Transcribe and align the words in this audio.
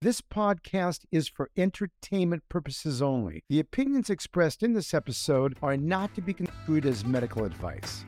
This 0.00 0.20
podcast 0.20 1.06
is 1.10 1.26
for 1.26 1.50
entertainment 1.56 2.44
purposes 2.48 3.02
only. 3.02 3.42
The 3.48 3.58
opinions 3.58 4.10
expressed 4.10 4.62
in 4.62 4.72
this 4.72 4.94
episode 4.94 5.56
are 5.60 5.76
not 5.76 6.14
to 6.14 6.20
be 6.20 6.32
construed 6.32 6.86
as 6.86 7.04
medical 7.04 7.42
advice. 7.44 8.04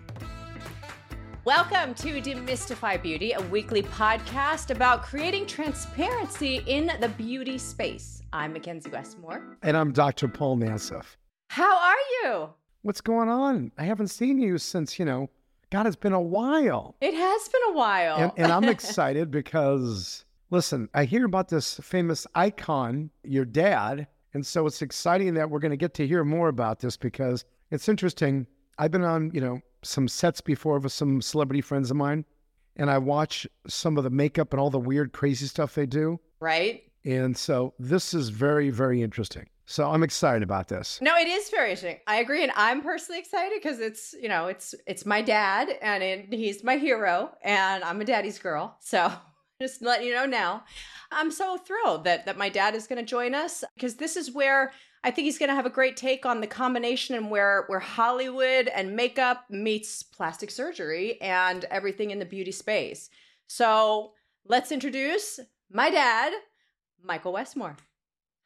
Welcome 1.45 1.95
to 1.95 2.21
Demystify 2.21 3.03
Beauty, 3.03 3.33
a 3.33 3.41
weekly 3.41 3.83
podcast 3.83 4.71
about 4.71 5.03
creating 5.03 5.47
transparency 5.47 6.63
in 6.69 6.93
the 7.01 7.09
beauty 7.09 7.59
space. 7.59 8.23
I'm 8.33 8.53
Mackenzie 8.53 8.91
Westmore. 8.91 9.59
And 9.65 9.77
I'm 9.77 9.91
Dr. 9.91 10.29
Paul 10.29 10.59
Nassif. 10.59 11.17
How 11.49 11.77
are 11.77 11.97
you? 12.23 12.51
What's 12.83 13.01
going 13.01 13.29
on? 13.29 13.73
I 13.77 13.83
haven't 13.83 14.13
seen 14.13 14.39
you 14.39 14.59
since, 14.59 14.97
you 14.97 15.05
know, 15.05 15.29
God, 15.71 15.89
it's 15.89 15.97
been 15.97 16.13
a 16.13 16.21
while. 16.21 16.95
It 17.01 17.15
has 17.15 17.49
been 17.49 17.63
a 17.71 17.73
while. 17.73 18.17
And, 18.17 18.33
and 18.37 18.53
I'm 18.53 18.65
excited 18.69 19.33
because 19.33 20.25
Listen, 20.51 20.89
I 20.93 21.05
hear 21.05 21.25
about 21.25 21.49
this 21.49 21.79
famous 21.83 22.27
icon, 22.35 23.11
your 23.23 23.45
dad. 23.45 24.09
And 24.35 24.45
so 24.45 24.67
it's 24.67 24.83
exciting 24.83 25.35
that 25.35 25.49
we're 25.49 25.61
going 25.61 25.71
to 25.71 25.77
get 25.77 25.95
to 25.95 26.07
hear 26.07 26.25
more 26.25 26.49
about 26.49 26.81
this 26.81 26.97
because 26.97 27.45
it's 27.71 27.89
interesting. 27.89 28.47
I've 28.77 28.91
been 28.91 29.05
on, 29.05 29.31
you 29.33 29.41
know, 29.41 29.61
some 29.83 30.09
sets 30.09 30.41
before 30.41 30.79
with 30.81 30.93
some 30.93 31.23
celebrity 31.23 31.61
friends 31.61 31.91
of 31.91 31.97
mine, 31.97 32.25
and 32.77 32.91
I 32.91 32.99
watch 32.99 33.47
some 33.67 33.97
of 33.97 34.05
the 34.05 34.11
makeup 34.11 34.53
and 34.53 34.61
all 34.61 34.71
the 34.71 34.79
weird, 34.79 35.13
crazy 35.13 35.47
stuff 35.47 35.75
they 35.75 35.87
do. 35.87 36.19
Right. 36.41 36.83
And 37.05 37.37
so 37.37 37.75
this 37.79 38.13
is 38.13 38.29
very, 38.29 38.71
very 38.71 39.03
interesting. 39.03 39.49
So 39.67 39.89
I'm 39.89 40.03
excited 40.03 40.43
about 40.43 40.67
this. 40.67 40.99
No, 41.01 41.17
it 41.17 41.29
is 41.29 41.49
very 41.49 41.71
interesting. 41.71 42.01
I 42.09 42.17
agree, 42.17 42.43
and 42.43 42.51
I'm 42.57 42.83
personally 42.83 43.21
excited 43.21 43.61
because 43.63 43.79
it's 43.79 44.15
you 44.21 44.29
know 44.29 44.47
it's 44.47 44.75
it's 44.85 45.07
my 45.07 45.23
dad, 45.23 45.69
and 45.81 46.03
it, 46.03 46.35
he's 46.35 46.65
my 46.65 46.77
hero, 46.77 47.31
and 47.45 47.85
I'm 47.85 48.01
a 48.01 48.05
daddy's 48.05 48.41
girl. 48.41 48.77
So 48.81 49.13
just 49.61 49.83
letting 49.83 50.07
you 50.07 50.15
know 50.15 50.27
now. 50.27 50.65
I'm 51.13 51.31
so 51.31 51.59
thrilled 51.59 52.05
that 52.05 52.27
that 52.27 52.39
my 52.39 52.49
dad 52.49 52.75
is 52.75 52.87
going 52.87 52.99
to 52.99 53.05
join 53.09 53.35
us 53.35 53.63
because 53.75 53.97
this 53.97 54.17
is 54.17 54.33
where 54.33 54.73
I 55.05 55.11
think 55.11 55.27
he's 55.27 55.39
going 55.39 55.49
to 55.49 55.55
have 55.55 55.67
a 55.67 55.71
great 55.71 55.97
take 55.97 56.25
on 56.25 56.41
the 56.41 56.47
combination 56.47 57.15
and 57.15 57.31
where 57.31 57.65
where 57.67 57.81
Hollywood 57.81 58.69
and 58.69 58.97
makeup 58.97 59.45
meets 59.51 60.03
plastic 60.03 60.51
surgery 60.51 61.21
and 61.21 61.65
everything 61.65 62.11
in 62.11 62.19
the 62.19 62.25
beauty 62.25 62.53
space. 62.53 63.11
So 63.47 64.13
let's 64.47 64.73
introduce 64.73 65.41
my 65.71 65.91
dad, 65.91 66.33
Michael 67.03 67.33
Westmore. 67.33 67.77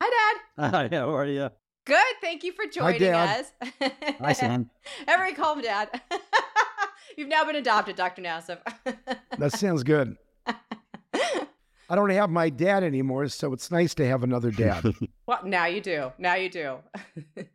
Hi, 0.03 0.11
Dad. 0.59 0.71
Hi, 0.75 0.89
how 0.97 1.15
are 1.15 1.27
you? 1.27 1.51
Good. 1.87 2.15
Thank 2.21 2.45
you 2.45 2.53
for 2.53 2.67
joining 2.67 3.03
Hi, 3.13 3.41
us. 3.41 3.53
Hi, 4.21 4.33
son. 4.33 4.71
Every 5.07 5.33
call 5.35 5.61
Dad. 5.61 6.01
You've 7.17 7.29
now 7.29 7.45
been 7.45 7.57
adopted, 7.57 7.95
Dr. 7.95 8.23
Nassif. 8.23 8.59
that 9.39 9.53
sounds 9.53 9.83
good. 9.85 10.17
I 11.91 11.97
don't 11.97 12.11
have 12.11 12.31
my 12.31 12.49
dad 12.49 12.83
anymore, 12.83 13.29
so 13.29 13.53
it's 13.53 13.71
nice 13.71 13.95
to 13.95 14.07
have 14.07 14.23
another 14.23 14.51
dad. 14.51 14.85
well, 15.27 15.41
now 15.45 15.67
you 15.67 15.81
do. 15.81 16.13
Now 16.19 16.35
you 16.35 16.49
do. 16.49 16.79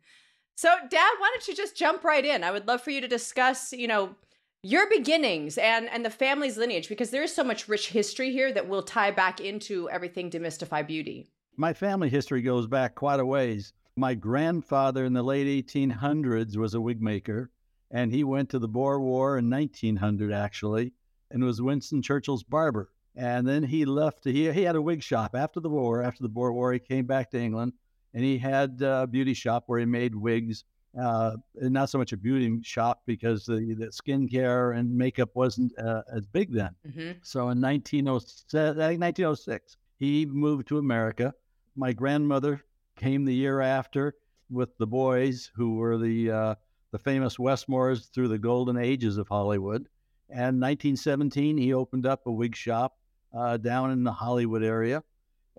so, 0.56 0.68
Dad, 0.88 1.12
why 1.18 1.30
don't 1.32 1.48
you 1.48 1.54
just 1.54 1.76
jump 1.76 2.04
right 2.04 2.24
in? 2.24 2.44
I 2.44 2.52
would 2.52 2.68
love 2.68 2.80
for 2.80 2.90
you 2.90 3.00
to 3.00 3.08
discuss, 3.08 3.72
you 3.72 3.88
know, 3.88 4.14
your 4.62 4.88
beginnings 4.90 5.56
and 5.56 5.88
and 5.88 6.04
the 6.04 6.10
family's 6.10 6.58
lineage 6.58 6.88
because 6.88 7.10
there 7.10 7.22
is 7.22 7.34
so 7.34 7.42
much 7.42 7.66
rich 7.66 7.88
history 7.88 8.30
here 8.30 8.52
that 8.52 8.68
will 8.68 8.82
tie 8.82 9.10
back 9.10 9.40
into 9.40 9.88
everything 9.90 10.30
demystify 10.30 10.86
beauty. 10.86 11.26
My 11.56 11.72
family 11.72 12.08
history 12.08 12.42
goes 12.42 12.66
back 12.66 12.94
quite 12.94 13.20
a 13.20 13.26
ways. 13.26 13.72
My 13.96 14.14
grandfather 14.14 15.04
in 15.04 15.12
the 15.12 15.22
late 15.22 15.66
1800s 15.66 16.56
was 16.56 16.74
a 16.74 16.80
wig 16.80 17.02
maker, 17.02 17.50
and 17.90 18.12
he 18.12 18.22
went 18.22 18.50
to 18.50 18.58
the 18.58 18.68
Boer 18.68 19.00
War 19.00 19.38
in 19.38 19.50
1900 19.50 20.32
actually, 20.32 20.92
and 21.30 21.42
was 21.42 21.60
Winston 21.60 22.00
Churchill's 22.00 22.44
barber. 22.44 22.90
And 23.16 23.46
then 23.46 23.62
he 23.62 23.84
left. 23.84 24.24
He, 24.24 24.50
he 24.52 24.62
had 24.62 24.76
a 24.76 24.82
wig 24.82 25.02
shop 25.02 25.34
after 25.34 25.60
the 25.60 25.68
war. 25.68 26.02
After 26.02 26.22
the 26.22 26.28
Boer 26.28 26.52
War, 26.52 26.72
he 26.72 26.78
came 26.78 27.06
back 27.06 27.30
to 27.30 27.38
England 27.38 27.72
and 28.14 28.24
he 28.24 28.38
had 28.38 28.80
a 28.82 29.06
beauty 29.06 29.34
shop 29.34 29.64
where 29.66 29.78
he 29.78 29.86
made 29.86 30.14
wigs. 30.14 30.64
Uh, 31.00 31.36
not 31.54 31.88
so 31.88 31.98
much 31.98 32.12
a 32.12 32.16
beauty 32.16 32.58
shop 32.62 33.02
because 33.06 33.44
the, 33.44 33.76
the 33.78 33.86
skincare 33.86 34.76
and 34.76 34.92
makeup 34.92 35.30
wasn't 35.34 35.72
uh, 35.78 36.02
as 36.12 36.26
big 36.26 36.52
then. 36.52 36.70
Mm-hmm. 36.88 37.12
So 37.22 37.50
in 37.50 37.60
1906, 37.60 39.76
he 39.98 40.26
moved 40.26 40.66
to 40.68 40.78
America. 40.78 41.32
My 41.76 41.92
grandmother 41.92 42.64
came 42.96 43.24
the 43.24 43.34
year 43.34 43.60
after 43.60 44.14
with 44.50 44.76
the 44.78 44.86
boys 44.86 45.50
who 45.54 45.76
were 45.76 45.96
the 45.96 46.30
uh, 46.30 46.54
the 46.90 46.98
famous 46.98 47.36
Westmores 47.36 48.12
through 48.12 48.28
the 48.28 48.38
golden 48.38 48.76
ages 48.76 49.16
of 49.16 49.28
Hollywood. 49.28 49.86
And 50.28 50.60
1917, 50.60 51.56
he 51.56 51.72
opened 51.72 52.06
up 52.06 52.26
a 52.26 52.32
wig 52.32 52.56
shop 52.56 52.96
uh, 53.34 53.56
down 53.56 53.90
in 53.90 54.04
the 54.04 54.12
Hollywood 54.12 54.62
area. 54.62 55.02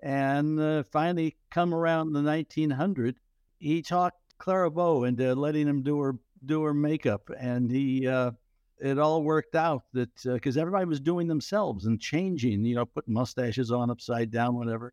And 0.02 0.58
uh, 0.58 0.82
finally, 0.84 1.36
come 1.50 1.72
around 1.72 2.12
the 2.12 2.22
1900, 2.22 3.16
he 3.58 3.82
talked 3.82 4.18
Clara 4.38 4.70
Bow 4.70 5.04
into 5.04 5.34
letting 5.34 5.68
him 5.68 5.82
do 5.82 5.98
her 6.00 6.16
do 6.44 6.62
her 6.64 6.74
makeup, 6.74 7.30
and 7.38 7.70
he 7.70 8.08
uh, 8.08 8.32
it 8.80 8.98
all 8.98 9.22
worked 9.22 9.54
out 9.54 9.84
that 9.92 10.10
because 10.24 10.56
uh, 10.56 10.60
everybody 10.60 10.84
was 10.84 10.98
doing 10.98 11.28
themselves 11.28 11.86
and 11.86 12.00
changing, 12.00 12.64
you 12.64 12.74
know, 12.74 12.84
putting 12.84 13.14
mustaches 13.14 13.70
on 13.70 13.90
upside 13.90 14.32
down, 14.32 14.56
whatever. 14.56 14.92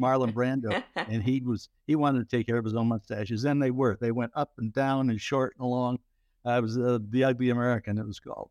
Marlon 0.00 0.32
Brando, 0.32 0.82
and 0.96 1.22
he 1.22 1.40
was 1.40 1.68
he 1.86 1.96
wanted 1.96 2.28
to 2.28 2.36
take 2.36 2.46
care 2.46 2.56
of 2.56 2.64
his 2.64 2.74
own 2.74 2.88
mustaches, 2.88 3.44
and 3.44 3.62
they 3.62 3.70
were 3.70 3.96
they 4.00 4.10
went 4.10 4.32
up 4.34 4.52
and 4.58 4.72
down 4.72 5.10
and 5.10 5.20
short 5.20 5.54
and 5.58 5.68
long. 5.68 5.98
Uh, 6.46 6.58
it 6.58 6.62
was 6.62 6.78
uh, 6.78 6.98
the 7.10 7.24
Ugly 7.24 7.50
American, 7.50 7.98
it 7.98 8.06
was 8.06 8.20
called. 8.20 8.50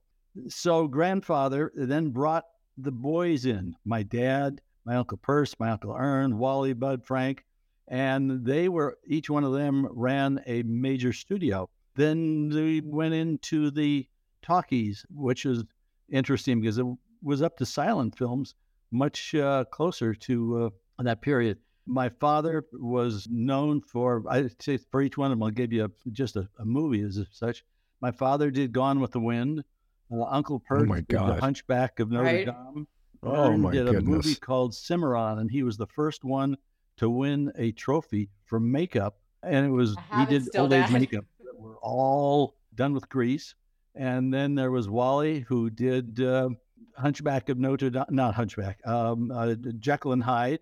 So 0.49 0.87
grandfather 0.87 1.71
then 1.75 2.09
brought 2.09 2.45
the 2.77 2.91
boys 2.91 3.45
in 3.45 3.75
my 3.85 4.03
dad, 4.03 4.61
my 4.85 4.95
Uncle 4.95 5.17
Perce, 5.17 5.55
my 5.59 5.71
Uncle 5.71 5.95
Ern, 5.95 6.37
Wally, 6.37 6.73
Bud, 6.73 7.03
Frank. 7.03 7.43
And 7.87 8.45
they 8.45 8.69
were, 8.69 8.97
each 9.07 9.29
one 9.29 9.43
of 9.43 9.53
them 9.53 9.87
ran 9.91 10.41
a 10.45 10.63
major 10.63 11.13
studio. 11.13 11.69
Then 11.95 12.49
we 12.53 12.81
went 12.81 13.13
into 13.13 13.71
the 13.71 14.07
talkies, 14.41 15.05
which 15.09 15.45
is 15.45 15.63
interesting 16.09 16.61
because 16.61 16.77
it 16.77 16.85
was 17.23 17.41
up 17.41 17.57
to 17.57 17.65
silent 17.65 18.17
films, 18.17 18.55
much 18.91 19.33
uh, 19.35 19.65
closer 19.65 20.13
to 20.13 20.71
uh, 20.99 21.03
that 21.03 21.21
period. 21.21 21.57
My 21.85 22.09
father 22.09 22.65
was 22.73 23.27
known 23.31 23.81
for, 23.81 24.23
I 24.29 24.49
say 24.59 24.77
for 24.77 25.01
each 25.01 25.17
one 25.17 25.31
of 25.31 25.37
them, 25.37 25.43
I'll 25.43 25.49
give 25.49 25.71
you 25.71 25.85
a, 25.85 26.09
just 26.11 26.35
a, 26.35 26.47
a 26.59 26.65
movie 26.65 27.01
as 27.01 27.19
such. 27.31 27.63
My 28.01 28.11
father 28.11 28.51
did 28.51 28.73
Gone 28.73 28.99
with 28.99 29.11
the 29.11 29.19
Wind. 29.19 29.63
Uh, 30.11 30.23
Uncle 30.23 30.59
Perch, 30.59 30.83
oh 30.83 30.85
my 30.85 31.01
God. 31.01 31.37
the 31.37 31.41
Hunchback 31.41 31.99
of 31.99 32.11
Notre 32.11 32.25
right? 32.25 32.45
Dame. 32.45 32.87
Oh 33.23 33.57
my 33.57 33.71
did 33.71 33.85
goodness. 33.85 34.03
a 34.03 34.05
movie 34.05 34.35
called 34.35 34.73
Cimarron, 34.73 35.39
and 35.39 35.51
he 35.51 35.63
was 35.63 35.77
the 35.77 35.87
first 35.87 36.23
one 36.23 36.57
to 36.97 37.09
win 37.09 37.51
a 37.57 37.71
trophy 37.71 38.29
for 38.45 38.59
makeup. 38.59 39.17
And 39.43 39.65
it 39.65 39.69
was 39.69 39.95
he 40.15 40.25
did 40.25 40.55
old 40.55 40.73
age 40.73 40.91
makeup 40.91 41.25
that 41.39 41.59
were 41.59 41.77
all 41.77 42.55
done 42.75 42.93
with 42.93 43.07
grease. 43.09 43.55
And 43.95 44.33
then 44.33 44.55
there 44.55 44.71
was 44.71 44.89
Wally 44.89 45.39
who 45.41 45.69
did 45.69 46.21
uh, 46.21 46.49
Hunchback 46.95 47.49
of 47.49 47.57
Notre 47.57 47.89
Dame, 47.89 48.05
not 48.09 48.35
Hunchback, 48.35 48.85
um, 48.85 49.31
uh, 49.31 49.55
Jekyll 49.79 50.13
and 50.13 50.23
Hyde. 50.23 50.59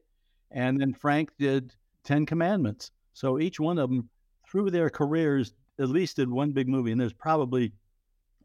And 0.51 0.79
then 0.79 0.93
Frank 0.93 1.31
did 1.37 1.73
Ten 2.03 2.25
Commandments. 2.25 2.91
So 3.13 3.39
each 3.39 3.59
one 3.59 3.77
of 3.77 3.89
them, 3.89 4.09
through 4.49 4.71
their 4.71 4.89
careers, 4.89 5.53
at 5.79 5.89
least 5.89 6.17
did 6.17 6.29
one 6.29 6.51
big 6.51 6.69
movie. 6.69 6.91
And 6.91 7.01
there's 7.01 7.13
probably 7.13 7.73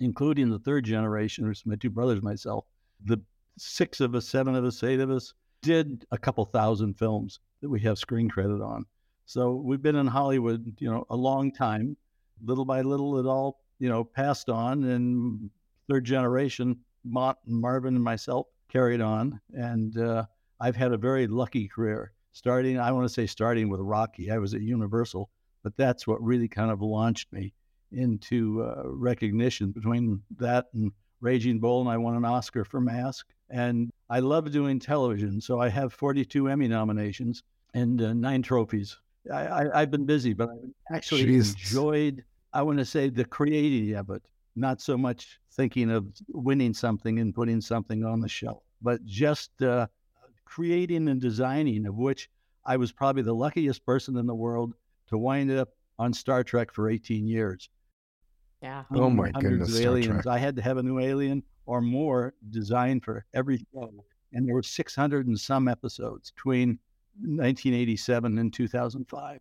including 0.01 0.51
the 0.51 0.59
third 0.59 0.85
generation, 0.85 1.47
which 1.47 1.65
my 1.67 1.77
two 1.77 1.91
brothers, 1.91 2.23
myself, 2.23 2.65
the 3.05 3.21
six 3.59 4.01
of 4.01 4.15
us, 4.15 4.27
seven 4.27 4.55
of 4.55 4.65
us, 4.65 4.83
eight 4.83 5.01
of 5.01 5.11
us, 5.11 5.35
did 5.63 6.07
a 6.11 6.19
couple 6.19 6.45
thousand 6.47 6.95
films 6.95 7.41
that 7.61 7.69
we 7.69 7.81
have 7.81 7.99
screen 7.99 8.29
credit 8.29 8.63
on. 8.63 8.85
So 9.27 9.55
we've 9.55 9.83
been 9.83 9.97
in 9.97 10.07
Hollywood, 10.07 10.75
you 10.79 10.91
know, 10.91 11.07
a 11.11 11.17
long 11.17 11.53
time. 11.53 11.97
Little 12.43 12.65
by 12.65 12.81
little, 12.81 13.19
it 13.19 13.27
all, 13.27 13.61
you 13.79 13.89
know, 13.89 14.03
passed 14.03 14.49
on, 14.49 14.85
and 14.85 15.51
third 15.89 16.05
generation, 16.05 16.79
Mont 17.05 17.37
and 17.47 17.61
Marvin 17.61 17.95
and 17.95 18.03
myself 18.03 18.47
carried 18.71 19.03
on. 19.03 19.39
And 19.53 19.97
uh, 19.99 20.25
I've 20.59 20.77
had 20.77 20.93
a 20.93 20.97
very 20.97 21.27
lucky 21.27 21.69
career. 21.69 22.13
Starting, 22.33 22.79
I 22.79 22.93
want 22.93 23.07
to 23.07 23.13
say, 23.13 23.27
starting 23.27 23.69
with 23.69 23.81
Rocky. 23.81 24.31
I 24.31 24.39
was 24.39 24.55
at 24.55 24.63
Universal, 24.63 25.29
but 25.63 25.77
that's 25.77 26.07
what 26.07 26.23
really 26.23 26.49
kind 26.49 26.71
of 26.71 26.81
launched 26.81 27.33
me 27.33 27.53
into 27.93 28.63
uh, 28.63 28.83
recognition 28.85 29.71
between 29.71 30.23
that 30.39 30.67
and 30.75 30.93
Raging 31.21 31.59
Bull, 31.59 31.81
and 31.81 31.91
I 31.91 31.97
won 31.97 32.17
an 32.17 32.25
Oscar 32.25 32.65
for 32.65 32.81
Mask. 32.81 33.27
And 33.51 33.91
I 34.09 34.21
love 34.21 34.51
doing 34.51 34.79
television, 34.79 35.41
so 35.41 35.61
I 35.61 35.69
have 35.69 35.93
42 35.93 36.49
Emmy 36.49 36.69
nominations 36.69 37.43
and 37.75 38.01
uh, 38.01 38.13
nine 38.13 38.43
trophies. 38.43 38.97
I, 39.33 39.81
have 39.81 39.91
been 39.91 40.07
busy, 40.07 40.33
but 40.33 40.49
I've 40.49 40.97
actually 40.97 41.25
Jesus. 41.25 41.55
enjoyed, 41.55 42.25
I 42.53 42.63
want 42.63 42.79
to 42.79 42.85
say, 42.85 43.11
the 43.11 43.25
creating 43.25 43.95
of 43.95 44.11
it, 44.11 44.23
not 44.57 44.81
so 44.81 44.97
much 44.97 45.39
thinking 45.53 45.91
of 45.91 46.07
winning 46.29 46.73
something 46.73 47.19
and 47.19 47.35
putting 47.35 47.61
something 47.61 48.05
on 48.05 48.21
the 48.21 48.29
shelf, 48.29 48.63
but 48.81 49.05
just 49.05 49.63
uh, 49.63 49.87
creating 50.47 51.09
and 51.09 51.21
designing, 51.21 51.87
of 51.87 51.97
which 51.97 52.31
I 52.65 52.77
was 52.77 52.93
probably 52.93 53.23
the 53.23 53.35
luckiest 53.35 53.85
person 53.85 54.17
in 54.17 54.27
the 54.27 54.35
world 54.35 54.75
to 55.09 55.19
wind 55.19 55.51
up 55.51 55.69
on 55.99 56.13
Star 56.13 56.43
Trek 56.43 56.73
for 56.73 56.89
18 56.89 57.27
years. 57.27 57.69
Yeah. 58.63 58.85
Oh 58.95 59.11
my 59.11 59.31
goodness. 59.31 59.79
Of 59.79 59.85
aliens. 59.85 60.27
I 60.27 60.39
had 60.39 60.57
to 60.57 60.63
have 60.63 60.77
a 60.77 60.83
new 60.83 60.99
alien 60.99 61.43
or 61.67 61.81
more 61.81 62.35
designed 62.51 63.05
for 63.05 63.25
every 63.33 63.65
show. 63.73 63.93
And 64.33 64.47
there 64.47 64.55
were 64.55 64.63
600 64.63 65.27
and 65.27 65.39
some 65.39 65.67
episodes 65.67 66.31
between 66.31 66.79
1987 67.21 68.39
and 68.39 68.53
2005. 68.53 69.41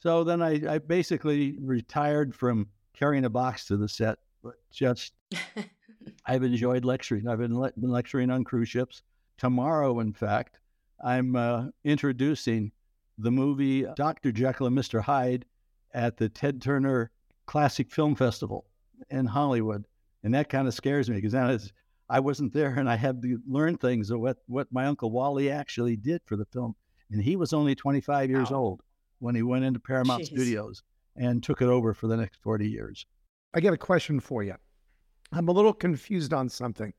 So 0.00 0.24
then 0.24 0.42
I, 0.42 0.74
I 0.74 0.78
basically 0.78 1.56
retired 1.60 2.34
from 2.34 2.68
carrying 2.94 3.24
a 3.24 3.30
box 3.30 3.66
to 3.66 3.76
the 3.76 3.88
set, 3.88 4.18
but 4.42 4.54
just 4.70 5.12
I've 6.26 6.42
enjoyed 6.42 6.84
lecturing. 6.84 7.28
I've 7.28 7.38
been, 7.38 7.58
le- 7.58 7.72
been, 7.72 7.90
lecturing 7.90 8.30
on 8.30 8.44
cruise 8.44 8.68
ships. 8.68 9.02
Tomorrow, 9.36 10.00
in 10.00 10.12
fact, 10.12 10.58
I'm 11.04 11.36
uh, 11.36 11.66
introducing 11.84 12.72
the 13.18 13.30
movie 13.30 13.86
Dr. 13.96 14.32
Jekyll 14.32 14.68
and 14.68 14.78
Mr. 14.78 15.00
Hyde 15.00 15.44
at 15.92 16.16
the 16.16 16.28
Ted 16.28 16.62
Turner 16.62 17.10
Classic 17.48 17.90
Film 17.90 18.14
Festival 18.14 18.66
in 19.08 19.24
Hollywood. 19.24 19.86
And 20.22 20.34
that 20.34 20.50
kind 20.50 20.68
of 20.68 20.74
scares 20.74 21.08
me 21.08 21.16
because 21.16 21.32
then 21.32 21.58
I 22.10 22.20
wasn't 22.20 22.52
there 22.52 22.74
and 22.74 22.88
I 22.88 22.96
had 22.96 23.22
to 23.22 23.40
learn 23.48 23.78
things 23.78 24.10
of 24.10 24.20
what, 24.20 24.36
what 24.46 24.68
my 24.70 24.84
Uncle 24.84 25.10
Wally 25.10 25.50
actually 25.50 25.96
did 25.96 26.20
for 26.26 26.36
the 26.36 26.44
film. 26.52 26.76
And 27.10 27.22
he 27.22 27.36
was 27.36 27.54
only 27.54 27.74
25 27.74 28.28
years 28.28 28.50
wow. 28.50 28.58
old 28.58 28.82
when 29.20 29.34
he 29.34 29.42
went 29.42 29.64
into 29.64 29.80
Paramount 29.80 30.24
Jeez. 30.24 30.26
Studios 30.26 30.82
and 31.16 31.42
took 31.42 31.62
it 31.62 31.68
over 31.68 31.94
for 31.94 32.06
the 32.06 32.18
next 32.18 32.42
40 32.42 32.68
years. 32.68 33.06
I 33.54 33.60
got 33.60 33.72
a 33.72 33.78
question 33.78 34.20
for 34.20 34.42
you. 34.42 34.54
I'm 35.32 35.48
a 35.48 35.52
little 35.52 35.72
confused 35.72 36.34
on 36.34 36.50
something. 36.50 36.92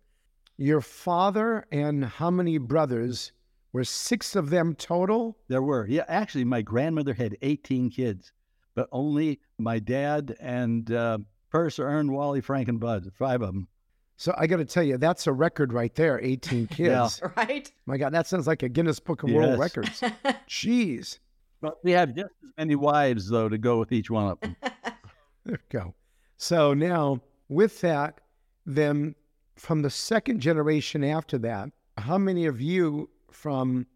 Your 0.58 0.82
father 0.82 1.68
and 1.72 2.04
how 2.04 2.32
many 2.32 2.58
brothers 2.58 3.34
were 3.72 3.84
six 3.84 4.36
of 4.36 4.50
them 4.50 4.74
total? 4.74 5.38
There 5.48 5.62
were. 5.62 5.86
Yeah, 5.88 6.06
actually, 6.08 6.44
my 6.44 6.64
grandmother 6.64 7.14
had 7.14 7.38
18 7.44 7.92
kids, 7.92 8.34
but 8.80 8.88
only 8.94 9.42
my 9.58 9.78
dad 9.78 10.38
and 10.40 10.90
uh, 10.90 11.18
Purser, 11.50 11.86
Ern, 11.86 12.14
Wally, 12.14 12.40
Frank, 12.40 12.70
and 12.70 12.80
Bud, 12.80 13.12
five 13.14 13.42
of 13.42 13.54
them. 13.54 13.68
So 14.16 14.34
I 14.38 14.48
got 14.48 14.58
to 14.58 14.66
tell 14.66 14.84
you, 14.84 14.98
that's 14.98 15.28
a 15.28 15.34
record 15.34 15.74
right 15.74 15.94
there 15.96 16.18
18 16.22 16.68
kids. 16.68 17.20
yeah. 17.22 17.30
Right? 17.36 17.70
My 17.86 17.98
God, 17.98 18.14
that 18.14 18.26
sounds 18.26 18.48
like 18.48 18.64
a 18.64 18.70
Guinness 18.70 19.02
Book 19.02 19.24
of 19.24 19.28
yes. 19.28 19.38
World 19.38 19.60
Records. 19.60 20.02
Jeez. 20.48 21.20
But 21.60 21.84
we 21.84 21.92
have 21.92 22.16
just 22.16 22.32
as 22.42 22.52
many 22.58 22.76
wives, 22.76 23.28
though, 23.28 23.50
to 23.50 23.58
go 23.58 23.80
with 23.80 23.92
each 23.92 24.10
one 24.10 24.32
of 24.32 24.40
them. 24.40 24.56
there 24.64 25.60
we 25.60 25.78
go. 25.78 25.94
So 26.38 26.74
now, 26.74 27.20
with 27.50 27.82
that, 27.82 28.22
then 28.66 29.14
from 29.58 29.82
the 29.82 29.90
second 29.90 30.40
generation 30.40 31.04
after 31.04 31.38
that, 31.40 31.68
how 31.98 32.18
many 32.18 32.46
of 32.46 32.62
you 32.62 33.10
from 33.30 33.88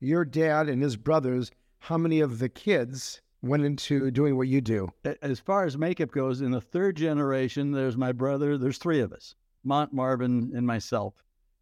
your 0.00 0.24
dad 0.24 0.68
and 0.68 0.82
his 0.82 0.96
brothers, 0.96 1.52
how 1.78 1.96
many 1.96 2.18
of 2.18 2.40
the 2.40 2.48
kids 2.48 3.22
went 3.42 3.64
into 3.64 4.10
doing 4.10 4.36
what 4.36 4.48
you 4.48 4.60
do? 4.60 4.88
As 5.20 5.40
far 5.40 5.64
as 5.64 5.76
makeup 5.76 6.10
goes, 6.10 6.40
in 6.40 6.50
the 6.50 6.60
third 6.60 6.96
generation, 6.96 7.72
there's 7.72 7.96
my 7.96 8.12
brother, 8.12 8.56
there's 8.56 8.78
three 8.78 9.00
of 9.00 9.12
us 9.12 9.34
Mont, 9.64 9.92
Marvin, 9.92 10.52
and 10.54 10.66
myself. 10.66 11.14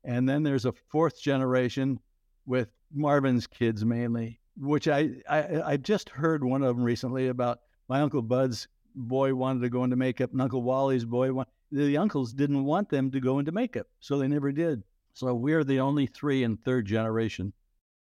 And 0.05 0.29
then 0.29 0.43
there's 0.43 0.65
a 0.65 0.73
fourth 0.73 1.21
generation 1.21 2.01
with 2.47 2.69
Marvin's 2.93 3.47
kids 3.47 3.85
mainly 3.85 4.41
which 4.61 4.89
I, 4.89 5.11
I 5.29 5.63
I 5.63 5.77
just 5.77 6.09
heard 6.11 6.45
one 6.45 6.63
of 6.63 6.77
them 6.77 6.85
recently 6.85 7.29
about 7.29 7.61
my 7.89 8.01
uncle 8.01 8.23
Bud's 8.23 8.69
boy 8.95 9.35
wanted 9.35 9.63
to 9.63 9.71
go 9.71 9.85
into 9.85 9.97
makeup, 9.97 10.33
and 10.33 10.43
Uncle 10.43 10.63
Wally's 10.63 11.05
boy 11.05 11.33
want, 11.33 11.49
the 11.73 11.97
uncles 11.97 12.33
didn't 12.33 12.65
want 12.65 12.89
them 12.89 13.11
to 13.11 13.21
go 13.21 13.39
into 13.39 13.53
makeup, 13.53 13.87
so 14.01 14.19
they 14.19 14.29
never 14.29 14.53
did. 14.53 14.83
So 15.15 15.35
we're 15.35 15.65
the 15.65 15.81
only 15.81 16.07
three 16.07 16.45
in 16.45 16.57
third 16.57 16.87
generation. 16.87 17.53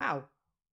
Wow. 0.02 0.26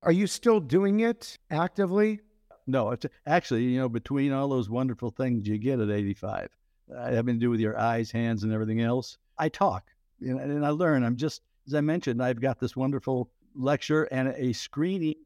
Are 0.02 0.12
you 0.12 0.26
still 0.26 0.60
doing 0.60 1.00
it 1.00 1.38
actively? 1.50 2.20
No, 2.67 2.91
it's 2.91 3.06
actually, 3.26 3.64
you 3.64 3.79
know, 3.79 3.88
between 3.88 4.32
all 4.32 4.49
those 4.49 4.70
wonderful 4.70 5.11
things 5.11 5.47
you 5.47 5.59
get 5.59 5.81
at 5.81 5.91
85, 5.91 6.49
uh, 6.94 7.11
having 7.11 7.37
to 7.37 7.41
do 7.41 7.50
with 7.50 7.61
your 7.61 7.79
eyes, 7.79 8.11
hands, 8.11 8.44
and 8.44 8.53
everything 8.53 8.81
else, 8.81 9.19
I 9.38 9.49
talk 9.49 9.85
and, 10.20 10.38
and 10.38 10.64
I 10.64 10.70
learn. 10.70 11.05
I'm 11.05 11.17
just, 11.17 11.43
as 11.67 11.75
I 11.75 11.81
mentioned, 11.81 12.23
I've 12.23 12.41
got 12.41 12.61
this 12.61 12.76
wonderful 12.76 13.31
lecture 13.55 14.05
and 14.05 14.29
a 14.29 14.53
screening 14.53 15.17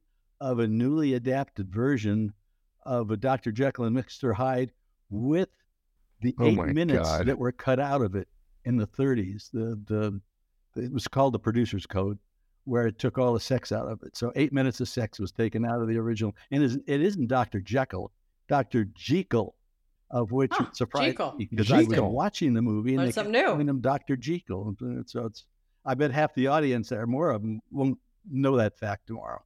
of 0.41 0.59
a 0.59 0.67
newly 0.67 1.15
adapted 1.15 1.71
version 1.71 2.33
of 2.85 3.11
a 3.11 3.17
Dr. 3.17 3.53
Jekyll 3.53 3.85
and 3.85 3.97
Mr. 3.97 4.35
Hyde 4.35 4.73
with 5.11 5.49
the 6.21 6.35
oh 6.39 6.47
eight 6.47 6.75
minutes 6.75 7.09
God. 7.09 7.27
that 7.27 7.39
were 7.39 7.53
cut 7.53 7.81
out 7.81 8.03
of 8.03 8.15
it 8.15 8.29
in 8.65 8.77
the 8.77 8.87
30s. 8.87 9.51
The 9.51 9.81
the 9.87 10.21
it 10.83 10.93
was 10.93 11.09
called 11.09 11.33
the 11.33 11.39
producer's 11.39 11.87
code, 11.87 12.19
where 12.67 12.87
it 12.87 12.99
took 12.99 13.17
all 13.17 13.33
the 13.33 13.41
sex 13.41 13.73
out 13.73 13.89
of 13.89 14.03
it. 14.03 14.17
So 14.17 14.33
eight 14.37 14.53
minutes 14.53 14.81
of 14.81 14.89
sex 14.89 15.19
was 15.19 15.33
taken 15.33 15.65
out 15.65 15.81
of 15.81 15.89
the 15.89 15.97
original, 15.97 16.35
and 16.51 16.63
it 16.63 17.01
isn't 17.01 17.29
Dr. 17.29 17.61
Jekyll, 17.61 18.13
Dr. 18.49 18.87
Jekyll, 18.95 19.55
of 20.11 20.33
which 20.33 20.53
it 20.61 20.77
surprised 20.77 21.17
because 21.39 21.67
Jekyll. 21.69 21.95
I 21.95 22.01
was 22.01 22.13
watching 22.13 22.55
the 22.55 22.63
movie 22.63 22.91
and 22.91 22.99
Learned 22.99 23.13
they 23.13 23.23
kept 23.23 23.47
calling 23.47 23.69
him 23.69 23.81
Dr. 23.81 24.17
Jekyll. 24.17 24.77
So 25.07 25.27
it's 25.27 25.47
I 25.85 25.95
bet 25.95 26.11
half 26.11 26.35
the 26.35 26.49
audience 26.49 26.93
or 26.93 27.07
more 27.07 27.31
of 27.31 27.43
them 27.43 27.61
won't 27.71 27.99
know 28.31 28.57
that 28.57 28.77
fact 28.77 29.07
tomorrow. 29.07 29.43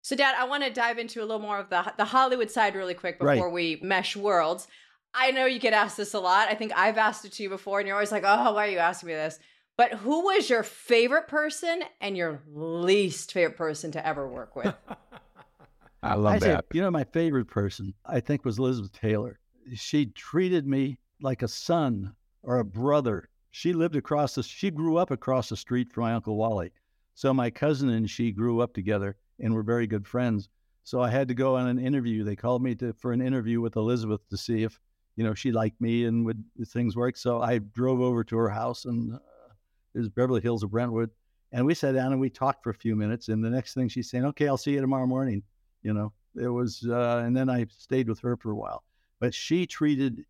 So, 0.00 0.16
Dad, 0.16 0.34
I 0.36 0.44
want 0.44 0.64
to 0.64 0.70
dive 0.70 0.98
into 0.98 1.20
a 1.20 1.24
little 1.24 1.38
more 1.38 1.58
of 1.58 1.70
the 1.70 1.92
the 1.96 2.06
Hollywood 2.06 2.50
side 2.50 2.74
really 2.74 2.94
quick 2.94 3.18
before 3.18 3.46
right. 3.46 3.52
we 3.52 3.78
mesh 3.82 4.16
worlds. 4.16 4.66
I 5.14 5.30
know 5.30 5.44
you 5.44 5.58
get 5.58 5.74
asked 5.74 5.98
this 5.98 6.14
a 6.14 6.20
lot. 6.20 6.48
I 6.48 6.54
think 6.54 6.72
I've 6.74 6.96
asked 6.98 7.24
it 7.24 7.32
to 7.32 7.42
you 7.42 7.50
before, 7.50 7.78
and 7.78 7.86
you're 7.86 7.96
always 7.96 8.10
like, 8.10 8.24
"Oh, 8.26 8.54
why 8.54 8.66
are 8.66 8.70
you 8.70 8.78
asking 8.78 9.08
me 9.08 9.14
this?" 9.14 9.38
But 9.76 9.94
who 9.94 10.24
was 10.24 10.50
your 10.50 10.62
favorite 10.62 11.28
person 11.28 11.82
and 12.00 12.16
your 12.16 12.42
least 12.52 13.32
favorite 13.32 13.56
person 13.56 13.90
to 13.92 14.06
ever 14.06 14.28
work 14.28 14.54
with? 14.54 14.74
I 16.02 16.14
love 16.14 16.34
I 16.34 16.38
that. 16.40 16.64
you 16.72 16.80
know, 16.80 16.90
my 16.90 17.04
favorite 17.04 17.46
person 17.46 17.94
I 18.04 18.20
think 18.20 18.44
was 18.44 18.58
Elizabeth 18.58 18.92
Taylor. 18.92 19.38
She 19.74 20.06
treated 20.06 20.66
me 20.66 20.98
like 21.20 21.42
a 21.42 21.48
son 21.48 22.14
or 22.42 22.58
a 22.58 22.64
brother. 22.64 23.28
She 23.52 23.72
lived 23.72 23.96
across 23.96 24.34
the. 24.34 24.42
She 24.42 24.70
grew 24.70 24.96
up 24.96 25.10
across 25.10 25.48
the 25.48 25.56
street 25.56 25.92
from 25.92 26.04
my 26.04 26.14
uncle 26.14 26.36
Wally, 26.36 26.72
so 27.14 27.32
my 27.32 27.50
cousin 27.50 27.90
and 27.90 28.10
she 28.10 28.32
grew 28.32 28.60
up 28.60 28.74
together 28.74 29.16
and 29.38 29.54
we're 29.54 29.62
very 29.62 29.86
good 29.86 30.06
friends. 30.06 30.48
So 30.84 31.00
I 31.00 31.10
had 31.10 31.28
to 31.28 31.34
go 31.34 31.56
on 31.56 31.68
an 31.68 31.78
interview. 31.78 32.24
They 32.24 32.34
called 32.34 32.62
me 32.62 32.74
to 32.76 32.92
for 32.94 33.12
an 33.12 33.22
interview 33.22 33.60
with 33.60 33.76
Elizabeth 33.76 34.28
to 34.30 34.36
see 34.36 34.64
if 34.64 34.80
you 35.14 35.22
know 35.22 35.34
she 35.34 35.52
liked 35.52 35.80
me 35.80 36.04
and 36.04 36.26
would 36.26 36.42
things 36.66 36.96
work. 36.96 37.16
So 37.16 37.40
I 37.40 37.58
drove 37.58 38.00
over 38.00 38.24
to 38.24 38.36
her 38.36 38.50
house 38.50 38.84
and 38.86 39.18
it 39.94 39.98
was 39.98 40.08
Beverly 40.08 40.40
Hills 40.40 40.62
of 40.62 40.70
Brentwood, 40.70 41.10
and 41.52 41.66
we 41.66 41.74
sat 41.74 41.94
down 41.94 42.12
and 42.12 42.20
we 42.20 42.30
talked 42.30 42.62
for 42.62 42.70
a 42.70 42.74
few 42.74 42.96
minutes. 42.96 43.28
And 43.28 43.44
the 43.44 43.50
next 43.50 43.74
thing 43.74 43.88
she's 43.88 44.10
saying, 44.10 44.24
"Okay, 44.26 44.48
I'll 44.48 44.56
see 44.56 44.72
you 44.72 44.80
tomorrow 44.80 45.06
morning." 45.06 45.42
You 45.82 45.94
know, 45.94 46.12
it 46.36 46.48
was, 46.48 46.86
uh, 46.88 47.22
and 47.24 47.36
then 47.36 47.50
I 47.50 47.66
stayed 47.70 48.08
with 48.08 48.20
her 48.20 48.36
for 48.36 48.50
a 48.50 48.56
while. 48.56 48.84
But 49.20 49.34
she 49.34 49.66
treated 49.66 50.24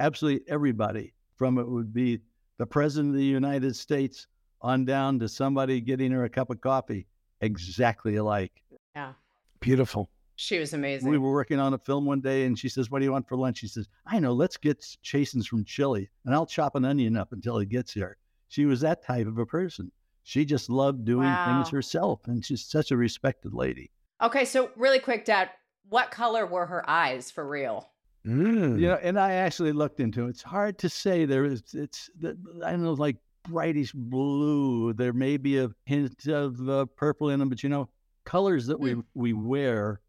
absolutely 0.00 0.48
everybody 0.48 1.14
from 1.36 1.58
it 1.58 1.68
would 1.68 1.92
be 1.92 2.20
the 2.58 2.66
president 2.66 3.14
of 3.14 3.18
the 3.18 3.24
United 3.24 3.76
States 3.76 4.26
on 4.60 4.84
down 4.84 5.18
to 5.18 5.28
somebody 5.28 5.80
getting 5.80 6.10
her 6.12 6.24
a 6.24 6.28
cup 6.28 6.50
of 6.50 6.60
coffee 6.60 7.06
exactly 7.40 8.16
alike. 8.16 8.62
Yeah. 8.94 9.12
Beautiful. 9.60 10.10
She 10.36 10.58
was 10.58 10.74
amazing. 10.74 11.08
We 11.08 11.18
were 11.18 11.32
working 11.32 11.58
on 11.58 11.72
a 11.74 11.78
film 11.78 12.04
one 12.04 12.20
day 12.20 12.44
and 12.44 12.58
she 12.58 12.68
says, 12.68 12.90
What 12.90 12.98
do 12.98 13.04
you 13.04 13.12
want 13.12 13.28
for 13.28 13.36
lunch? 13.36 13.58
She 13.58 13.68
says, 13.68 13.88
I 14.06 14.18
know, 14.18 14.32
let's 14.32 14.56
get 14.56 14.84
Chasen's 15.02 15.46
from 15.46 15.64
chili 15.64 16.10
and 16.24 16.34
I'll 16.34 16.46
chop 16.46 16.74
an 16.74 16.84
onion 16.84 17.16
up 17.16 17.32
until 17.32 17.58
he 17.58 17.66
gets 17.66 17.92
here. 17.92 18.18
She 18.48 18.64
was 18.64 18.80
that 18.80 19.04
type 19.04 19.26
of 19.26 19.38
a 19.38 19.46
person. 19.46 19.90
She 20.22 20.44
just 20.44 20.68
loved 20.70 21.04
doing 21.04 21.28
wow. 21.28 21.62
things 21.62 21.70
herself 21.70 22.20
and 22.26 22.44
she's 22.44 22.64
such 22.64 22.90
a 22.90 22.96
respected 22.96 23.54
lady. 23.54 23.90
Okay, 24.22 24.44
so 24.44 24.70
really 24.76 24.98
quick, 24.98 25.24
Dad, 25.24 25.50
what 25.88 26.10
color 26.10 26.46
were 26.46 26.66
her 26.66 26.88
eyes 26.88 27.30
for 27.30 27.46
real? 27.46 27.90
Mm. 28.26 28.80
You 28.80 28.88
know, 28.88 28.98
and 29.02 29.20
I 29.20 29.32
actually 29.32 29.72
looked 29.72 30.00
into 30.00 30.26
it. 30.26 30.30
It's 30.30 30.42
hard 30.42 30.78
to 30.78 30.88
say. 30.88 31.26
There 31.26 31.44
is, 31.44 31.62
it's, 31.74 32.10
I 32.24 32.70
don't 32.72 32.82
know, 32.82 32.94
like 32.94 33.16
brightish 33.48 33.92
blue. 33.92 34.92
There 34.92 35.12
may 35.12 35.36
be 35.36 35.58
a 35.58 35.70
hint 35.84 36.26
of 36.26 36.68
uh, 36.68 36.86
purple 36.96 37.30
in 37.30 37.38
them, 37.38 37.48
but 37.48 37.62
you 37.62 37.68
know, 37.68 37.88
colors 38.24 38.66
that 38.66 38.80
we 38.80 38.92
hmm. 38.92 39.00
we 39.14 39.32
wear 39.32 40.00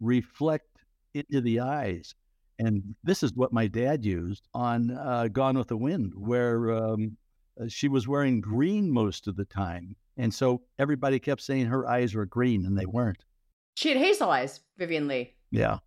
reflect 0.00 0.78
into 1.14 1.40
the 1.40 1.60
eyes. 1.60 2.14
And 2.58 2.94
this 3.04 3.22
is 3.22 3.34
what 3.34 3.52
my 3.52 3.68
dad 3.68 4.04
used 4.04 4.48
on 4.52 4.90
uh, 4.90 5.28
Gone 5.30 5.56
with 5.56 5.68
the 5.68 5.76
Wind, 5.76 6.12
where 6.16 6.72
um, 6.72 7.16
uh, 7.60 7.68
she 7.68 7.88
was 7.88 8.08
wearing 8.08 8.40
green 8.40 8.90
most 8.90 9.26
of 9.26 9.36
the 9.36 9.44
time. 9.44 9.96
And 10.16 10.32
so 10.32 10.62
everybody 10.78 11.18
kept 11.18 11.42
saying 11.42 11.66
her 11.66 11.86
eyes 11.86 12.14
were 12.14 12.26
green, 12.26 12.66
and 12.66 12.76
they 12.76 12.86
weren't. 12.86 13.24
She 13.74 13.90
had 13.90 13.98
hazel 13.98 14.30
eyes, 14.30 14.60
Vivien 14.76 15.06
Leigh. 15.06 15.34
Yeah. 15.50 15.78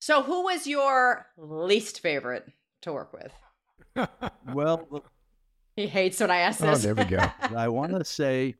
So 0.00 0.22
who 0.22 0.44
was 0.44 0.66
your 0.66 1.26
least 1.36 2.00
favorite 2.00 2.46
to 2.82 2.92
work 2.92 3.12
with? 3.12 4.08
well, 4.52 5.04
he 5.76 5.86
hates 5.86 6.20
when 6.20 6.30
I 6.30 6.38
ask 6.38 6.62
oh, 6.62 6.66
this. 6.66 6.84
Oh, 6.84 6.94
there 6.94 6.94
we 6.94 7.10
go. 7.10 7.18
I 7.56 7.68
want 7.68 7.92
to 7.92 8.04
say, 8.04 8.54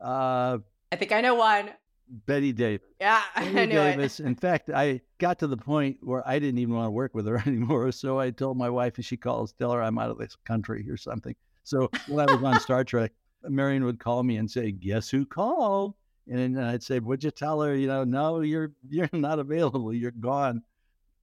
uh, 0.00 0.58
I 0.90 0.96
think 0.96 1.12
I 1.12 1.20
know 1.20 1.34
one. 1.34 1.70
Bette 2.08 2.52
Davis. 2.52 2.88
Yeah, 3.00 3.22
Bette 3.36 3.60
I 3.60 3.66
knew 3.66 3.72
Davis. 3.72 4.18
It. 4.18 4.26
In 4.26 4.34
fact, 4.34 4.70
I 4.70 5.02
got 5.18 5.38
to 5.40 5.46
the 5.46 5.56
point 5.56 5.98
where 6.00 6.26
I 6.26 6.38
didn't 6.38 6.58
even 6.58 6.74
want 6.74 6.86
to 6.86 6.90
work 6.90 7.14
with 7.14 7.26
her 7.26 7.36
anymore. 7.46 7.92
So 7.92 8.18
I 8.18 8.30
told 8.30 8.56
my 8.56 8.70
wife, 8.70 8.96
and 8.96 9.04
she 9.04 9.16
calls, 9.16 9.52
tell 9.52 9.72
her 9.72 9.82
I'm 9.82 9.98
out 9.98 10.10
of 10.10 10.18
this 10.18 10.36
country 10.44 10.88
or 10.90 10.96
something. 10.96 11.36
So 11.68 11.90
when 12.08 12.26
I 12.26 12.34
was 12.34 12.42
on 12.42 12.58
Star 12.60 12.82
Trek, 12.82 13.12
Marion 13.42 13.84
would 13.84 14.00
call 14.00 14.22
me 14.22 14.38
and 14.38 14.50
say, 14.50 14.72
"Guess 14.72 15.10
who 15.10 15.26
called?" 15.26 15.94
And 16.26 16.58
I'd 16.58 16.82
say, 16.82 16.98
"Would 16.98 17.22
you 17.22 17.30
tell 17.30 17.60
her? 17.60 17.74
You 17.76 17.86
know, 17.86 18.04
no, 18.04 18.40
you're 18.40 18.72
you're 18.88 19.10
not 19.12 19.38
available. 19.38 19.92
You're 19.92 20.10
gone." 20.10 20.62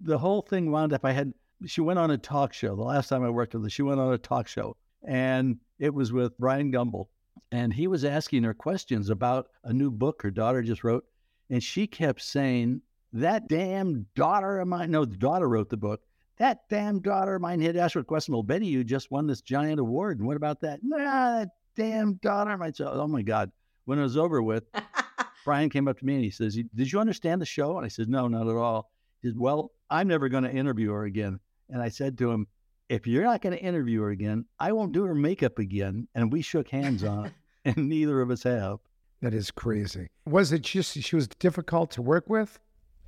The 0.01 0.19
whole 0.19 0.43
thing 0.43 0.69
wound 0.69 0.93
up. 0.93 1.03
I 1.03 1.13
had 1.13 1.33
she 1.65 1.81
went 1.81 1.97
on 1.97 2.11
a 2.11 2.17
talk 2.19 2.53
show. 2.53 2.75
The 2.75 2.83
last 2.83 3.07
time 3.09 3.23
I 3.23 3.29
worked 3.31 3.55
with 3.55 3.63
her, 3.63 3.69
she 3.71 3.81
went 3.81 3.99
on 3.99 4.13
a 4.13 4.19
talk 4.19 4.47
show, 4.47 4.77
and 5.07 5.57
it 5.79 5.93
was 5.93 6.13
with 6.13 6.37
Bryant 6.37 6.71
Gumbel. 6.71 7.07
And 7.51 7.73
he 7.73 7.87
was 7.87 8.05
asking 8.05 8.43
her 8.43 8.53
questions 8.53 9.09
about 9.09 9.47
a 9.63 9.73
new 9.73 9.89
book 9.89 10.21
her 10.21 10.31
daughter 10.31 10.61
just 10.61 10.83
wrote. 10.83 11.05
And 11.49 11.63
she 11.63 11.87
kept 11.87 12.21
saying, 12.21 12.81
That 13.13 13.47
damn 13.47 14.05
daughter 14.15 14.59
of 14.59 14.67
mine, 14.67 14.91
no, 14.91 15.05
the 15.05 15.17
daughter 15.17 15.49
wrote 15.49 15.69
the 15.69 15.77
book. 15.77 16.01
That 16.37 16.67
damn 16.69 16.99
daughter 16.99 17.35
of 17.35 17.41
mine 17.41 17.61
had 17.61 17.77
asked 17.77 17.93
her 17.93 18.01
a 18.01 18.05
question. 18.05 18.33
Well, 18.33 18.43
Bette, 18.43 18.65
you 18.65 18.83
just 18.83 19.09
won 19.09 19.27
this 19.27 19.41
giant 19.41 19.79
award. 19.79 20.19
And 20.19 20.27
what 20.27 20.35
about 20.35 20.61
that? 20.61 20.79
Nah, 20.83 21.39
that 21.39 21.49
damn 21.75 22.15
daughter 22.15 22.51
of 22.51 22.59
mine. 22.59 22.73
So, 22.73 22.89
oh 22.91 23.07
my 23.07 23.21
God. 23.21 23.51
When 23.85 23.99
it 23.99 24.03
was 24.03 24.17
over 24.17 24.41
with, 24.41 24.63
Brian 25.45 25.69
came 25.69 25.87
up 25.87 25.99
to 25.99 26.05
me 26.05 26.15
and 26.15 26.23
he 26.23 26.31
says, 26.31 26.55
Did 26.73 26.91
you 26.91 26.99
understand 26.99 27.41
the 27.41 27.45
show? 27.45 27.77
And 27.77 27.85
I 27.85 27.89
said, 27.89 28.09
No, 28.09 28.27
not 28.27 28.47
at 28.47 28.55
all. 28.55 28.89
He 29.21 29.29
said, 29.29 29.39
Well, 29.39 29.71
I'm 29.89 30.07
never 30.07 30.27
going 30.27 30.43
to 30.43 30.51
interview 30.51 30.91
her 30.91 31.05
again. 31.05 31.39
And 31.69 31.81
I 31.81 31.89
said 31.89 32.17
to 32.17 32.31
him, 32.31 32.47
If 32.89 33.07
you're 33.07 33.23
not 33.23 33.41
going 33.41 33.55
to 33.55 33.63
interview 33.63 34.01
her 34.01 34.09
again, 34.09 34.45
I 34.59 34.71
won't 34.71 34.91
do 34.91 35.03
her 35.05 35.15
makeup 35.15 35.59
again. 35.59 36.07
And 36.15 36.33
we 36.33 36.41
shook 36.41 36.67
hands 36.69 37.03
on 37.03 37.27
it, 37.27 37.33
and 37.65 37.87
neither 37.87 38.21
of 38.21 38.31
us 38.31 38.43
have. 38.43 38.79
That 39.21 39.33
is 39.33 39.51
crazy. 39.51 40.09
Was 40.25 40.51
it 40.51 40.63
just 40.63 40.99
she 41.01 41.15
was 41.15 41.27
difficult 41.27 41.91
to 41.91 42.01
work 42.01 42.27
with? 42.27 42.59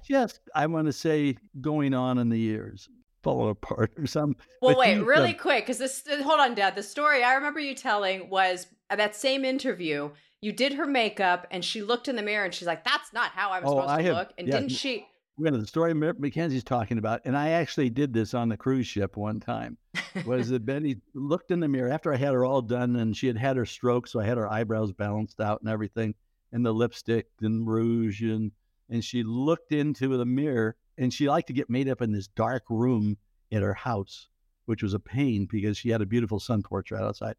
Just, 0.07 0.39
I 0.55 0.67
want 0.67 0.87
to 0.87 0.93
say, 0.93 1.35
going 1.59 1.93
on 1.93 2.17
in 2.17 2.29
the 2.29 2.39
years, 2.39 2.87
falling 3.27 3.49
apart 3.51 3.91
or 3.97 4.07
something. 4.07 4.41
Well, 4.61 4.75
but 4.75 4.79
wait, 4.79 4.99
really 4.99 5.35
uh, 5.35 5.37
quick, 5.37 5.65
because 5.65 5.77
this, 5.77 6.03
hold 6.23 6.39
on, 6.39 6.55
Dad. 6.55 6.75
The 6.75 6.83
story 6.83 7.23
I 7.23 7.35
remember 7.35 7.59
you 7.59 7.75
telling 7.75 8.29
was 8.29 8.67
that 8.89 9.15
same 9.15 9.43
interview. 9.43 10.11
You 10.39 10.53
did 10.53 10.73
her 10.73 10.85
makeup, 10.85 11.45
and 11.51 11.65
she 11.65 11.81
looked 11.81 12.07
in 12.07 12.15
the 12.15 12.21
mirror, 12.21 12.45
and 12.45 12.53
she's 12.53 12.67
like, 12.67 12.85
"That's 12.85 13.11
not 13.11 13.31
how 13.31 13.51
I'm 13.51 13.65
oh, 13.65 13.69
supposed 13.69 13.89
I 13.89 13.97
to 13.97 14.03
have, 14.03 14.15
look." 14.15 14.29
And 14.37 14.47
yeah, 14.47 14.59
didn't 14.59 14.69
she? 14.69 15.05
We're 15.37 15.51
the 15.51 15.67
story 15.67 15.93
Mackenzie's 15.93 16.63
talking 16.63 16.97
about, 16.97 17.21
and 17.25 17.37
I 17.37 17.49
actually 17.49 17.89
did 17.89 18.13
this 18.13 18.33
on 18.33 18.49
the 18.49 18.57
cruise 18.57 18.87
ship 18.87 19.17
one 19.17 19.39
time. 19.39 19.77
was 20.25 20.49
that 20.49 20.65
Bette 20.65 20.97
looked 21.13 21.51
in 21.51 21.59
the 21.59 21.67
mirror 21.67 21.91
after 21.91 22.11
I 22.11 22.17
had 22.17 22.33
her 22.33 22.45
all 22.45 22.61
done, 22.61 22.95
and 22.95 23.15
she 23.15 23.27
had 23.27 23.37
had 23.37 23.57
her 23.57 23.65
stroke, 23.65 24.07
so 24.07 24.19
I 24.19 24.25
had 24.25 24.37
her 24.37 24.51
eyebrows 24.51 24.93
balanced 24.93 25.39
out 25.39 25.61
and 25.61 25.69
everything, 25.69 26.15
and 26.51 26.65
the 26.65 26.73
lipstick 26.73 27.27
and 27.41 27.67
rouge, 27.67 28.21
and 28.21 28.51
and 28.89 29.03
she 29.03 29.21
looked 29.21 29.73
into 29.73 30.15
the 30.17 30.25
mirror, 30.25 30.77
and 30.97 31.13
she 31.13 31.29
liked 31.29 31.47
to 31.47 31.53
get 31.53 31.69
made 31.69 31.89
up 31.89 32.01
in 32.01 32.11
this 32.11 32.27
dark 32.27 32.63
room 32.69 33.17
at 33.51 33.61
her 33.61 33.73
house, 33.73 34.29
which 34.65 34.83
was 34.83 34.93
a 34.93 34.99
pain 34.99 35.47
because 35.49 35.77
she 35.77 35.89
had 35.89 36.01
a 36.01 36.05
beautiful 36.05 36.39
sun 36.39 36.63
portrait 36.63 37.01
outside. 37.01 37.35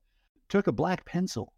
Took 0.48 0.66
a 0.66 0.72
black 0.72 1.04
pencil 1.04 1.52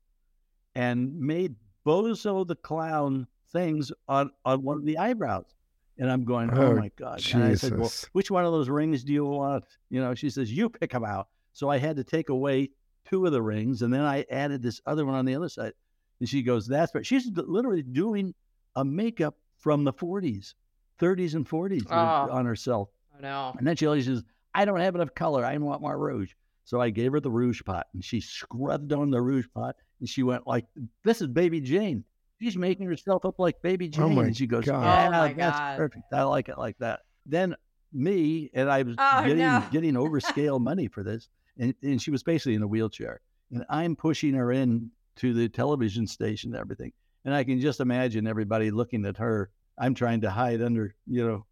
and 0.74 1.18
made 1.18 1.54
Bozo 1.86 2.46
the 2.46 2.56
clown 2.56 3.26
things 3.52 3.90
on 4.08 4.30
on 4.44 4.62
one 4.62 4.78
of 4.78 4.84
the 4.84 4.98
eyebrows 4.98 5.54
and 6.00 6.10
I'm 6.10 6.24
going, 6.24 6.50
oh, 6.52 6.68
oh 6.68 6.74
my 6.74 6.90
God. 6.96 7.18
Jesus. 7.18 7.34
And 7.34 7.44
I 7.44 7.54
said, 7.54 7.78
well, 7.78 7.92
which 8.12 8.30
one 8.30 8.46
of 8.46 8.52
those 8.52 8.70
rings 8.70 9.04
do 9.04 9.12
you 9.12 9.26
want? 9.26 9.64
You 9.90 10.00
know, 10.00 10.14
she 10.14 10.30
says, 10.30 10.50
you 10.50 10.70
pick 10.70 10.92
them 10.92 11.04
out. 11.04 11.28
So 11.52 11.68
I 11.68 11.76
had 11.76 11.96
to 11.96 12.04
take 12.04 12.30
away 12.30 12.70
two 13.04 13.26
of 13.26 13.32
the 13.32 13.42
rings 13.42 13.82
and 13.82 13.92
then 13.92 14.00
I 14.00 14.24
added 14.30 14.62
this 14.62 14.80
other 14.86 15.04
one 15.04 15.14
on 15.14 15.26
the 15.26 15.34
other 15.34 15.50
side. 15.50 15.74
And 16.18 16.28
she 16.28 16.42
goes, 16.42 16.66
that's 16.66 16.94
right. 16.94 17.04
she's 17.04 17.30
literally 17.34 17.82
doing 17.82 18.34
a 18.76 18.84
makeup 18.84 19.36
from 19.58 19.84
the 19.84 19.92
40s, 19.92 20.54
30s 21.00 21.34
and 21.34 21.48
40s 21.48 21.86
oh. 21.90 21.94
on 22.30 22.46
herself. 22.46 22.88
Oh, 23.16 23.20
no. 23.20 23.54
And 23.58 23.66
then 23.66 23.76
she 23.76 23.86
always 23.86 24.06
says, 24.06 24.22
I 24.54 24.64
don't 24.64 24.80
have 24.80 24.94
enough 24.94 25.14
color. 25.14 25.44
I 25.44 25.56
want 25.58 25.80
more 25.80 25.98
rouge. 25.98 26.32
So 26.64 26.80
I 26.80 26.90
gave 26.90 27.12
her 27.12 27.20
the 27.20 27.30
rouge 27.30 27.62
pot 27.64 27.86
and 27.94 28.04
she 28.04 28.20
scrubbed 28.20 28.92
on 28.92 29.10
the 29.10 29.20
rouge 29.20 29.46
pot 29.54 29.76
and 29.98 30.08
she 30.08 30.22
went 30.22 30.46
like, 30.46 30.66
this 31.04 31.20
is 31.20 31.28
baby 31.28 31.60
Jane 31.60 32.04
she's 32.40 32.56
making 32.56 32.86
herself 32.86 33.24
up 33.24 33.38
like 33.38 33.60
baby 33.62 33.86
oh 33.86 33.96
Jane. 33.96 34.18
Oh 34.18 34.20
and 34.22 34.36
she 34.36 34.46
goes, 34.46 34.64
God. 34.64 34.82
Yeah, 34.82 35.20
oh 35.20 35.34
that's 35.34 35.58
God. 35.58 35.76
perfect. 35.76 36.04
I 36.12 36.22
like 36.24 36.48
it 36.48 36.58
like 36.58 36.78
that. 36.78 37.00
Then 37.26 37.54
me, 37.92 38.50
and 38.54 38.70
I 38.70 38.82
was 38.82 38.96
oh, 38.98 39.22
getting 39.22 39.38
no. 39.38 39.62
getting 39.70 39.94
overscale 39.94 40.60
money 40.60 40.88
for 40.88 41.02
this. 41.02 41.28
And, 41.58 41.74
and 41.82 42.00
she 42.00 42.10
was 42.10 42.22
basically 42.22 42.54
in 42.54 42.62
a 42.62 42.66
wheelchair. 42.66 43.20
And 43.52 43.64
I'm 43.68 43.96
pushing 43.96 44.34
her 44.34 44.52
in 44.52 44.90
to 45.16 45.34
the 45.34 45.48
television 45.48 46.06
station 46.06 46.52
and 46.52 46.60
everything. 46.60 46.92
And 47.24 47.34
I 47.34 47.44
can 47.44 47.60
just 47.60 47.80
imagine 47.80 48.26
everybody 48.26 48.70
looking 48.70 49.04
at 49.04 49.18
her. 49.18 49.50
I'm 49.80 49.94
trying 49.94 50.20
to 50.20 50.30
hide 50.30 50.62
under, 50.62 50.94
you 51.06 51.26
know, 51.26 51.46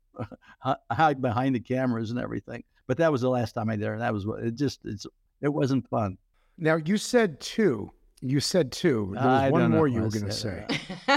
hide 0.90 1.20
behind 1.20 1.54
the 1.54 1.60
cameras 1.60 2.10
and 2.10 2.20
everything. 2.20 2.62
But 2.86 2.98
that 2.98 3.10
was 3.10 3.22
the 3.22 3.30
last 3.30 3.52
time 3.52 3.70
I 3.70 3.76
did 3.76 3.88
it. 3.88 3.98
That 3.98 4.12
was 4.12 4.26
it. 4.42 4.54
Just 4.54 4.80
it's 4.84 5.06
it 5.40 5.48
wasn't 5.48 5.88
fun. 5.88 6.18
Now 6.58 6.76
you 6.76 6.98
said 6.98 7.40
two. 7.40 7.90
You 8.20 8.40
said 8.40 8.72
two. 8.72 9.12
There 9.14 9.24
was 9.24 9.42
I 9.42 9.50
one 9.50 9.70
more 9.70 9.88
you 9.88 10.02
were 10.02 10.10
going 10.10 10.26
to 10.26 10.32
say. 10.32 10.66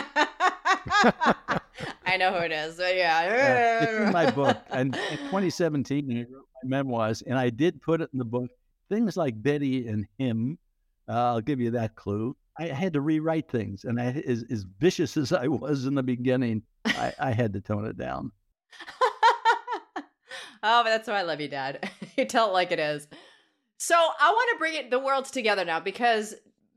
I 2.06 2.18
know 2.18 2.32
who 2.32 2.46
it 2.46 2.51
is. 2.51 2.77
But 2.77 2.96
yeah. 2.96 3.80
Uh, 3.82 3.84
it's 3.84 4.08
in 4.08 4.12
my 4.12 4.32
book. 4.32 4.58
And 4.70 4.96
in 4.96 5.18
2017, 5.18 6.12
I 6.12 6.34
wrote 6.34 6.46
my 6.63 6.77
memoirs, 6.77 7.22
and 7.24 7.38
I 7.38 7.50
did 7.50 7.82
put 7.82 8.01
it 8.01 8.10
in 8.13 8.20
the 8.20 8.25
book. 8.25 8.50
Things 8.89 9.18
like 9.18 9.41
Bette 9.41 9.88
and 9.88 10.06
him, 10.18 10.60
uh, 11.08 11.13
I'll 11.13 11.41
give 11.41 11.60
you 11.60 11.72
that 11.72 11.96
clue. 11.96 12.36
I 12.60 12.67
had 12.67 12.93
to 12.93 13.01
rewrite 13.01 13.50
things. 13.50 13.84
And 13.84 14.00
I, 14.00 14.24
as, 14.27 14.43
as 14.51 14.65
vicious 14.79 15.17
as 15.17 15.31
I 15.31 15.48
was 15.48 15.86
in 15.86 15.96
the 15.96 16.03
beginning, 16.03 16.63
I, 16.86 17.13
I 17.20 17.31
had 17.31 17.53
to 17.53 17.62
tone 17.62 17.86
it 17.86 17.98
down. 17.98 18.31
oh, 19.98 20.03
but 20.62 20.86
that's 20.86 21.08
why 21.08 21.20
I 21.20 21.24
love 21.24 21.41
you, 21.41 21.48
Dad. 21.48 21.89
you 22.17 22.25
tell 22.25 22.50
it 22.50 22.53
like 22.53 22.72
it 22.72 22.79
is. 22.79 23.08
So 23.77 23.96
I 23.96 24.29
want 24.29 24.50
to 24.51 24.60
bring 24.60 24.75
it 24.75 24.91
the 24.91 25.00
worlds 25.00 25.31
together 25.31 25.65
now 25.65 25.79
because 25.79 26.36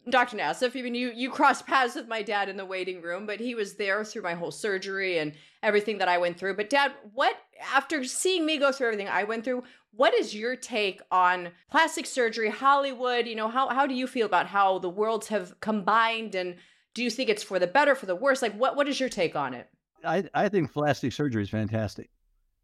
Dr. 0.08 0.36
Nassif, 0.36 0.76
even 0.76 0.94
you 0.94 1.12
you 1.14 1.30
crossed 1.30 1.66
paths 1.66 1.94
with 1.94 2.08
my 2.08 2.22
dad 2.22 2.48
in 2.48 2.56
the 2.56 2.64
waiting 2.64 3.00
room, 3.00 3.26
but 3.26 3.40
he 3.40 3.54
was 3.54 3.74
there 3.74 4.04
through 4.04 4.22
my 4.22 4.34
whole 4.34 4.50
surgery 4.50 5.18
and 5.18 5.32
everything 5.62 5.98
that 5.98 6.08
I 6.08 6.18
went 6.18 6.38
through. 6.38 6.56
But 6.56 6.68
dad, 6.68 6.92
what 7.14 7.34
after 7.72 8.04
seeing 8.04 8.44
me 8.44 8.58
go 8.58 8.70
through 8.70 8.88
everything 8.88 9.08
I 9.08 9.24
went 9.24 9.44
through, 9.44 9.64
what 9.92 10.12
is 10.12 10.34
your 10.34 10.56
take 10.56 11.00
on 11.10 11.50
plastic 11.70 12.04
surgery, 12.06 12.50
Hollywood? 12.50 13.26
You 13.26 13.34
know, 13.34 13.48
how 13.48 13.68
how 13.68 13.86
do 13.86 13.94
you 13.94 14.06
feel 14.06 14.26
about 14.26 14.46
how 14.46 14.78
the 14.78 14.90
worlds 14.90 15.28
have 15.28 15.58
combined 15.60 16.34
and 16.34 16.56
do 16.92 17.02
you 17.02 17.10
think 17.10 17.28
it's 17.28 17.42
for 17.42 17.58
the 17.58 17.66
better, 17.66 17.94
for 17.94 18.06
the 18.06 18.16
worse? 18.16 18.42
Like 18.42 18.54
what 18.54 18.76
what 18.76 18.88
is 18.88 19.00
your 19.00 19.08
take 19.08 19.34
on 19.34 19.54
it? 19.54 19.68
I, 20.04 20.24
I 20.34 20.48
think 20.48 20.72
plastic 20.72 21.12
surgery 21.12 21.42
is 21.42 21.50
fantastic. 21.50 22.10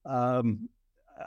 Um, 0.04 0.68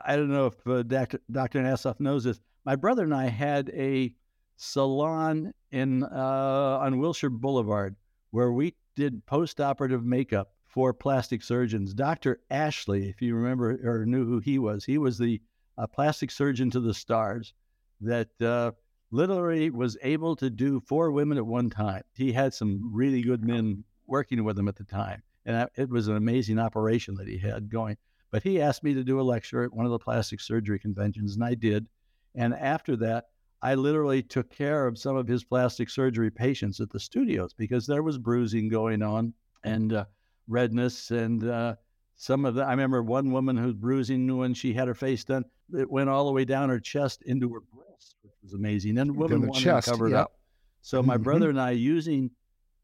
I 0.05 0.15
don't 0.15 0.29
know 0.29 0.47
if 0.47 0.67
uh, 0.67 0.83
Dr. 0.83 1.19
Dr. 1.31 1.61
Nassif 1.61 1.99
knows 1.99 2.23
this. 2.23 2.39
My 2.65 2.75
brother 2.75 3.03
and 3.03 3.13
I 3.13 3.27
had 3.27 3.69
a 3.71 4.13
salon 4.57 5.53
in 5.73 6.03
uh, 6.03 6.79
on 6.81 6.99
Wilshire 6.99 7.29
Boulevard 7.29 7.95
where 8.33 8.51
we 8.51 8.73
did 8.95 9.23
post-operative 9.27 10.03
makeup 10.03 10.53
for 10.65 10.91
plastic 10.91 11.43
surgeons. 11.43 11.93
Dr. 11.93 12.41
Ashley, 12.49 13.07
if 13.07 13.21
you 13.21 13.35
remember 13.35 13.79
or 13.83 14.07
knew 14.07 14.25
who 14.25 14.39
he 14.39 14.57
was, 14.57 14.83
he 14.83 14.97
was 14.97 15.19
the 15.19 15.39
uh, 15.77 15.85
plastic 15.85 16.31
surgeon 16.31 16.71
to 16.71 16.79
the 16.79 16.95
stars 16.95 17.53
that 18.01 18.29
uh, 18.41 18.71
literally 19.11 19.69
was 19.69 19.97
able 20.01 20.35
to 20.35 20.49
do 20.49 20.79
four 20.79 21.11
women 21.11 21.37
at 21.37 21.45
one 21.45 21.69
time. 21.69 22.01
He 22.15 22.31
had 22.31 22.55
some 22.55 22.89
really 22.91 23.21
good 23.21 23.43
men 23.43 23.83
working 24.07 24.43
with 24.43 24.57
him 24.57 24.67
at 24.67 24.77
the 24.77 24.83
time, 24.83 25.21
and 25.45 25.69
it 25.75 25.89
was 25.89 26.07
an 26.07 26.15
amazing 26.15 26.57
operation 26.57 27.13
that 27.15 27.27
he 27.27 27.37
had 27.37 27.69
going. 27.69 27.97
But 28.31 28.41
he 28.41 28.59
asked 28.59 28.83
me 28.83 28.95
to 28.95 29.03
do 29.03 29.19
a 29.19 29.21
lecture 29.21 29.63
at 29.63 29.73
one 29.73 29.85
of 29.85 29.91
the 29.91 29.99
plastic 29.99 30.41
surgery 30.41 30.79
conventions, 30.79 31.35
and 31.35 31.43
I 31.43 31.53
did. 31.53 31.85
And 32.33 32.55
after 32.55 32.95
that, 32.95 33.25
I 33.63 33.75
literally 33.75 34.21
took 34.21 34.49
care 34.49 34.87
of 34.87 34.97
some 34.97 35.15
of 35.15 35.25
his 35.25 35.45
plastic 35.45 35.89
surgery 35.89 36.29
patients 36.29 36.81
at 36.81 36.89
the 36.89 36.99
studios 36.99 37.53
because 37.53 37.87
there 37.87 38.03
was 38.03 38.17
bruising 38.17 38.67
going 38.67 39.01
on 39.01 39.33
and 39.63 39.93
uh, 39.93 40.05
redness 40.49 41.11
and 41.11 41.49
uh, 41.49 41.75
some 42.17 42.43
of 42.43 42.55
the. 42.55 42.63
I 42.63 42.71
remember 42.71 43.01
one 43.01 43.31
woman 43.31 43.55
who's 43.55 43.73
bruising 43.73 44.37
when 44.37 44.53
she 44.53 44.73
had 44.73 44.89
her 44.89 44.93
face 44.93 45.23
done. 45.23 45.45
It 45.73 45.89
went 45.89 46.09
all 46.09 46.25
the 46.25 46.33
way 46.33 46.43
down 46.43 46.67
her 46.67 46.79
chest 46.81 47.21
into 47.21 47.47
her 47.53 47.61
breast, 47.61 48.15
which 48.21 48.33
was 48.43 48.53
amazing. 48.53 48.97
And 48.97 49.11
the 49.11 49.13
woman 49.13 49.41
the 49.41 49.47
wanted 49.47 49.63
chest, 49.63 49.87
covered 49.87 50.11
up. 50.11 50.33
So 50.81 51.01
my 51.01 51.13
mm-hmm. 51.13 51.23
brother 51.23 51.49
and 51.49 51.59
I 51.59 51.71
using 51.71 52.31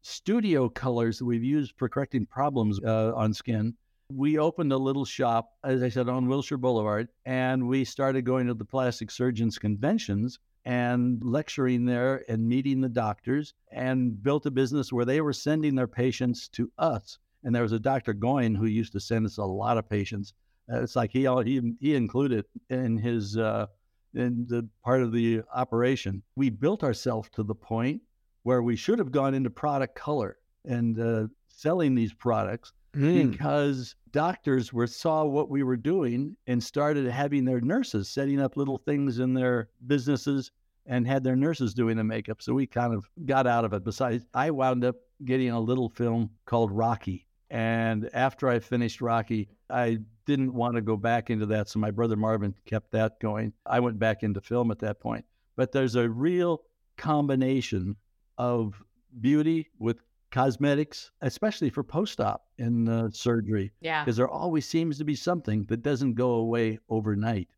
studio 0.00 0.70
colors 0.70 1.18
that 1.18 1.26
we've 1.26 1.44
used 1.44 1.74
for 1.76 1.90
correcting 1.90 2.24
problems 2.24 2.80
uh, 2.82 3.12
on 3.14 3.34
skin. 3.34 3.74
We 4.10 4.38
opened 4.38 4.72
a 4.72 4.78
little 4.78 5.04
shop, 5.04 5.50
as 5.62 5.82
I 5.82 5.90
said, 5.90 6.08
on 6.08 6.26
Wilshire 6.26 6.56
Boulevard, 6.56 7.08
and 7.26 7.68
we 7.68 7.84
started 7.84 8.24
going 8.24 8.46
to 8.46 8.54
the 8.54 8.64
plastic 8.64 9.10
surgeons 9.10 9.58
conventions 9.58 10.38
and 10.64 11.22
lecturing 11.24 11.84
there 11.84 12.24
and 12.28 12.46
meeting 12.46 12.80
the 12.80 12.88
doctors 12.88 13.54
and 13.72 14.22
built 14.22 14.46
a 14.46 14.50
business 14.50 14.92
where 14.92 15.04
they 15.04 15.20
were 15.20 15.32
sending 15.32 15.74
their 15.74 15.86
patients 15.86 16.48
to 16.48 16.70
us. 16.78 17.18
And 17.44 17.54
there 17.54 17.62
was 17.62 17.72
a 17.72 17.78
Dr. 17.78 18.12
Goyne 18.12 18.54
who 18.54 18.66
used 18.66 18.92
to 18.92 19.00
send 19.00 19.24
us 19.24 19.38
a 19.38 19.44
lot 19.44 19.78
of 19.78 19.88
patients. 19.88 20.34
Uh, 20.70 20.82
it's 20.82 20.96
like 20.96 21.10
he 21.10 21.26
he 21.44 21.74
he 21.80 21.94
included 21.94 22.44
in 22.68 22.98
his 22.98 23.36
uh, 23.36 23.66
in 24.14 24.46
the 24.48 24.68
part 24.84 25.02
of 25.02 25.12
the 25.12 25.42
operation. 25.54 26.22
We 26.36 26.50
built 26.50 26.84
ourselves 26.84 27.30
to 27.32 27.42
the 27.42 27.54
point 27.54 28.02
where 28.42 28.62
we 28.62 28.76
should 28.76 28.98
have 28.98 29.10
gone 29.12 29.34
into 29.34 29.50
product 29.50 29.94
color 29.94 30.38
and 30.64 30.98
uh, 31.00 31.26
selling 31.48 31.94
these 31.94 32.12
products 32.12 32.72
mm. 32.94 33.30
because 33.30 33.94
doctors 34.12 34.72
were 34.72 34.86
saw 34.86 35.24
what 35.24 35.50
we 35.50 35.62
were 35.62 35.76
doing 35.76 36.36
and 36.46 36.62
started 36.62 37.06
having 37.06 37.44
their 37.44 37.60
nurses 37.60 38.08
setting 38.08 38.40
up 38.40 38.56
little 38.56 38.78
things 38.78 39.18
in 39.18 39.34
their 39.34 39.68
businesses 39.86 40.50
and 40.86 41.06
had 41.06 41.22
their 41.22 41.36
nurses 41.36 41.74
doing 41.74 41.96
the 41.96 42.04
makeup. 42.04 42.42
So 42.42 42.54
we 42.54 42.66
kind 42.66 42.94
of 42.94 43.08
got 43.26 43.46
out 43.46 43.64
of 43.64 43.72
it. 43.72 43.84
Besides, 43.84 44.26
I 44.34 44.50
wound 44.50 44.84
up 44.84 44.96
getting 45.24 45.50
a 45.50 45.60
little 45.60 45.88
film 45.88 46.30
called 46.46 46.72
Rocky. 46.72 47.26
And 47.50 48.08
after 48.12 48.48
I 48.48 48.58
finished 48.58 49.00
Rocky, 49.00 49.48
I 49.68 49.98
didn't 50.26 50.54
want 50.54 50.76
to 50.76 50.80
go 50.80 50.96
back 50.96 51.30
into 51.30 51.46
that. 51.46 51.68
So 51.68 51.78
my 51.78 51.90
brother 51.90 52.16
Marvin 52.16 52.54
kept 52.64 52.92
that 52.92 53.20
going. 53.20 53.52
I 53.66 53.80
went 53.80 53.98
back 53.98 54.22
into 54.22 54.40
film 54.40 54.70
at 54.70 54.78
that 54.80 55.00
point. 55.00 55.24
But 55.56 55.72
there's 55.72 55.96
a 55.96 56.08
real 56.08 56.62
combination 56.96 57.96
of 58.38 58.82
beauty 59.20 59.68
with 59.78 60.00
cosmetics, 60.30 61.10
especially 61.22 61.70
for 61.70 61.82
post 61.82 62.20
op 62.20 62.46
in 62.58 62.88
uh, 62.88 63.10
surgery. 63.12 63.72
Yeah. 63.80 64.04
Because 64.04 64.16
there 64.16 64.28
always 64.28 64.66
seems 64.66 64.98
to 64.98 65.04
be 65.04 65.14
something 65.14 65.64
that 65.64 65.82
doesn't 65.82 66.14
go 66.14 66.32
away 66.34 66.78
overnight, 66.88 67.48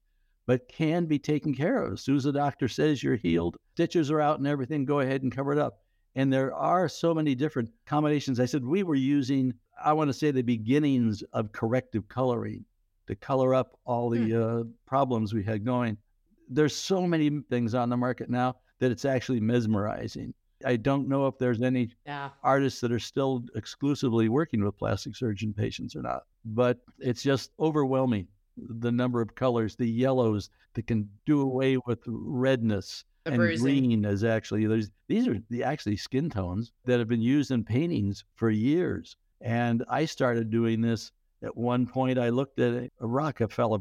but 0.47 0.69
can 0.69 1.07
be 1.07 1.19
taken 1.19 1.55
care 1.55 1.83
of. 1.83 1.95
As 1.95 2.00
soon 2.00 2.17
as 2.17 2.25
the 2.25 2.33
doctor 2.33 2.69
says 2.69 3.02
you're 3.02 3.17
healed, 3.17 3.57
stitches 3.75 4.11
are 4.11 4.21
out 4.21 4.38
and 4.38 4.47
everything, 4.47 4.85
go 4.85 5.00
ahead 5.00 5.23
and 5.23 5.35
cover 5.35 5.52
it 5.52 5.59
up. 5.59 5.81
And 6.14 6.33
there 6.33 6.55
are 6.55 6.88
so 6.88 7.14
many 7.14 7.35
different 7.35 7.71
combinations. 7.87 8.38
I 8.38 8.47
said 8.47 8.64
we 8.64 8.83
were 8.83 8.95
using, 8.95 9.55
I 9.83 9.93
want 9.93 10.09
to 10.09 10.14
say, 10.14 10.31
the 10.31 10.43
beginnings 10.43 11.23
of 11.33 11.52
corrective 11.52 12.09
coloring 12.09 12.64
to 13.07 13.14
color 13.14 13.55
up 13.55 13.79
all 13.85 14.11
the 14.11 14.19
hmm. 14.19 14.61
uh, 14.61 14.64
problems 14.87 15.33
we 15.33 15.43
had 15.43 15.64
going. 15.64 15.97
There's 16.49 16.76
so 16.76 17.07
many 17.07 17.31
things 17.50 17.75
on 17.75 17.88
the 17.88 17.97
market 17.97 18.29
now 18.29 18.57
that 18.79 18.91
it's 18.91 19.05
actually 19.05 19.41
mesmerizing. 19.41 20.35
I 20.64 20.76
don't 20.76 21.09
know 21.09 21.26
if 21.26 21.38
there's 21.38 21.62
any 21.62 21.90
yeah. 22.07 22.31
artists 22.42 22.81
that 22.81 22.92
are 22.92 22.99
still 22.99 23.45
exclusively 23.54 24.28
working 24.28 24.64
with 24.64 24.76
plastic 24.78 25.16
surgeon 25.16 25.52
patients 25.52 25.97
or 25.97 26.02
not, 26.02 26.23
but 26.45 26.78
it's 26.99 27.23
just 27.23 27.50
overwhelming 27.59 28.28
the 28.57 28.92
number 28.92 29.21
of 29.21 29.35
colors, 29.35 29.76
the 29.76 29.87
yellows 29.87 30.50
that 30.75 30.87
can 30.87 31.09
do 31.26 31.40
away 31.40 31.78
with 31.87 32.00
redness. 32.07 33.04
The 33.25 33.31
and 33.31 33.38
bruising. 33.38 33.64
green 33.64 34.04
is 34.04 34.25
actually 34.25 34.66
there's 34.66 34.90
these 35.07 35.28
are 35.28 35.38
the 35.49 35.62
actually 35.62 35.97
skin 35.97 36.28
tones 36.28 36.73
that 36.87 36.99
have 36.99 37.09
been 37.09 37.23
used 37.23 37.52
in 37.52 37.62
paintings 37.62 38.25
for 38.35 38.50
years. 38.50 39.16
And 39.40 39.85
I 39.88 40.07
started 40.07 40.50
doing 40.50 40.81
this 40.81 41.12
at 41.42 41.57
one 41.57 41.87
point. 41.87 42.19
I 42.19 42.31
looked 42.31 42.59
at 42.59 42.75
a 42.75 43.07
Rockefeller 43.07 43.78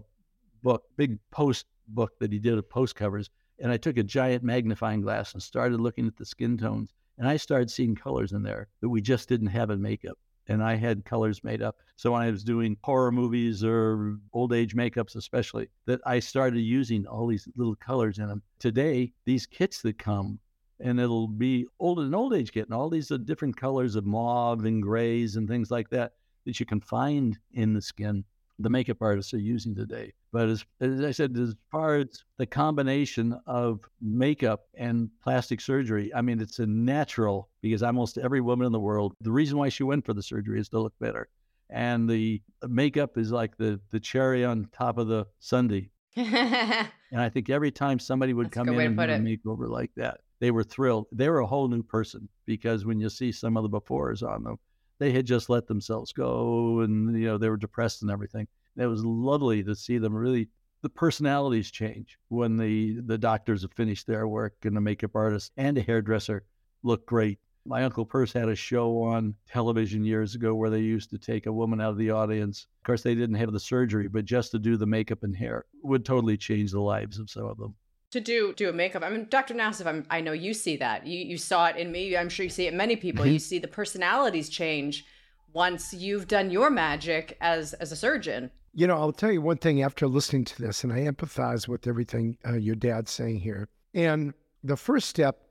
book, 0.62 0.84
big 0.96 1.18
post 1.32 1.66
book 1.88 2.12
that 2.20 2.32
he 2.32 2.40
did 2.40 2.58
of 2.58 2.70
post 2.70 2.96
covers, 2.96 3.30
and 3.62 3.72
I 3.72 3.78
took 3.78 3.98
a 3.98 4.04
giant 4.04 4.44
magnifying 4.44 5.02
glass 5.02 5.34
and 5.34 5.42
started 5.42 5.80
looking 5.80 6.08
at 6.08 6.18
the 6.18 6.26
skin 6.26 6.58
tones. 6.58 6.94
And 7.18 7.28
I 7.28 7.38
started 7.38 7.70
seeing 7.70 7.96
colors 7.96 8.32
in 8.32 8.42
there 8.42 8.68
that 8.82 8.90
we 8.90 9.02
just 9.02 9.30
didn't 9.30 9.48
have 9.48 9.70
in 9.70 9.82
makeup. 9.82 10.18
And 10.48 10.64
I 10.64 10.76
had 10.76 11.06
colors 11.06 11.44
made 11.44 11.62
up. 11.62 11.78
So 11.96 12.12
when 12.12 12.24
I 12.24 12.32
was 12.32 12.44
doing 12.44 12.76
horror 12.84 13.12
movies 13.12 13.64
or 13.64 14.18
old 14.34 14.54
age 14.54 14.76
makeups, 14.76 15.16
especially, 15.16 15.70
that 15.86 16.02
I 16.06 16.20
started 16.20 16.62
using 16.62 17.06
all 17.06 17.28
these 17.28 17.48
little 17.56 17.76
colors 17.76 18.18
in 18.18 18.28
them. 18.28 18.42
Today, 18.58 19.14
these 19.26 19.46
kits 19.46 19.84
that 19.84 20.00
come, 20.00 20.40
and 20.80 21.00
it'll 21.00 21.28
be 21.28 21.68
old 21.80 22.00
and 22.00 22.16
old 22.16 22.34
age 22.34 22.52
kit, 22.52 22.66
and 22.66 22.74
all 22.74 22.90
these 22.90 23.12
different 23.26 23.56
colors 23.56 23.96
of 23.96 24.06
mauve 24.06 24.66
and 24.66 24.82
grays 24.82 25.36
and 25.36 25.48
things 25.48 25.70
like 25.70 25.90
that 25.92 26.14
that 26.46 26.60
you 26.60 26.66
can 26.66 26.82
find 26.82 27.38
in 27.54 27.74
the 27.74 27.82
skin 27.82 28.26
the 28.62 28.70
makeup 28.70 28.98
artists 29.02 29.34
are 29.34 29.40
using 29.40 29.76
today. 29.76 30.14
But 30.32 30.50
as, 30.50 30.66
as 30.80 31.02
I 31.02 31.12
said, 31.12 31.38
as 31.38 31.56
far 31.72 31.98
as 31.98 32.24
the 32.38 32.46
combination 32.46 33.38
of 33.46 33.80
makeup 34.02 34.62
and 34.76 35.10
plastic 35.24 35.62
surgery, 35.62 36.14
I 36.14 36.22
mean, 36.22 36.40
it's 36.40 36.60
a 36.60 36.66
natural 36.66 37.50
because 37.62 37.84
almost 37.84 38.18
every 38.18 38.42
woman 38.42 38.66
in 38.66 38.72
the 38.72 38.80
world, 38.80 39.14
the 39.22 39.32
reason 39.32 39.58
why 39.58 39.70
she 39.70 39.84
went 39.84 40.06
for 40.06 40.14
the 40.14 40.24
surgery 40.24 40.60
is 40.60 40.70
to 40.70 40.80
look 40.80 40.94
better. 41.00 41.28
And 41.70 42.10
the 42.10 42.42
makeup 42.68 43.18
is 43.18 43.32
like 43.32 43.58
the, 43.58 43.80
the 43.92 44.00
cherry 44.00 44.44
on 44.44 44.68
top 44.74 44.98
of 44.98 45.08
the 45.08 45.26
sundae. 45.40 45.90
and 46.16 46.90
I 47.14 47.30
think 47.30 47.50
every 47.50 47.72
time 47.72 48.00
somebody 48.00 48.34
would 48.34 48.48
That's 48.48 48.56
come 48.56 48.70
in 48.80 48.80
and 48.80 48.98
do 48.98 49.04
a 49.04 49.38
makeover 49.38 49.70
like 49.70 49.92
that, 49.96 50.20
they 50.42 50.52
were 50.52 50.64
thrilled. 50.64 51.08
They 51.12 51.30
were 51.30 51.40
a 51.40 51.48
whole 51.48 51.70
new 51.70 51.84
person 51.84 52.28
because 52.46 52.84
when 52.86 53.00
you 53.00 53.10
see 53.10 53.32
some 53.32 53.56
of 53.56 53.64
the 53.64 53.70
befores 53.70 54.28
on 54.28 54.44
them, 54.44 54.58
they 55.02 55.12
had 55.12 55.26
just 55.26 55.50
let 55.50 55.66
themselves 55.66 56.14
go 56.14 56.82
and 56.82 57.20
you 57.20 57.26
know 57.26 57.38
they 57.40 57.50
were 57.50 57.58
depressed 57.58 58.04
and 58.04 58.12
everything. 58.12 58.48
It 58.78 58.86
was 58.86 59.04
lovely 59.04 59.64
to 59.64 59.76
see 59.76 59.98
them 59.98 60.14
really 60.14 60.48
the 60.84 60.90
personalities 60.90 61.72
change 61.72 62.20
when 62.30 62.56
the 62.56 63.02
the 63.02 63.18
doctors 63.18 63.64
have 63.64 63.74
finished 63.74 64.06
their 64.06 64.28
work 64.28 64.54
and 64.64 64.78
the 64.78 64.82
makeup 64.82 65.16
artist 65.16 65.54
and 65.58 65.76
a 65.80 65.82
hairdresser 65.82 66.46
look 66.84 67.08
great. 67.08 67.40
My 67.66 67.84
uncle 67.84 68.06
Perce 68.06 68.34
had 68.34 68.48
a 68.48 68.56
show 68.56 69.02
on 69.02 69.34
television 69.48 70.04
years 70.04 70.36
ago 70.36 70.54
where 70.54 70.70
they 70.70 70.82
used 70.82 71.10
to 71.10 71.18
take 71.18 71.48
a 71.48 71.54
woman 71.54 71.82
out 71.82 71.92
of 71.92 71.98
the 71.98 72.12
audience. 72.12 72.68
Of 72.82 72.86
course, 72.86 73.02
they 73.02 73.16
didn't 73.16 73.36
have 73.36 73.52
the 73.52 73.60
surgery, 73.60 74.08
but 74.08 74.26
just 74.26 74.52
to 74.52 74.60
do 74.60 74.78
the 74.78 74.88
makeup 74.88 75.24
and 75.24 75.36
hair 75.36 75.66
would 75.84 76.06
totally 76.06 76.38
change 76.38 76.72
the 76.72 76.80
lives 76.80 77.18
of 77.18 77.30
some 77.30 77.46
of 77.46 77.58
them 77.58 77.76
to 78.12 78.20
do 78.20 78.54
do 78.54 78.70
a 78.70 78.74
makeup. 78.74 79.04
I 79.04 79.10
mean, 79.10 79.28
Dr. 79.30 79.54
Nassif, 79.54 79.88
I'm, 79.88 80.06
i 80.10 80.22
know 80.22 80.34
you 80.34 80.54
see 80.54 80.78
that. 80.78 81.08
You 81.08 81.20
you 81.20 81.38
saw 81.38 81.68
it 81.68 81.78
in 81.78 81.92
me. 81.92 82.16
I'm 82.16 82.30
sure 82.30 82.44
you 82.44 82.50
see 82.50 82.68
it 82.68 82.74
in 82.74 82.78
many 82.78 82.96
people. 82.96 83.24
Mm-hmm. 83.24 83.34
You 83.34 83.40
see 83.40 83.60
the 83.60 83.68
personalities 83.68 84.50
change 84.50 85.06
once 85.54 85.94
you've 85.94 86.28
done 86.28 86.52
your 86.52 86.70
magic 86.70 87.38
as 87.42 87.74
as 87.74 87.92
a 87.92 87.96
surgeon. 87.96 88.52
You 88.74 88.88
know, 88.88 88.98
I'll 88.98 89.12
tell 89.12 89.32
you 89.32 89.42
one 89.42 89.58
thing 89.58 89.82
after 89.82 90.08
listening 90.08 90.46
to 90.46 90.62
this, 90.62 90.84
and 90.84 90.94
I 90.94 91.00
empathize 91.00 91.68
with 91.68 91.88
everything 91.88 92.38
uh, 92.48 92.54
your 92.54 92.76
dad's 92.76 93.12
saying 93.12 93.40
here. 93.40 93.68
And 93.94 94.34
the 94.64 94.78
first 94.78 95.10
step, 95.10 95.42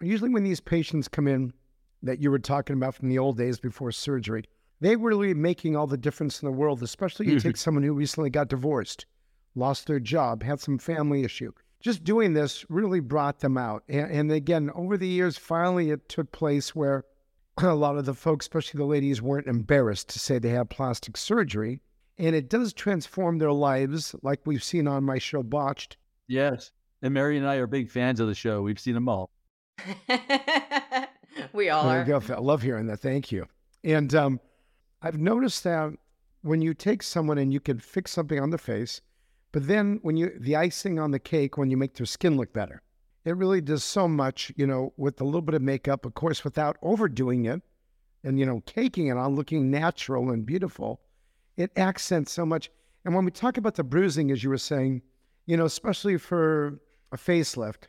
usually 0.00 0.30
when 0.30 0.44
these 0.44 0.60
patients 0.60 1.08
come 1.08 1.28
in 1.28 1.52
that 2.02 2.20
you 2.20 2.30
were 2.30 2.38
talking 2.38 2.76
about 2.76 2.94
from 2.94 3.10
the 3.10 3.18
old 3.18 3.36
days 3.36 3.58
before 3.58 3.92
surgery, 3.92 4.44
they 4.80 4.96
were 4.96 5.10
really 5.10 5.34
making 5.34 5.76
all 5.76 5.86
the 5.86 5.98
difference 5.98 6.40
in 6.40 6.46
the 6.46 6.52
world, 6.52 6.82
especially 6.82 7.28
you 7.28 7.38
take 7.38 7.58
someone 7.58 7.82
who 7.82 7.92
recently 7.92 8.30
got 8.30 8.48
divorced, 8.48 9.04
lost 9.54 9.86
their 9.86 10.00
job, 10.00 10.42
had 10.42 10.58
some 10.58 10.78
family 10.78 11.22
issue 11.22 11.52
just 11.84 12.02
doing 12.02 12.32
this 12.32 12.64
really 12.70 12.98
brought 12.98 13.40
them 13.40 13.58
out. 13.58 13.84
And, 13.90 14.10
and, 14.10 14.32
again, 14.32 14.70
over 14.74 14.96
the 14.96 15.06
years, 15.06 15.36
finally 15.36 15.90
it 15.90 16.08
took 16.08 16.32
place 16.32 16.74
where 16.74 17.04
a 17.58 17.74
lot 17.74 17.98
of 17.98 18.06
the 18.06 18.14
folks, 18.14 18.46
especially 18.46 18.78
the 18.78 18.86
ladies, 18.86 19.20
weren't 19.20 19.46
embarrassed 19.46 20.08
to 20.08 20.18
say 20.18 20.38
they 20.38 20.48
had 20.48 20.70
plastic 20.70 21.18
surgery. 21.18 21.82
And 22.16 22.34
it 22.34 22.48
does 22.48 22.72
transform 22.72 23.38
their 23.38 23.52
lives, 23.52 24.14
like 24.22 24.40
we've 24.46 24.64
seen 24.64 24.88
on 24.88 25.04
my 25.04 25.18
show, 25.18 25.42
Botched. 25.42 25.98
Yes. 26.26 26.70
And 27.02 27.12
Mary 27.12 27.36
and 27.36 27.46
I 27.46 27.56
are 27.56 27.66
big 27.66 27.90
fans 27.90 28.18
of 28.18 28.28
the 28.28 28.34
show. 28.34 28.62
We've 28.62 28.80
seen 28.80 28.94
them 28.94 29.08
all. 29.08 29.30
we 31.52 31.68
all 31.68 31.86
are. 31.86 32.06
I 32.08 32.38
love 32.38 32.62
hearing 32.62 32.86
that. 32.86 33.00
Thank 33.00 33.30
you. 33.30 33.46
And 33.82 34.14
um, 34.14 34.40
I've 35.02 35.18
noticed 35.18 35.64
that 35.64 35.92
when 36.40 36.62
you 36.62 36.72
take 36.72 37.02
someone 37.02 37.36
and 37.36 37.52
you 37.52 37.60
can 37.60 37.78
fix 37.78 38.10
something 38.12 38.40
on 38.40 38.48
the 38.48 38.58
face, 38.58 39.02
but 39.54 39.68
then 39.68 40.00
when 40.02 40.16
you 40.16 40.36
the 40.36 40.56
icing 40.56 40.98
on 40.98 41.12
the 41.12 41.20
cake 41.20 41.56
when 41.56 41.70
you 41.70 41.76
make 41.76 41.94
their 41.94 42.06
skin 42.06 42.36
look 42.36 42.52
better. 42.52 42.82
It 43.24 43.36
really 43.36 43.60
does 43.60 43.84
so 43.84 44.08
much, 44.08 44.52
you 44.56 44.66
know, 44.66 44.92
with 44.96 45.20
a 45.20 45.24
little 45.24 45.42
bit 45.42 45.54
of 45.54 45.62
makeup, 45.62 46.04
of 46.04 46.14
course, 46.14 46.42
without 46.42 46.76
overdoing 46.82 47.46
it 47.46 47.62
and 48.24 48.36
you 48.36 48.46
know, 48.46 48.62
caking 48.66 49.06
it 49.06 49.16
on 49.16 49.36
looking 49.36 49.70
natural 49.70 50.30
and 50.30 50.44
beautiful. 50.44 51.00
It 51.56 51.70
accents 51.76 52.32
so 52.32 52.44
much. 52.44 52.68
And 53.04 53.14
when 53.14 53.24
we 53.24 53.30
talk 53.30 53.56
about 53.56 53.76
the 53.76 53.84
bruising, 53.84 54.32
as 54.32 54.42
you 54.42 54.50
were 54.50 54.58
saying, 54.58 55.02
you 55.46 55.56
know, 55.56 55.66
especially 55.66 56.18
for 56.18 56.80
a 57.12 57.16
facelift, 57.16 57.84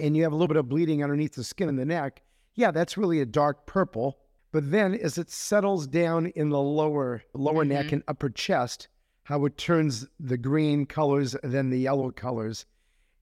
and 0.00 0.16
you 0.16 0.22
have 0.22 0.32
a 0.32 0.34
little 0.34 0.48
bit 0.48 0.56
of 0.56 0.70
bleeding 0.70 1.02
underneath 1.02 1.34
the 1.34 1.44
skin 1.44 1.68
in 1.68 1.76
the 1.76 1.84
neck, 1.84 2.22
yeah, 2.54 2.70
that's 2.70 2.96
really 2.96 3.20
a 3.20 3.26
dark 3.26 3.66
purple. 3.66 4.16
But 4.50 4.70
then 4.70 4.94
as 4.94 5.18
it 5.18 5.30
settles 5.30 5.86
down 5.86 6.28
in 6.36 6.48
the 6.48 6.58
lower 6.58 7.22
lower 7.34 7.64
mm-hmm. 7.64 7.72
neck 7.74 7.92
and 7.92 8.02
upper 8.08 8.30
chest, 8.30 8.88
how 9.26 9.44
it 9.44 9.58
turns 9.58 10.06
the 10.20 10.36
green 10.36 10.86
colors 10.86 11.34
and 11.34 11.52
then 11.52 11.68
the 11.68 11.80
yellow 11.80 12.12
colors. 12.12 12.64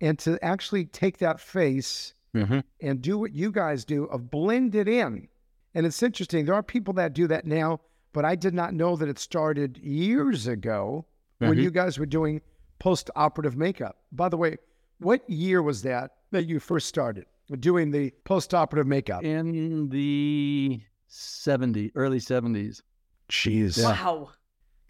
And 0.02 0.18
to 0.18 0.38
actually 0.44 0.84
take 0.84 1.16
that 1.18 1.40
face 1.40 2.12
mm-hmm. 2.36 2.60
and 2.82 3.00
do 3.00 3.16
what 3.16 3.32
you 3.32 3.50
guys 3.50 3.86
do 3.86 4.04
of 4.04 4.30
blend 4.30 4.74
it 4.74 4.86
in. 4.86 5.28
And 5.74 5.86
it's 5.86 6.02
interesting. 6.02 6.44
There 6.44 6.54
are 6.54 6.62
people 6.62 6.92
that 6.94 7.14
do 7.14 7.26
that 7.28 7.46
now, 7.46 7.80
but 8.12 8.26
I 8.26 8.34
did 8.34 8.52
not 8.52 8.74
know 8.74 8.96
that 8.96 9.08
it 9.08 9.18
started 9.18 9.78
years 9.78 10.46
ago 10.46 11.06
mm-hmm. 11.40 11.48
when 11.48 11.58
you 11.58 11.70
guys 11.70 11.98
were 11.98 12.04
doing 12.04 12.42
post 12.78 13.10
operative 13.16 13.56
makeup. 13.56 13.96
By 14.12 14.28
the 14.28 14.36
way, 14.36 14.58
what 14.98 15.28
year 15.28 15.62
was 15.62 15.80
that 15.82 16.10
that 16.32 16.44
you 16.44 16.60
first 16.60 16.86
started 16.86 17.24
doing 17.60 17.90
the 17.90 18.12
post 18.24 18.52
operative 18.52 18.86
makeup? 18.86 19.24
In 19.24 19.88
the 19.88 20.82
70s, 21.08 21.92
early 21.94 22.20
70s. 22.20 22.82
Jeez. 23.30 23.78
Yeah. 23.78 23.84
Wow 23.84 24.32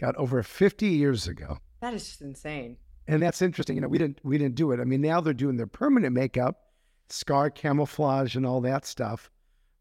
got 0.04 0.16
over 0.16 0.42
50 0.42 0.86
years 0.86 1.26
ago. 1.26 1.58
That 1.80 1.94
is 1.94 2.06
just 2.06 2.20
insane. 2.20 2.76
And 3.06 3.22
that's 3.22 3.42
interesting. 3.42 3.76
You 3.76 3.82
know, 3.82 3.88
we 3.88 3.98
didn't 3.98 4.20
we 4.22 4.38
didn't 4.38 4.54
do 4.54 4.72
it. 4.72 4.80
I 4.80 4.84
mean, 4.84 5.00
now 5.00 5.20
they're 5.20 5.34
doing 5.34 5.56
their 5.56 5.66
permanent 5.66 6.14
makeup, 6.14 6.60
scar 7.08 7.50
camouflage 7.50 8.34
and 8.36 8.46
all 8.46 8.60
that 8.62 8.86
stuff. 8.86 9.30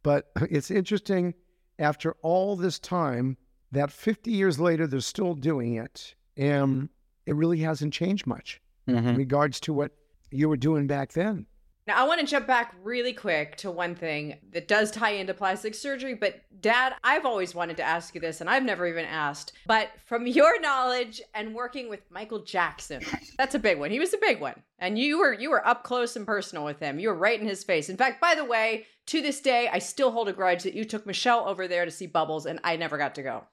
But 0.02 0.32
it's 0.50 0.72
interesting 0.72 1.34
after 1.80 2.16
all 2.22 2.56
this 2.56 2.80
time 2.80 3.38
that 3.72 3.92
50 3.92 4.32
years 4.32 4.60
later 4.60 4.86
they're 4.88 5.00
still 5.00 5.34
doing 5.34 5.76
it 5.76 6.16
and 6.38 6.90
it 7.26 7.36
really 7.36 7.60
hasn't 7.60 7.94
changed 7.94 8.28
much 8.28 8.62
mm-hmm. 8.88 9.08
in 9.08 9.16
regards 9.16 9.60
to 9.62 9.74
what 9.74 9.92
you 10.32 10.50
were 10.50 10.58
doing 10.58 10.88
back 10.88 11.14
then. 11.14 11.46
Now, 11.86 12.02
I 12.02 12.08
want 12.08 12.22
to 12.22 12.26
jump 12.26 12.48
back 12.48 12.74
really 12.82 13.12
quick 13.12 13.58
to 13.58 13.70
one 13.70 13.94
thing 13.94 14.38
that 14.54 14.70
does 14.70 14.90
tie 14.90 15.12
into 15.12 15.34
plastic 15.34 15.76
surgery. 15.76 16.14
But, 16.14 16.42
Dad, 16.62 16.94
I've 17.04 17.26
always 17.26 17.54
wanted 17.54 17.76
to 17.78 17.84
ask 17.84 18.16
you 18.16 18.22
this, 18.22 18.40
and 18.40 18.50
I've 18.50 18.64
never 18.64 18.88
even 18.88 19.04
asked. 19.04 19.52
But 19.68 19.90
from 20.06 20.26
your 20.28 20.62
knowledge 20.62 21.22
and 21.34 21.54
working 21.54 21.90
with 21.90 22.00
Michael 22.10 22.44
Jackson, 22.44 23.04
that's 23.38 23.56
a 23.56 23.60
big 23.60 23.80
one. 23.80 23.92
He 23.92 24.00
was 24.00 24.14
a 24.14 24.18
big 24.18 24.40
one, 24.40 24.62
and 24.80 24.98
you 24.98 25.20
were 25.20 25.34
you 25.34 25.50
were 25.50 25.66
up 25.68 25.84
close 25.84 26.16
and 26.16 26.26
personal 26.26 26.64
with 26.64 26.80
him. 26.80 27.00
You 27.00 27.10
were 27.10 27.16
right 27.16 27.40
in 27.40 27.48
his 27.48 27.66
face. 27.66 27.90
In 27.90 27.98
fact, 27.98 28.22
by 28.22 28.34
the 28.34 28.46
way, 28.46 28.86
to 29.08 29.22
this 29.22 29.42
day, 29.42 29.68
I 29.72 29.80
still 29.80 30.12
hold 30.12 30.30
a 30.30 30.34
grudge 30.34 30.64
that 30.64 30.76
you 30.76 30.86
took 30.86 31.06
Michelle 31.06 31.48
over 31.50 31.68
there 31.68 31.84
to 31.84 31.92
see 31.92 32.08
Bubbles, 32.08 32.46
and 32.46 32.62
I 32.64 32.78
never 32.78 32.98
got 32.98 33.16
to 33.16 33.24
go. 33.24 33.44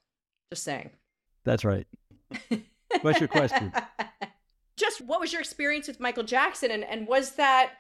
Just 0.53 0.63
saying. 0.63 0.91
That's 1.45 1.65
right. 1.65 1.87
What's 3.03 3.19
your 3.19 3.29
question? 3.29 3.73
Just 4.77 5.01
what 5.01 5.21
was 5.21 5.33
your 5.33 5.41
experience 5.41 5.89
with 5.89 5.99
Michael 5.99 6.23
Jackson, 6.23 6.71
and 6.71 6.85
and 6.85 7.09
was 7.09 7.33
that 7.33 7.73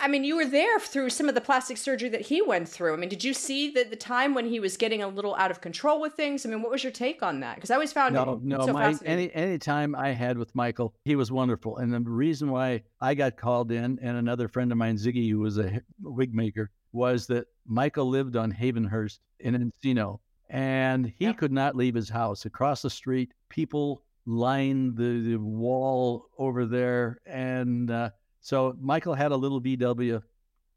I 0.00 0.08
mean, 0.08 0.24
you 0.24 0.36
were 0.36 0.46
there 0.46 0.78
through 0.78 1.10
some 1.10 1.28
of 1.28 1.34
the 1.34 1.40
plastic 1.40 1.76
surgery 1.76 2.08
that 2.10 2.22
he 2.22 2.42
went 2.42 2.68
through. 2.68 2.94
I 2.94 2.96
mean, 2.96 3.08
did 3.08 3.22
you 3.22 3.34
see 3.34 3.70
the, 3.70 3.84
the 3.84 3.96
time 3.96 4.34
when 4.34 4.46
he 4.46 4.60
was 4.60 4.76
getting 4.76 5.02
a 5.02 5.08
little 5.08 5.34
out 5.36 5.50
of 5.50 5.60
control 5.60 6.00
with 6.00 6.14
things? 6.14 6.44
I 6.44 6.48
mean, 6.48 6.62
what 6.62 6.70
was 6.70 6.82
your 6.82 6.92
take 6.92 7.22
on 7.22 7.40
that? 7.40 7.56
Because 7.56 7.70
I 7.70 7.74
always 7.74 7.92
found 7.92 8.14
no, 8.14 8.40
no. 8.42 8.66
So 8.66 8.72
my, 8.72 8.94
any 9.04 9.32
any 9.34 9.58
time 9.58 9.94
I 9.94 10.10
had 10.10 10.38
with 10.38 10.54
Michael, 10.54 10.94
he 11.04 11.16
was 11.16 11.30
wonderful. 11.30 11.76
And 11.78 11.92
the 11.92 12.00
reason 12.00 12.50
why 12.50 12.82
I 13.00 13.14
got 13.14 13.36
called 13.36 13.70
in, 13.70 13.98
and 14.00 14.16
another 14.16 14.48
friend 14.48 14.72
of 14.72 14.78
mine, 14.78 14.96
Ziggy, 14.96 15.30
who 15.30 15.40
was 15.40 15.58
a 15.58 15.80
wig 16.02 16.34
maker, 16.34 16.70
was 16.92 17.26
that 17.28 17.46
Michael 17.66 18.08
lived 18.08 18.36
on 18.36 18.52
Havenhurst 18.52 19.18
in 19.40 19.54
Encino, 19.54 20.20
and 20.48 21.06
he 21.18 21.26
yep. 21.26 21.36
could 21.36 21.52
not 21.52 21.76
leave 21.76 21.94
his 21.94 22.08
house. 22.08 22.44
Across 22.44 22.82
the 22.82 22.90
street, 22.90 23.32
people 23.48 24.02
lined 24.24 24.96
the, 24.96 25.20
the 25.20 25.36
wall 25.36 26.26
over 26.38 26.64
there, 26.66 27.18
and 27.26 27.90
uh, 27.90 28.10
so 28.46 28.76
Michael 28.80 29.14
had 29.14 29.32
a 29.32 29.36
little 29.36 29.60
VW 29.60 30.22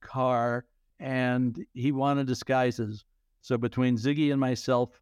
car 0.01 0.65
and 0.99 1.63
he 1.75 1.91
wanted 1.91 2.25
disguises. 2.25 3.05
So 3.41 3.59
between 3.59 3.95
Ziggy 3.95 4.31
and 4.31 4.39
myself, 4.39 4.99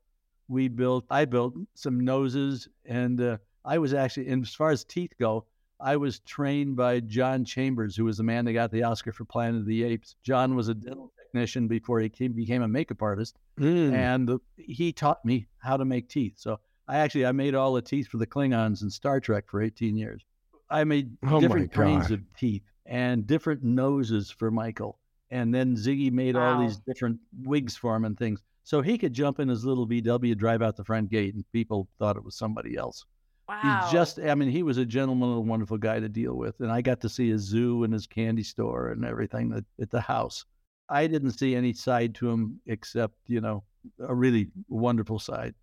we 0.49 0.67
built, 0.67 1.05
I 1.09 1.23
built 1.23 1.53
some 1.75 2.01
noses. 2.01 2.67
And 2.83 3.21
uh, 3.21 3.37
I 3.63 3.77
was 3.77 3.93
actually, 3.93 4.27
and 4.27 4.43
as 4.43 4.53
far 4.53 4.71
as 4.71 4.83
teeth 4.83 5.13
go, 5.17 5.45
I 5.79 5.95
was 5.95 6.19
trained 6.19 6.75
by 6.75 6.99
John 6.99 7.45
Chambers, 7.45 7.95
who 7.95 8.03
was 8.03 8.17
the 8.17 8.23
man 8.23 8.43
that 8.43 8.51
got 8.51 8.69
the 8.69 8.83
Oscar 8.83 9.13
for 9.13 9.23
Planet 9.23 9.61
of 9.61 9.65
the 9.65 9.85
Apes. 9.85 10.17
John 10.23 10.53
was 10.53 10.67
a 10.67 10.73
dental 10.73 11.13
technician 11.17 11.69
before 11.69 12.01
he 12.01 12.09
came, 12.09 12.33
became 12.33 12.63
a 12.63 12.67
makeup 12.67 13.01
artist. 13.01 13.37
Mm. 13.57 13.93
And 13.93 14.29
uh, 14.29 14.37
he 14.57 14.91
taught 14.91 15.23
me 15.23 15.47
how 15.59 15.77
to 15.77 15.85
make 15.85 16.09
teeth. 16.09 16.33
So 16.35 16.59
I 16.85 16.97
actually, 16.97 17.27
I 17.27 17.31
made 17.31 17.55
all 17.55 17.73
the 17.73 17.81
teeth 17.81 18.09
for 18.09 18.17
the 18.17 18.27
Klingons 18.27 18.81
in 18.81 18.89
Star 18.89 19.21
Trek 19.21 19.45
for 19.47 19.61
18 19.61 19.95
years. 19.95 20.25
I 20.69 20.83
made 20.83 21.15
oh 21.27 21.39
different 21.39 21.71
kinds 21.71 22.11
of 22.11 22.21
teeth 22.37 22.63
and 22.85 23.25
different 23.25 23.63
noses 23.63 24.31
for 24.31 24.51
Michael. 24.51 24.99
And 25.29 25.53
then 25.53 25.75
Ziggy 25.75 26.11
made 26.11 26.35
wow. 26.35 26.53
all 26.53 26.61
these 26.61 26.77
different 26.77 27.19
wigs 27.43 27.75
for 27.75 27.95
him 27.95 28.05
and 28.05 28.17
things. 28.17 28.41
So 28.63 28.81
he 28.81 28.97
could 28.97 29.13
jump 29.13 29.39
in 29.39 29.47
his 29.47 29.65
little 29.65 29.87
VW, 29.87 30.37
drive 30.37 30.61
out 30.61 30.75
the 30.75 30.83
front 30.83 31.09
gate, 31.09 31.33
and 31.35 31.43
people 31.51 31.87
thought 31.99 32.17
it 32.17 32.23
was 32.23 32.35
somebody 32.35 32.75
else. 32.75 33.05
Wow. 33.47 33.81
He's 33.81 33.91
just, 33.91 34.19
I 34.19 34.35
mean, 34.35 34.49
he 34.49 34.63
was 34.63 34.77
a 34.77 34.85
gentleman 34.85 35.29
and 35.29 35.37
a 35.37 35.41
wonderful 35.41 35.77
guy 35.77 35.99
to 35.99 36.09
deal 36.09 36.35
with. 36.35 36.59
And 36.59 36.69
I 36.69 36.81
got 36.81 36.99
to 37.01 37.09
see 37.09 37.29
his 37.29 37.43
zoo 37.43 37.83
and 37.83 37.93
his 37.93 38.05
candy 38.05 38.43
store 38.43 38.89
and 38.89 39.05
everything 39.05 39.53
at, 39.53 39.63
at 39.81 39.89
the 39.89 40.01
house. 40.01 40.43
I 40.89 41.07
didn't 41.07 41.31
see 41.31 41.55
any 41.55 41.73
side 41.73 42.15
to 42.15 42.29
him 42.29 42.59
except, 42.67 43.15
you 43.27 43.39
know, 43.39 43.63
a 44.05 44.13
really 44.13 44.49
wonderful 44.67 45.19
side. 45.19 45.55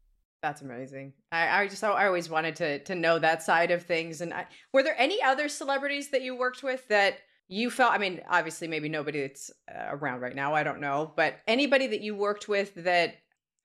That's 0.44 0.60
amazing. 0.60 1.14
I, 1.32 1.62
I 1.62 1.68
just 1.68 1.82
I 1.82 2.04
always 2.06 2.28
wanted 2.28 2.56
to 2.56 2.78
to 2.80 2.94
know 2.94 3.18
that 3.18 3.42
side 3.42 3.70
of 3.70 3.82
things. 3.82 4.20
And 4.20 4.34
I, 4.34 4.44
were 4.74 4.82
there 4.82 4.94
any 4.98 5.22
other 5.22 5.48
celebrities 5.48 6.10
that 6.10 6.20
you 6.20 6.36
worked 6.36 6.62
with 6.62 6.86
that 6.88 7.16
you 7.48 7.70
felt? 7.70 7.94
I 7.94 7.96
mean, 7.96 8.20
obviously, 8.28 8.68
maybe 8.68 8.90
nobody 8.90 9.22
that's 9.22 9.50
uh, 9.74 9.86
around 9.88 10.20
right 10.20 10.36
now. 10.36 10.54
I 10.54 10.62
don't 10.62 10.82
know, 10.82 11.10
but 11.16 11.36
anybody 11.46 11.86
that 11.86 12.02
you 12.02 12.14
worked 12.14 12.46
with 12.46 12.74
that 12.84 13.14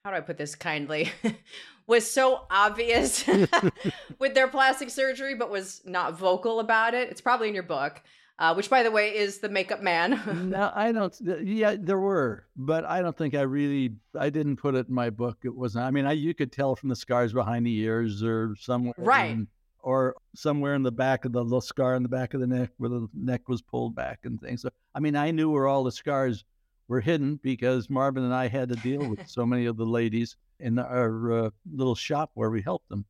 how 0.06 0.12
do 0.12 0.16
I 0.16 0.22
put 0.22 0.38
this 0.38 0.56
kindly 0.56 1.12
was 1.88 2.10
so 2.10 2.46
obvious 2.50 3.26
with 4.20 4.34
their 4.34 4.48
plastic 4.48 4.90
surgery, 4.90 5.36
but 5.36 5.52
was 5.52 5.82
not 5.84 6.18
vocal 6.18 6.62
about 6.62 6.94
it. 6.94 7.10
It's 7.10 7.20
probably 7.20 7.50
in 7.50 7.56
your 7.56 7.64
book 7.64 8.02
uh, 8.40 8.54
which, 8.54 8.70
by 8.70 8.84
the 8.84 8.92
way, 8.92 9.16
is 9.16 9.40
the 9.40 9.50
makeup 9.50 9.82
man. 9.82 10.50
no, 10.50 10.72
I 10.74 10.94
don't. 10.94 11.16
Yeah, 11.44 11.76
there 11.78 12.00
were, 12.00 12.46
but 12.56 12.86
I 12.86 13.02
don't 13.02 13.18
think 13.18 13.36
I 13.36 13.42
really. 13.42 13.92
I 14.18 14.30
didn't 14.30 14.58
put 14.58 14.76
it 14.76 14.88
in 14.88 14.94
my 14.94 15.10
book. 15.10 15.40
It 15.44 15.54
wasn't. 15.54 15.86
I 15.86 15.92
mean, 15.92 16.06
I 16.06 16.14
you 16.14 16.34
could 16.34 16.52
tell 16.52 16.76
from 16.76 16.88
the 16.88 16.96
scars 16.96 17.34
behind 17.34 17.66
the 17.66 17.78
ears 17.78 18.24
or 18.24 18.56
somewhere, 18.58 18.94
right? 18.98 19.32
In, 19.32 19.48
or 19.82 20.16
somewhere 20.36 20.76
in 20.76 20.84
the 20.84 20.92
back 20.92 21.26
of 21.26 21.34
the 21.34 21.44
little 21.44 21.62
scar 21.62 21.96
in 21.96 22.04
the 22.04 22.10
back 22.10 22.34
of 22.34 22.40
the 22.40 22.48
neck 22.48 22.72
where 22.78 22.90
the 22.90 23.08
neck 23.14 23.48
was 23.50 23.62
pulled 23.62 23.96
back 23.96 24.20
and 24.24 24.40
things. 24.40 24.62
So, 24.62 24.70
I 24.96 25.00
mean, 25.00 25.16
I 25.16 25.32
knew 25.32 25.50
where 25.50 25.68
all 25.68 25.84
the 25.84 25.92
scars 25.92 26.44
were 26.88 27.02
hidden 27.02 27.40
because 27.42 27.90
Marvin 27.90 28.24
and 28.24 28.34
I 28.34 28.48
had 28.48 28.70
to 28.70 28.76
deal 28.76 29.08
with 29.08 29.28
so 29.28 29.46
many 29.46 29.66
of 29.66 29.78
the 29.78 29.86
ladies 29.86 30.36
in 30.60 30.80
our 30.80 31.32
uh, 31.32 31.50
little 31.72 31.96
shop 31.96 32.32
where 32.34 32.50
we 32.50 32.62
helped 32.62 32.90
them. 32.90 33.06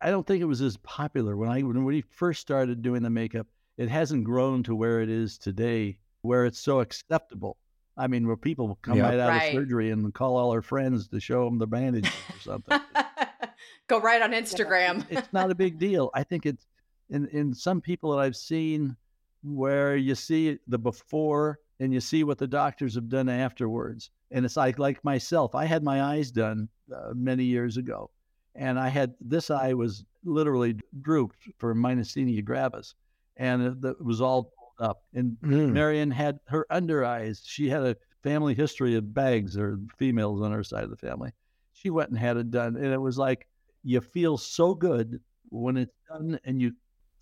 I 0.00 0.10
don't 0.10 0.26
think 0.26 0.42
it 0.42 0.46
was 0.46 0.60
as 0.60 0.76
popular 0.78 1.36
when 1.36 1.48
I 1.48 1.62
when 1.62 1.84
we 1.84 2.02
first 2.10 2.40
started 2.40 2.82
doing 2.82 3.02
the 3.02 3.10
makeup 3.10 3.46
it 3.76 3.88
hasn't 3.88 4.24
grown 4.24 4.62
to 4.64 4.74
where 4.74 5.00
it 5.00 5.10
is 5.10 5.38
today, 5.38 5.98
where 6.22 6.46
it's 6.46 6.60
so 6.60 6.80
acceptable. 6.80 7.56
I 7.96 8.06
mean, 8.06 8.26
where 8.26 8.36
people 8.36 8.78
come 8.82 8.96
yep. 8.96 9.10
right 9.10 9.20
out 9.20 9.28
right. 9.28 9.46
of 9.46 9.52
surgery 9.52 9.90
and 9.90 10.12
call 10.12 10.36
all 10.36 10.52
their 10.52 10.62
friends 10.62 11.08
to 11.08 11.20
show 11.20 11.44
them 11.44 11.58
the 11.58 11.66
bandages 11.66 12.12
or 12.30 12.40
something. 12.40 12.80
Go 13.88 14.00
right 14.00 14.22
on 14.22 14.32
Instagram. 14.32 15.04
it's 15.10 15.32
not 15.32 15.50
a 15.50 15.54
big 15.54 15.78
deal. 15.78 16.10
I 16.14 16.24
think 16.24 16.46
it's 16.46 16.66
in 17.10 17.28
in 17.28 17.54
some 17.54 17.80
people 17.80 18.12
that 18.12 18.18
I've 18.18 18.36
seen 18.36 18.96
where 19.42 19.96
you 19.96 20.14
see 20.14 20.58
the 20.66 20.78
before 20.78 21.58
and 21.80 21.92
you 21.92 22.00
see 22.00 22.24
what 22.24 22.38
the 22.38 22.46
doctors 22.46 22.94
have 22.94 23.08
done 23.08 23.28
afterwards. 23.28 24.10
And 24.30 24.44
it's 24.44 24.56
like 24.56 24.78
like 24.78 25.04
myself. 25.04 25.54
I 25.54 25.66
had 25.66 25.84
my 25.84 26.02
eyes 26.02 26.30
done 26.30 26.68
uh, 26.92 27.12
many 27.14 27.44
years 27.44 27.76
ago, 27.76 28.10
and 28.54 28.78
I 28.78 28.88
had 28.88 29.14
this 29.20 29.50
eye 29.50 29.74
was 29.74 30.04
literally 30.24 30.76
drooped 31.02 31.48
for 31.58 31.74
myasthenia 31.74 32.44
gravis 32.44 32.94
and 33.36 33.62
it, 33.62 33.88
it 33.88 34.04
was 34.04 34.20
all 34.20 34.44
pulled 34.44 34.88
up. 34.88 35.02
And 35.14 35.36
mm. 35.42 35.72
Marion 35.72 36.10
had 36.10 36.38
her 36.46 36.66
under 36.70 37.04
eyes. 37.04 37.42
She 37.44 37.68
had 37.68 37.82
a 37.82 37.96
family 38.22 38.54
history 38.54 38.96
of 38.96 39.14
bags 39.14 39.56
or 39.56 39.78
females 39.98 40.42
on 40.42 40.52
her 40.52 40.64
side 40.64 40.84
of 40.84 40.90
the 40.90 40.96
family. 40.96 41.30
She 41.72 41.90
went 41.90 42.10
and 42.10 42.18
had 42.18 42.36
it 42.36 42.50
done, 42.50 42.76
and 42.76 42.86
it 42.86 43.00
was 43.00 43.18
like 43.18 43.46
you 43.82 44.00
feel 44.00 44.38
so 44.38 44.74
good 44.74 45.20
when 45.50 45.76
it's 45.76 45.94
done, 46.08 46.38
and 46.44 46.60
you 46.60 46.72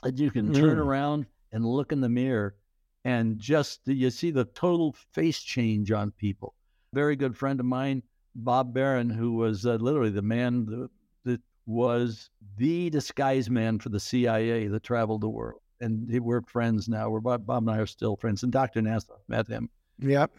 and 0.05 0.19
you 0.19 0.31
can 0.31 0.53
turn 0.53 0.77
mm. 0.77 0.85
around 0.85 1.27
and 1.53 1.67
look 1.67 1.93
in 1.93 2.01
the 2.01 2.09
mirror, 2.09 2.55
and 3.05 3.39
just 3.39 3.81
you 3.87 4.11
see 4.11 4.31
the 4.31 4.45
total 4.45 4.95
face 5.13 5.41
change 5.41 5.91
on 5.91 6.11
people. 6.13 6.55
Very 6.93 7.17
good 7.17 7.37
friend 7.37 7.59
of 7.59 7.67
mine, 7.67 8.03
Bob 8.35 8.75
Barron, 8.75 9.11
who 9.11 9.33
was 9.33 9.67
uh, 9.67 9.75
literally 9.77 10.11
the 10.11 10.23
man 10.23 10.67
that, 10.67 10.91
that 11.25 11.41
was 11.67 12.31
the 12.59 12.91
disguise 12.91 13.49
man 13.49 13.79
for 13.79 13.89
the 13.89 14.01
CIA 14.01 14.69
that 14.69 14.83
traveled 14.83 15.23
the 15.23 15.29
world 15.29 15.62
and 15.83 16.09
we're 16.21 16.43
friends 16.43 16.89
now. 16.89 17.11
We're 17.11 17.21
Bob, 17.21 17.45
Bob 17.45 17.65
and 17.65 17.71
I 17.71 17.79
are 17.79 17.87
still 17.87 18.17
friends, 18.17 18.43
and 18.43 18.53
Dr. 18.53 18.81
Nassif 18.81 19.19
met 19.29 19.49
him. 19.49 19.69
Yep. 19.99 20.31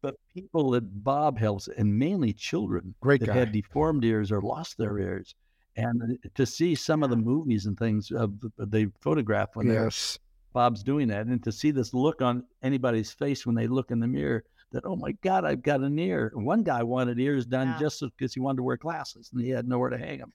But 0.00 0.16
people 0.32 0.70
that 0.72 1.04
Bob 1.04 1.38
helps, 1.38 1.68
and 1.68 1.98
mainly 1.98 2.32
children 2.32 2.94
Great 3.00 3.20
that 3.20 3.26
guy. 3.26 3.34
had 3.34 3.52
deformed 3.52 4.04
ears 4.04 4.32
or 4.32 4.40
lost 4.40 4.78
their 4.78 4.98
ears, 4.98 5.34
and 5.76 6.18
to 6.34 6.46
see 6.46 6.74
some 6.74 7.02
of 7.02 7.10
the 7.10 7.16
movies 7.16 7.66
and 7.66 7.78
things 7.78 8.10
of 8.10 8.32
they 8.58 8.86
photograph 9.00 9.50
when 9.54 9.68
yes. 9.68 10.18
Bob's 10.52 10.82
doing 10.82 11.08
that, 11.08 11.26
and 11.26 11.42
to 11.44 11.52
see 11.52 11.70
this 11.70 11.92
look 11.94 12.22
on 12.22 12.44
anybody's 12.62 13.12
face 13.12 13.44
when 13.44 13.54
they 13.54 13.66
look 13.66 13.90
in 13.90 14.00
the 14.00 14.06
mirror 14.06 14.44
that 14.72 14.84
oh 14.84 14.96
my 14.96 15.12
God, 15.22 15.44
I've 15.44 15.62
got 15.62 15.80
an 15.80 15.98
ear. 15.98 16.30
One 16.34 16.62
guy 16.62 16.82
wanted 16.82 17.18
ears 17.18 17.46
done 17.46 17.68
yeah. 17.68 17.78
just 17.78 18.00
because 18.00 18.34
he 18.34 18.40
wanted 18.40 18.58
to 18.58 18.62
wear 18.62 18.76
glasses 18.76 19.30
and 19.32 19.42
he 19.42 19.50
had 19.50 19.66
nowhere 19.66 19.90
to 19.90 19.98
hang 19.98 20.18
them. 20.18 20.32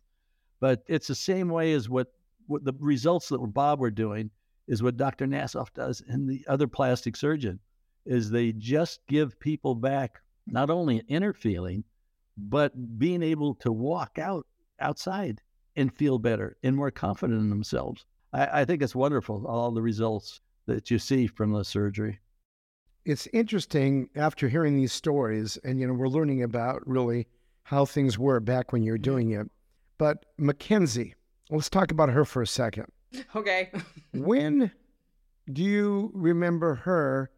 But 0.60 0.84
it's 0.88 1.08
the 1.08 1.16
same 1.16 1.50
way 1.50 1.74
as 1.74 1.90
what 1.90 2.08
what 2.48 2.66
the 2.66 2.74
results 2.80 3.30
that 3.30 3.40
Bob 3.54 3.80
were 3.80 3.92
doing 3.92 4.30
is 4.68 4.82
what 4.82 4.98
Dr. 4.98 5.28
Nassif 5.28 5.74
does 5.74 6.02
and 6.08 6.30
the 6.30 6.46
other 6.48 6.68
plastic 6.68 7.16
surgeon 7.16 7.60
is 8.06 8.30
they 8.30 8.52
just 8.52 9.00
give 9.08 9.40
people 9.40 9.76
back 9.76 10.20
not 10.48 10.70
only 10.70 11.00
an 11.00 11.06
inner 11.08 11.34
feeling, 11.34 11.84
but 12.38 13.00
being 13.00 13.24
able 13.24 13.56
to 13.56 13.72
walk 13.72 14.20
out 14.20 14.46
outside 14.80 15.42
and 15.76 15.94
feel 15.94 16.20
better 16.20 16.58
and 16.64 16.76
more 16.76 16.92
confident 16.92 17.40
in 17.40 17.50
themselves. 17.50 18.06
I, 18.34 18.62
I 18.62 18.66
think 18.66 18.82
it's 18.82 18.96
wonderful, 18.96 19.46
all 19.48 19.72
the 19.72 19.82
results 19.82 20.42
that 20.66 20.92
you 20.92 21.00
see 21.00 21.28
from 21.28 21.52
the 21.52 21.64
surgery. 21.64 22.20
It's 23.06 23.28
interesting 23.34 24.10
after 24.16 24.48
hearing 24.48 24.78
these 24.78 24.94
stories, 24.94 25.58
and 25.64 25.80
you 25.80 25.88
know, 25.88 25.94
we're 25.94 26.08
learning 26.08 26.44
about 26.44 26.88
really 26.88 27.28
how 27.64 27.86
things 27.86 28.18
were 28.18 28.40
back 28.40 28.72
when 28.72 28.84
you're 28.84 28.98
doing 28.98 29.32
it. 29.32 29.48
But 29.98 30.26
Mackenzie, 30.38 31.16
let's 31.50 31.70
talk 31.70 31.92
about 31.92 32.10
her 32.10 32.26
for 32.26 32.42
a 32.42 32.48
second. 32.48 32.88
Okay. 33.36 33.72
when 34.14 34.72
do 35.52 35.64
you 35.64 36.12
remember 36.14 36.76
her 36.76 37.30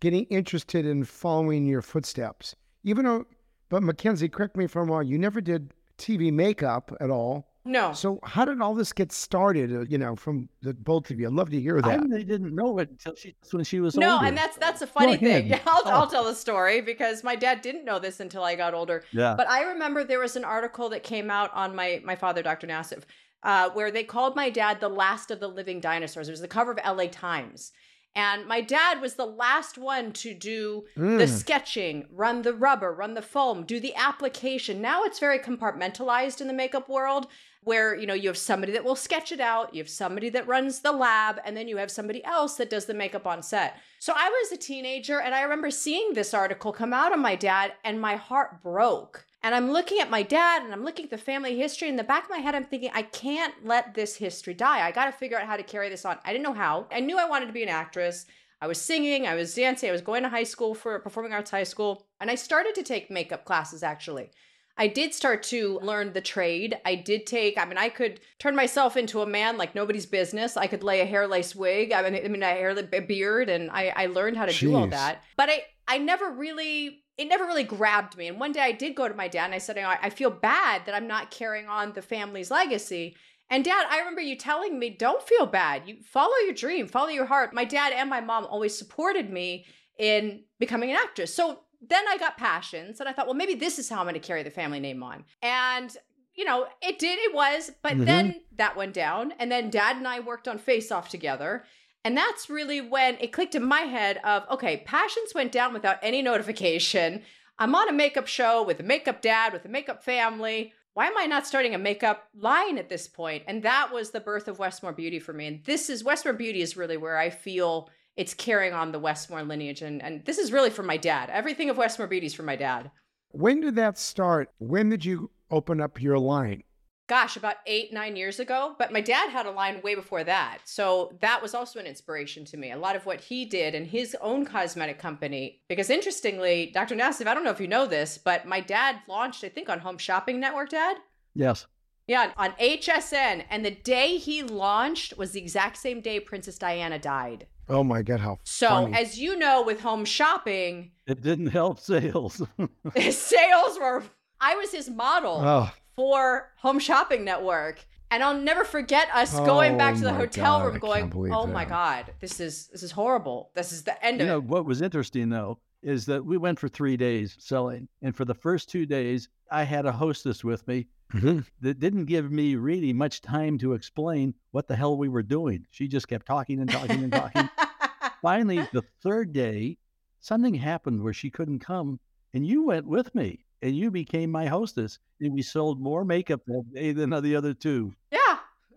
getting 0.00 0.24
interested 0.24 0.86
in 0.86 1.04
following 1.04 1.66
your 1.66 1.82
footsteps? 1.82 2.54
Even 2.84 3.04
though, 3.04 3.26
but 3.68 3.82
Mackenzie, 3.82 4.28
correct 4.28 4.56
me 4.56 4.64
if 4.64 4.76
I'm 4.76 4.90
wrong, 4.90 5.06
you 5.06 5.18
never 5.18 5.40
did 5.40 5.72
TV 5.98 6.32
makeup 6.32 6.92
at 7.00 7.10
all. 7.10 7.50
No. 7.64 7.92
So 7.92 8.18
how 8.24 8.46
did 8.46 8.60
all 8.62 8.74
this 8.74 8.92
get 8.92 9.12
started? 9.12 9.74
Uh, 9.74 9.80
you 9.80 9.98
know, 9.98 10.16
from 10.16 10.48
the 10.62 10.72
both 10.72 11.10
of 11.10 11.20
you. 11.20 11.26
I'd 11.26 11.34
love 11.34 11.50
to 11.50 11.60
hear 11.60 11.80
that. 11.82 12.00
I 12.00 12.06
they 12.08 12.24
didn't 12.24 12.54
know 12.54 12.78
it 12.78 12.88
until 12.88 13.14
she 13.14 13.34
when 13.50 13.64
she 13.64 13.80
was 13.80 13.96
no, 13.96 14.14
older. 14.14 14.26
and 14.26 14.36
that's 14.36 14.56
that's 14.56 14.80
a 14.80 14.86
funny 14.86 15.18
thing. 15.18 15.46
Yeah, 15.46 15.60
I'll 15.66 15.82
oh. 15.84 15.90
I'll 15.90 16.06
tell 16.06 16.24
the 16.24 16.34
story 16.34 16.80
because 16.80 17.22
my 17.22 17.36
dad 17.36 17.60
didn't 17.60 17.84
know 17.84 17.98
this 17.98 18.18
until 18.18 18.42
I 18.42 18.56
got 18.56 18.72
older. 18.72 19.04
Yeah. 19.12 19.34
But 19.36 19.48
I 19.50 19.64
remember 19.64 20.04
there 20.04 20.18
was 20.18 20.36
an 20.36 20.44
article 20.44 20.88
that 20.88 21.02
came 21.02 21.30
out 21.30 21.52
on 21.52 21.76
my 21.76 22.00
my 22.02 22.16
father, 22.16 22.42
Dr. 22.42 22.66
Nassif, 22.66 23.02
uh, 23.42 23.70
where 23.70 23.90
they 23.90 24.04
called 24.04 24.36
my 24.36 24.50
dad 24.50 24.80
the 24.80 24.88
last 24.88 25.30
of 25.30 25.40
the 25.40 25.48
living 25.48 25.80
dinosaurs. 25.80 26.28
It 26.28 26.32
was 26.32 26.40
the 26.40 26.48
cover 26.48 26.72
of 26.72 26.96
LA 26.96 27.06
Times. 27.06 27.72
And 28.16 28.46
my 28.46 28.60
dad 28.60 29.00
was 29.00 29.14
the 29.14 29.26
last 29.26 29.78
one 29.78 30.12
to 30.14 30.34
do 30.34 30.84
mm. 30.96 31.16
the 31.16 31.28
sketching, 31.28 32.06
run 32.10 32.42
the 32.42 32.52
rubber, 32.52 32.92
run 32.92 33.14
the 33.14 33.22
foam, 33.22 33.64
do 33.64 33.78
the 33.78 33.94
application. 33.94 34.82
Now 34.82 35.04
it's 35.04 35.20
very 35.20 35.38
compartmentalized 35.38 36.40
in 36.40 36.48
the 36.48 36.52
makeup 36.52 36.88
world 36.88 37.28
where 37.62 37.94
you 37.94 38.06
know 38.06 38.14
you 38.14 38.28
have 38.28 38.38
somebody 38.38 38.72
that 38.72 38.84
will 38.84 38.96
sketch 38.96 39.32
it 39.32 39.40
out 39.40 39.74
you 39.74 39.82
have 39.82 39.88
somebody 39.88 40.28
that 40.30 40.46
runs 40.46 40.80
the 40.80 40.92
lab 40.92 41.38
and 41.44 41.56
then 41.56 41.68
you 41.68 41.76
have 41.76 41.90
somebody 41.90 42.24
else 42.24 42.56
that 42.56 42.70
does 42.70 42.86
the 42.86 42.94
makeup 42.94 43.26
on 43.26 43.42
set 43.42 43.76
so 43.98 44.12
i 44.16 44.28
was 44.28 44.52
a 44.52 44.56
teenager 44.56 45.20
and 45.20 45.34
i 45.34 45.42
remember 45.42 45.70
seeing 45.70 46.12
this 46.14 46.32
article 46.32 46.72
come 46.72 46.92
out 46.92 47.12
on 47.12 47.20
my 47.20 47.36
dad 47.36 47.72
and 47.84 48.00
my 48.00 48.16
heart 48.16 48.62
broke 48.62 49.26
and 49.42 49.54
i'm 49.54 49.70
looking 49.70 50.00
at 50.00 50.10
my 50.10 50.22
dad 50.22 50.62
and 50.62 50.72
i'm 50.72 50.84
looking 50.84 51.04
at 51.04 51.10
the 51.10 51.18
family 51.18 51.56
history 51.56 51.88
in 51.88 51.96
the 51.96 52.04
back 52.04 52.24
of 52.24 52.30
my 52.30 52.38
head 52.38 52.54
i'm 52.54 52.64
thinking 52.64 52.90
i 52.94 53.02
can't 53.02 53.54
let 53.64 53.94
this 53.94 54.16
history 54.16 54.54
die 54.54 54.86
i 54.86 54.90
got 54.90 55.06
to 55.06 55.12
figure 55.12 55.38
out 55.38 55.46
how 55.46 55.56
to 55.56 55.62
carry 55.62 55.88
this 55.88 56.04
on 56.04 56.18
i 56.24 56.32
didn't 56.32 56.44
know 56.44 56.52
how 56.52 56.86
i 56.90 57.00
knew 57.00 57.18
i 57.18 57.28
wanted 57.28 57.46
to 57.46 57.52
be 57.52 57.62
an 57.62 57.68
actress 57.68 58.26
I 58.62 58.66
was 58.66 58.80
singing, 58.80 59.26
I 59.26 59.34
was 59.34 59.54
dancing, 59.54 59.88
I 59.88 59.92
was 59.92 60.02
going 60.02 60.22
to 60.22 60.28
high 60.28 60.44
school 60.44 60.74
for 60.74 60.98
performing 60.98 61.32
arts 61.32 61.50
high 61.50 61.64
school, 61.64 62.06
and 62.20 62.30
I 62.30 62.34
started 62.34 62.74
to 62.74 62.82
take 62.82 63.10
makeup 63.10 63.44
classes 63.46 63.82
actually. 63.82 64.30
I 64.76 64.86
did 64.86 65.12
start 65.12 65.42
to 65.44 65.78
learn 65.82 66.12
the 66.12 66.22
trade. 66.22 66.78
I 66.86 66.94
did 66.94 67.26
take, 67.26 67.58
I 67.58 67.66
mean, 67.66 67.76
I 67.76 67.90
could 67.90 68.20
turn 68.38 68.56
myself 68.56 68.96
into 68.96 69.20
a 69.20 69.26
man 69.26 69.58
like 69.58 69.74
nobody's 69.74 70.06
business. 70.06 70.56
I 70.56 70.68
could 70.68 70.82
lay 70.82 71.00
a 71.00 71.04
hair 71.04 71.26
lace 71.26 71.54
wig, 71.54 71.92
I 71.92 72.08
mean, 72.08 72.24
I 72.24 72.28
mean, 72.28 72.42
a 72.42 72.46
hair, 72.46 72.70
a 72.70 73.00
beard, 73.00 73.50
and 73.50 73.70
I, 73.70 73.92
I 73.94 74.06
learned 74.06 74.38
how 74.38 74.46
to 74.46 74.52
Jeez. 74.52 74.60
do 74.60 74.74
all 74.74 74.86
that. 74.86 75.22
But 75.36 75.50
I, 75.50 75.64
I 75.86 75.98
never 75.98 76.30
really, 76.30 77.02
it 77.20 77.28
never 77.28 77.44
really 77.44 77.64
grabbed 77.64 78.16
me. 78.16 78.28
And 78.28 78.40
one 78.40 78.50
day 78.50 78.62
I 78.62 78.72
did 78.72 78.94
go 78.94 79.06
to 79.06 79.12
my 79.14 79.28
dad 79.28 79.44
and 79.44 79.54
I 79.54 79.58
said, 79.58 79.76
I, 79.76 79.98
I 80.00 80.08
feel 80.08 80.30
bad 80.30 80.86
that 80.86 80.94
I'm 80.94 81.06
not 81.06 81.30
carrying 81.30 81.68
on 81.68 81.92
the 81.92 82.00
family's 82.00 82.50
legacy. 82.50 83.14
And 83.50 83.62
dad, 83.62 83.84
I 83.90 83.98
remember 83.98 84.22
you 84.22 84.36
telling 84.36 84.78
me, 84.78 84.88
don't 84.88 85.22
feel 85.22 85.44
bad. 85.44 85.82
You 85.86 85.98
follow 86.02 86.32
your 86.46 86.54
dream, 86.54 86.88
follow 86.88 87.10
your 87.10 87.26
heart. 87.26 87.52
My 87.52 87.66
dad 87.66 87.92
and 87.92 88.08
my 88.08 88.22
mom 88.22 88.46
always 88.46 88.76
supported 88.76 89.28
me 89.28 89.66
in 89.98 90.44
becoming 90.58 90.92
an 90.92 90.96
actress. 90.96 91.34
So 91.34 91.60
then 91.86 92.04
I 92.08 92.16
got 92.16 92.38
passions 92.38 93.00
and 93.00 93.08
I 93.08 93.12
thought, 93.12 93.26
well, 93.26 93.34
maybe 93.34 93.54
this 93.54 93.78
is 93.78 93.90
how 93.90 93.98
I'm 93.98 94.04
going 94.04 94.14
to 94.14 94.20
carry 94.20 94.42
the 94.42 94.50
family 94.50 94.80
name 94.80 95.02
on. 95.02 95.26
And 95.42 95.94
you 96.34 96.46
know, 96.46 96.68
it 96.80 96.98
did, 96.98 97.18
it 97.18 97.34
was, 97.34 97.70
but 97.82 97.92
mm-hmm. 97.92 98.04
then 98.04 98.40
that 98.56 98.74
went 98.74 98.94
down. 98.94 99.34
And 99.38 99.52
then 99.52 99.68
dad 99.68 99.96
and 99.96 100.08
I 100.08 100.20
worked 100.20 100.48
on 100.48 100.56
Face 100.56 100.90
Off 100.90 101.10
together. 101.10 101.64
And 102.04 102.16
that's 102.16 102.48
really 102.48 102.80
when 102.80 103.16
it 103.20 103.32
clicked 103.32 103.54
in 103.54 103.64
my 103.64 103.80
head 103.80 104.18
of, 104.24 104.44
okay, 104.50 104.78
passions 104.86 105.34
went 105.34 105.52
down 105.52 105.74
without 105.74 105.98
any 106.02 106.22
notification. 106.22 107.22
I'm 107.58 107.74
on 107.74 107.90
a 107.90 107.92
makeup 107.92 108.26
show 108.26 108.62
with 108.62 108.80
a 108.80 108.84
makeup 108.84 109.20
dad, 109.20 109.52
with 109.52 109.66
a 109.66 109.68
makeup 109.68 110.02
family. 110.02 110.72
Why 110.94 111.06
am 111.06 111.18
I 111.18 111.26
not 111.26 111.46
starting 111.46 111.74
a 111.74 111.78
makeup 111.78 112.28
line 112.34 112.78
at 112.78 112.88
this 112.88 113.06
point? 113.06 113.44
And 113.46 113.62
that 113.62 113.92
was 113.92 114.10
the 114.10 114.20
birth 114.20 114.48
of 114.48 114.58
Westmore 114.58 114.92
Beauty 114.92 115.18
for 115.18 115.32
me. 115.34 115.46
And 115.46 115.64
this 115.64 115.90
is 115.90 116.02
Westmore 116.02 116.34
Beauty 116.34 116.62
is 116.62 116.76
really 116.76 116.96
where 116.96 117.18
I 117.18 117.28
feel 117.30 117.90
it's 118.16 118.34
carrying 118.34 118.72
on 118.72 118.92
the 118.92 118.98
Westmore 118.98 119.42
lineage. 119.42 119.82
And, 119.82 120.02
and 120.02 120.24
this 120.24 120.38
is 120.38 120.52
really 120.52 120.70
from 120.70 120.86
my 120.86 120.96
dad. 120.96 121.30
Everything 121.30 121.70
of 121.70 121.76
Westmore 121.76 122.08
Beauty 122.08 122.26
is 122.26 122.34
from 122.34 122.46
my 122.46 122.56
dad. 122.56 122.90
When 123.32 123.60
did 123.60 123.76
that 123.76 123.98
start? 123.98 124.50
When 124.58 124.88
did 124.88 125.04
you 125.04 125.30
open 125.50 125.80
up 125.80 126.00
your 126.00 126.18
line? 126.18 126.64
Gosh, 127.10 127.36
about 127.36 127.56
eight, 127.66 127.92
nine 127.92 128.14
years 128.14 128.38
ago. 128.38 128.76
But 128.78 128.92
my 128.92 129.00
dad 129.00 129.30
had 129.30 129.44
a 129.44 129.50
line 129.50 129.82
way 129.82 129.96
before 129.96 130.22
that. 130.22 130.58
So 130.64 131.12
that 131.20 131.42
was 131.42 131.54
also 131.54 131.80
an 131.80 131.86
inspiration 131.86 132.44
to 132.44 132.56
me. 132.56 132.70
A 132.70 132.78
lot 132.78 132.94
of 132.94 133.04
what 133.04 133.20
he 133.20 133.44
did 133.44 133.74
in 133.74 133.84
his 133.84 134.16
own 134.20 134.44
cosmetic 134.44 135.00
company. 135.00 135.60
Because 135.68 135.90
interestingly, 135.90 136.70
Dr. 136.72 136.94
Nassif, 136.94 137.26
I 137.26 137.34
don't 137.34 137.42
know 137.42 137.50
if 137.50 137.60
you 137.60 137.66
know 137.66 137.84
this, 137.84 138.16
but 138.16 138.46
my 138.46 138.60
dad 138.60 139.00
launched, 139.08 139.42
I 139.42 139.48
think, 139.48 139.68
on 139.68 139.80
Home 139.80 139.98
Shopping 139.98 140.38
Network, 140.38 140.68
Dad? 140.68 140.98
Yes. 141.34 141.66
Yeah, 142.06 142.30
on 142.36 142.52
HSN. 142.52 143.42
And 143.50 143.64
the 143.64 143.72
day 143.72 144.16
he 144.16 144.44
launched 144.44 145.18
was 145.18 145.32
the 145.32 145.40
exact 145.40 145.78
same 145.78 146.00
day 146.00 146.20
Princess 146.20 146.58
Diana 146.58 147.00
died. 147.00 147.48
Oh 147.68 147.82
my 147.82 148.02
God, 148.02 148.20
how 148.20 148.38
so 148.44 148.68
funny. 148.68 148.94
as 148.94 149.18
you 149.18 149.36
know, 149.36 149.64
with 149.64 149.80
home 149.80 150.04
shopping, 150.04 150.92
it 151.08 151.22
didn't 151.22 151.48
help 151.48 151.80
sales. 151.80 152.40
sales 153.10 153.78
were. 153.80 154.04
I 154.40 154.54
was 154.54 154.72
his 154.72 154.88
model 154.88 155.40
oh. 155.44 155.70
For 155.96 156.52
Home 156.58 156.78
Shopping 156.78 157.24
Network, 157.24 157.86
and 158.10 158.22
I'll 158.22 158.38
never 158.38 158.64
forget 158.64 159.08
us 159.14 159.34
oh 159.36 159.44
going 159.44 159.76
back 159.76 159.94
to 159.96 160.02
the 160.02 160.12
hotel 160.12 160.58
God, 160.58 160.66
room, 160.66 160.78
going, 160.78 161.32
"Oh 161.32 161.46
that. 161.46 161.52
my 161.52 161.64
God, 161.64 162.12
this 162.20 162.40
is 162.40 162.68
this 162.68 162.82
is 162.82 162.92
horrible. 162.92 163.50
This 163.54 163.72
is 163.72 163.84
the 163.84 164.04
end 164.04 164.18
you 164.18 164.24
of 164.24 164.28
know, 164.28 164.38
it." 164.38 164.44
What 164.44 164.64
was 164.64 164.82
interesting 164.82 165.28
though 165.28 165.58
is 165.82 166.06
that 166.06 166.24
we 166.24 166.36
went 166.36 166.58
for 166.58 166.68
three 166.68 166.96
days 166.96 167.36
selling, 167.38 167.88
and 168.02 168.14
for 168.14 168.24
the 168.24 168.34
first 168.34 168.68
two 168.68 168.86
days, 168.86 169.28
I 169.50 169.64
had 169.64 169.86
a 169.86 169.92
hostess 169.92 170.44
with 170.44 170.66
me 170.68 170.86
mm-hmm. 171.12 171.40
that 171.60 171.80
didn't 171.80 172.04
give 172.06 172.30
me 172.30 172.56
really 172.56 172.92
much 172.92 173.20
time 173.20 173.58
to 173.58 173.72
explain 173.72 174.34
what 174.50 174.68
the 174.68 174.76
hell 174.76 174.96
we 174.96 175.08
were 175.08 175.22
doing. 175.22 175.66
She 175.70 175.88
just 175.88 176.08
kept 176.08 176.26
talking 176.26 176.60
and 176.60 176.70
talking 176.70 177.02
and 177.02 177.12
talking. 177.12 177.48
Finally, 178.22 178.66
the 178.72 178.84
third 179.02 179.32
day, 179.32 179.78
something 180.20 180.54
happened 180.54 181.02
where 181.02 181.14
she 181.14 181.30
couldn't 181.30 181.60
come, 181.60 182.00
and 182.34 182.46
you 182.46 182.64
went 182.64 182.86
with 182.86 183.14
me, 183.14 183.46
and 183.62 183.76
you 183.76 183.90
became 183.90 184.30
my 184.30 184.46
hostess, 184.46 184.98
and 185.20 185.32
we 185.32 185.42
sold 185.42 185.80
more 185.80 186.04
makeup 186.04 186.40
that 186.46 186.64
day 186.74 186.92
than 186.92 187.10
the 187.10 187.36
other 187.36 187.54
two. 187.54 187.94
Yeah, 188.10 188.38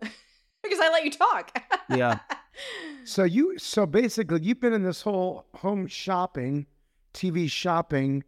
because 0.62 0.80
I 0.80 0.90
let 0.90 1.04
you 1.04 1.10
talk. 1.10 1.58
yeah. 1.90 2.18
So 3.06 3.24
you, 3.24 3.58
so 3.58 3.84
basically, 3.84 4.40
you've 4.42 4.60
been 4.60 4.72
in 4.72 4.84
this 4.84 5.02
whole 5.02 5.44
home 5.56 5.88
shopping, 5.88 6.66
TV 7.12 7.50
shopping 7.50 8.22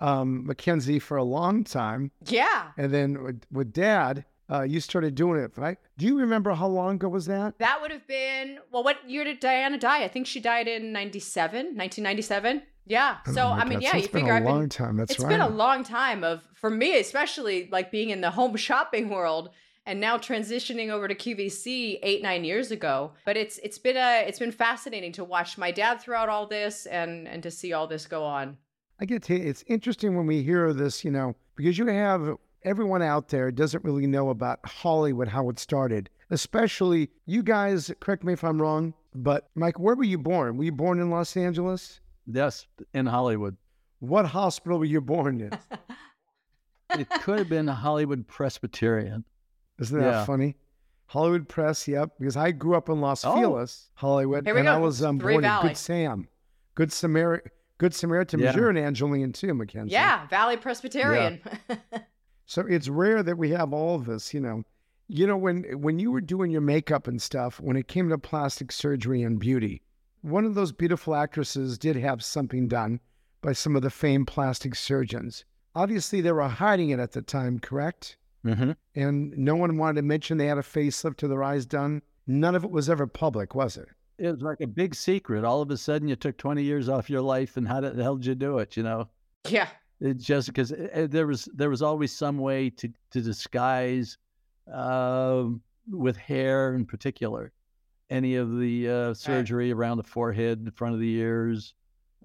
um, 0.00 0.46
Mackenzie 0.46 0.98
for 0.98 1.16
a 1.16 1.24
long 1.24 1.64
time. 1.64 2.10
Yeah. 2.26 2.68
And 2.76 2.92
then 2.92 3.22
with, 3.22 3.42
with 3.52 3.72
dad, 3.72 4.24
uh, 4.50 4.62
you 4.62 4.80
started 4.80 5.14
doing 5.14 5.40
it, 5.40 5.52
right? 5.56 5.78
Do 5.98 6.06
you 6.06 6.18
remember 6.18 6.52
how 6.52 6.68
long 6.68 6.94
ago 6.94 7.08
was 7.08 7.26
that? 7.26 7.58
That 7.58 7.80
would 7.80 7.90
have 7.90 8.06
been, 8.06 8.58
well, 8.72 8.82
what 8.82 9.08
year 9.08 9.24
did 9.24 9.40
Diana 9.40 9.78
die? 9.78 10.02
I 10.04 10.08
think 10.08 10.26
she 10.26 10.40
died 10.40 10.68
in 10.68 10.92
97, 10.92 11.76
1997. 11.76 12.62
Yeah. 12.88 13.18
So, 13.32 13.46
I, 13.46 13.64
mean, 13.64 13.80
yeah, 13.80 13.96
you 13.96 14.08
figure 14.08 14.36
It's 14.36 14.44
been 14.44 14.46
a 14.46 14.50
long 14.50 14.68
time. 14.68 14.96
That's 14.96 15.12
it's 15.12 15.20
right. 15.20 15.32
It's 15.32 15.38
been 15.38 15.52
a 15.52 15.54
long 15.54 15.84
time 15.84 16.24
of, 16.24 16.42
for 16.54 16.70
me, 16.70 16.98
especially 16.98 17.68
like 17.70 17.90
being 17.90 18.10
in 18.10 18.20
the 18.20 18.30
home 18.30 18.56
shopping 18.68 19.10
world 19.10 19.50
and 19.88 20.00
now 20.00 20.18
transitioning 20.18 20.90
over 20.90 21.08
to 21.08 21.14
QVC 21.14 21.98
eight 22.02 22.22
nine 22.22 22.44
years 22.44 22.70
ago. 22.70 23.12
But 23.24 23.38
it's 23.38 23.58
it's 23.58 23.78
been 23.78 23.96
a 23.96 24.24
it's 24.28 24.38
been 24.38 24.52
fascinating 24.52 25.12
to 25.12 25.24
watch 25.24 25.56
my 25.56 25.70
dad 25.70 26.00
throughout 26.00 26.28
all 26.28 26.46
this 26.46 26.84
and 26.86 27.26
and 27.26 27.42
to 27.42 27.50
see 27.50 27.72
all 27.72 27.86
this 27.86 28.06
go 28.06 28.22
on. 28.22 28.58
I 29.00 29.06
get 29.06 29.22
to 29.24 29.34
it's 29.34 29.64
interesting 29.66 30.14
when 30.14 30.26
we 30.26 30.42
hear 30.42 30.74
this, 30.74 31.04
you 31.04 31.10
know, 31.10 31.34
because 31.56 31.78
you 31.78 31.86
have 31.86 32.36
everyone 32.64 33.00
out 33.00 33.28
there 33.28 33.50
doesn't 33.50 33.82
really 33.82 34.06
know 34.06 34.28
about 34.28 34.60
Hollywood, 34.66 35.28
how 35.28 35.48
it 35.48 35.58
started. 35.58 36.10
Especially 36.30 37.08
you 37.24 37.42
guys, 37.42 37.90
correct 38.00 38.24
me 38.24 38.34
if 38.34 38.44
I'm 38.44 38.60
wrong, 38.60 38.92
but 39.14 39.48
Mike, 39.54 39.78
where 39.78 39.94
were 39.94 40.04
you 40.04 40.18
born? 40.18 40.58
Were 40.58 40.64
you 40.64 40.72
born 40.72 41.00
in 41.00 41.08
Los 41.08 41.34
Angeles? 41.34 42.00
Yes, 42.30 42.66
in 42.92 43.06
Hollywood. 43.06 43.56
What 44.00 44.26
hospital 44.26 44.78
were 44.78 44.84
you 44.84 45.00
born 45.00 45.40
in? 45.40 45.58
it 47.00 47.08
could 47.22 47.38
have 47.38 47.48
been 47.48 47.66
Hollywood 47.66 48.26
Presbyterian. 48.28 49.24
Isn't 49.78 49.98
that 49.98 50.04
yeah. 50.04 50.24
funny? 50.24 50.56
Hollywood 51.06 51.48
Press, 51.48 51.88
yep. 51.88 52.10
Because 52.18 52.36
I 52.36 52.50
grew 52.50 52.76
up 52.76 52.88
in 52.88 53.00
Los 53.00 53.24
oh. 53.24 53.34
Feliz, 53.34 53.88
Hollywood, 53.94 54.46
and 54.46 54.64
go. 54.64 54.72
I 54.72 54.76
was 54.76 55.02
um, 55.02 55.18
born 55.18 55.40
Valley. 55.40 55.62
in 55.62 55.68
Good 55.68 55.76
Sam, 55.76 56.28
Good 56.74 56.92
Samaritan. 56.92 57.50
Good 57.78 57.94
Samaritan. 57.94 58.40
Yeah. 58.40 58.54
You're 58.54 58.70
an 58.70 58.76
Angeline 58.76 59.32
too, 59.32 59.54
Mackenzie. 59.54 59.92
Yeah, 59.92 60.26
Valley 60.26 60.56
Presbyterian. 60.56 61.40
Yeah. 61.70 61.76
so 62.46 62.66
it's 62.68 62.88
rare 62.88 63.22
that 63.22 63.38
we 63.38 63.50
have 63.50 63.72
all 63.72 63.94
of 63.94 64.04
this, 64.04 64.34
you 64.34 64.40
know. 64.40 64.64
You 65.06 65.26
know, 65.26 65.36
when 65.36 65.62
when 65.80 65.98
you 65.98 66.10
were 66.10 66.20
doing 66.20 66.50
your 66.50 66.60
makeup 66.60 67.08
and 67.08 67.22
stuff, 67.22 67.60
when 67.60 67.76
it 67.76 67.88
came 67.88 68.10
to 68.10 68.18
plastic 68.18 68.70
surgery 68.70 69.22
and 69.22 69.38
beauty, 69.38 69.80
one 70.22 70.44
of 70.44 70.54
those 70.54 70.72
beautiful 70.72 71.14
actresses 71.14 71.78
did 71.78 71.96
have 71.96 72.22
something 72.22 72.68
done 72.68 73.00
by 73.40 73.52
some 73.52 73.76
of 73.76 73.82
the 73.82 73.90
famed 73.90 74.26
plastic 74.26 74.74
surgeons. 74.74 75.44
Obviously, 75.74 76.20
they 76.20 76.32
were 76.32 76.48
hiding 76.48 76.90
it 76.90 76.98
at 76.98 77.12
the 77.12 77.22
time, 77.22 77.58
correct? 77.58 78.16
Mm-hmm. 78.44 78.72
And 78.94 79.36
no 79.36 79.56
one 79.56 79.76
wanted 79.76 79.96
to 79.96 80.02
mention 80.02 80.38
they 80.38 80.46
had 80.46 80.58
a 80.58 80.62
facelift 80.62 81.16
to 81.18 81.28
their 81.28 81.44
eyes 81.44 81.66
done. 81.66 82.02
None 82.26 82.54
of 82.54 82.64
it 82.64 82.70
was 82.70 82.90
ever 82.90 83.06
public, 83.06 83.54
was 83.54 83.76
it? 83.76 83.88
it 84.18 84.32
was 84.32 84.42
like 84.42 84.60
a 84.60 84.66
big 84.66 84.94
secret. 84.94 85.44
All 85.44 85.62
of 85.62 85.70
a 85.70 85.76
sudden, 85.76 86.08
you 86.08 86.16
took 86.16 86.36
20 86.36 86.62
years 86.62 86.88
off 86.88 87.08
your 87.08 87.22
life, 87.22 87.56
and 87.56 87.66
how 87.66 87.80
the 87.80 88.02
hell 88.02 88.16
did 88.16 88.26
you 88.26 88.34
do 88.34 88.58
it? 88.58 88.76
You 88.76 88.82
know? 88.82 89.08
Yeah. 89.48 89.68
It's 90.00 90.24
just 90.24 90.48
because 90.48 90.72
eh, 90.72 90.88
eh, 90.92 91.06
there 91.08 91.26
was 91.26 91.48
there 91.54 91.70
was 91.70 91.82
always 91.82 92.12
some 92.12 92.38
way 92.38 92.70
to 92.70 92.88
to 93.10 93.20
disguise 93.20 94.16
uh, 94.72 95.44
with 95.90 96.16
hair 96.16 96.74
in 96.74 96.86
particular 96.86 97.52
any 98.10 98.36
of 98.36 98.58
the 98.58 98.88
uh, 98.88 99.14
surgery 99.14 99.72
right. 99.72 99.78
around 99.78 99.98
the 99.98 100.04
forehead, 100.04 100.60
in 100.64 100.70
front 100.70 100.94
of 100.94 101.00
the 101.00 101.14
ears. 101.14 101.74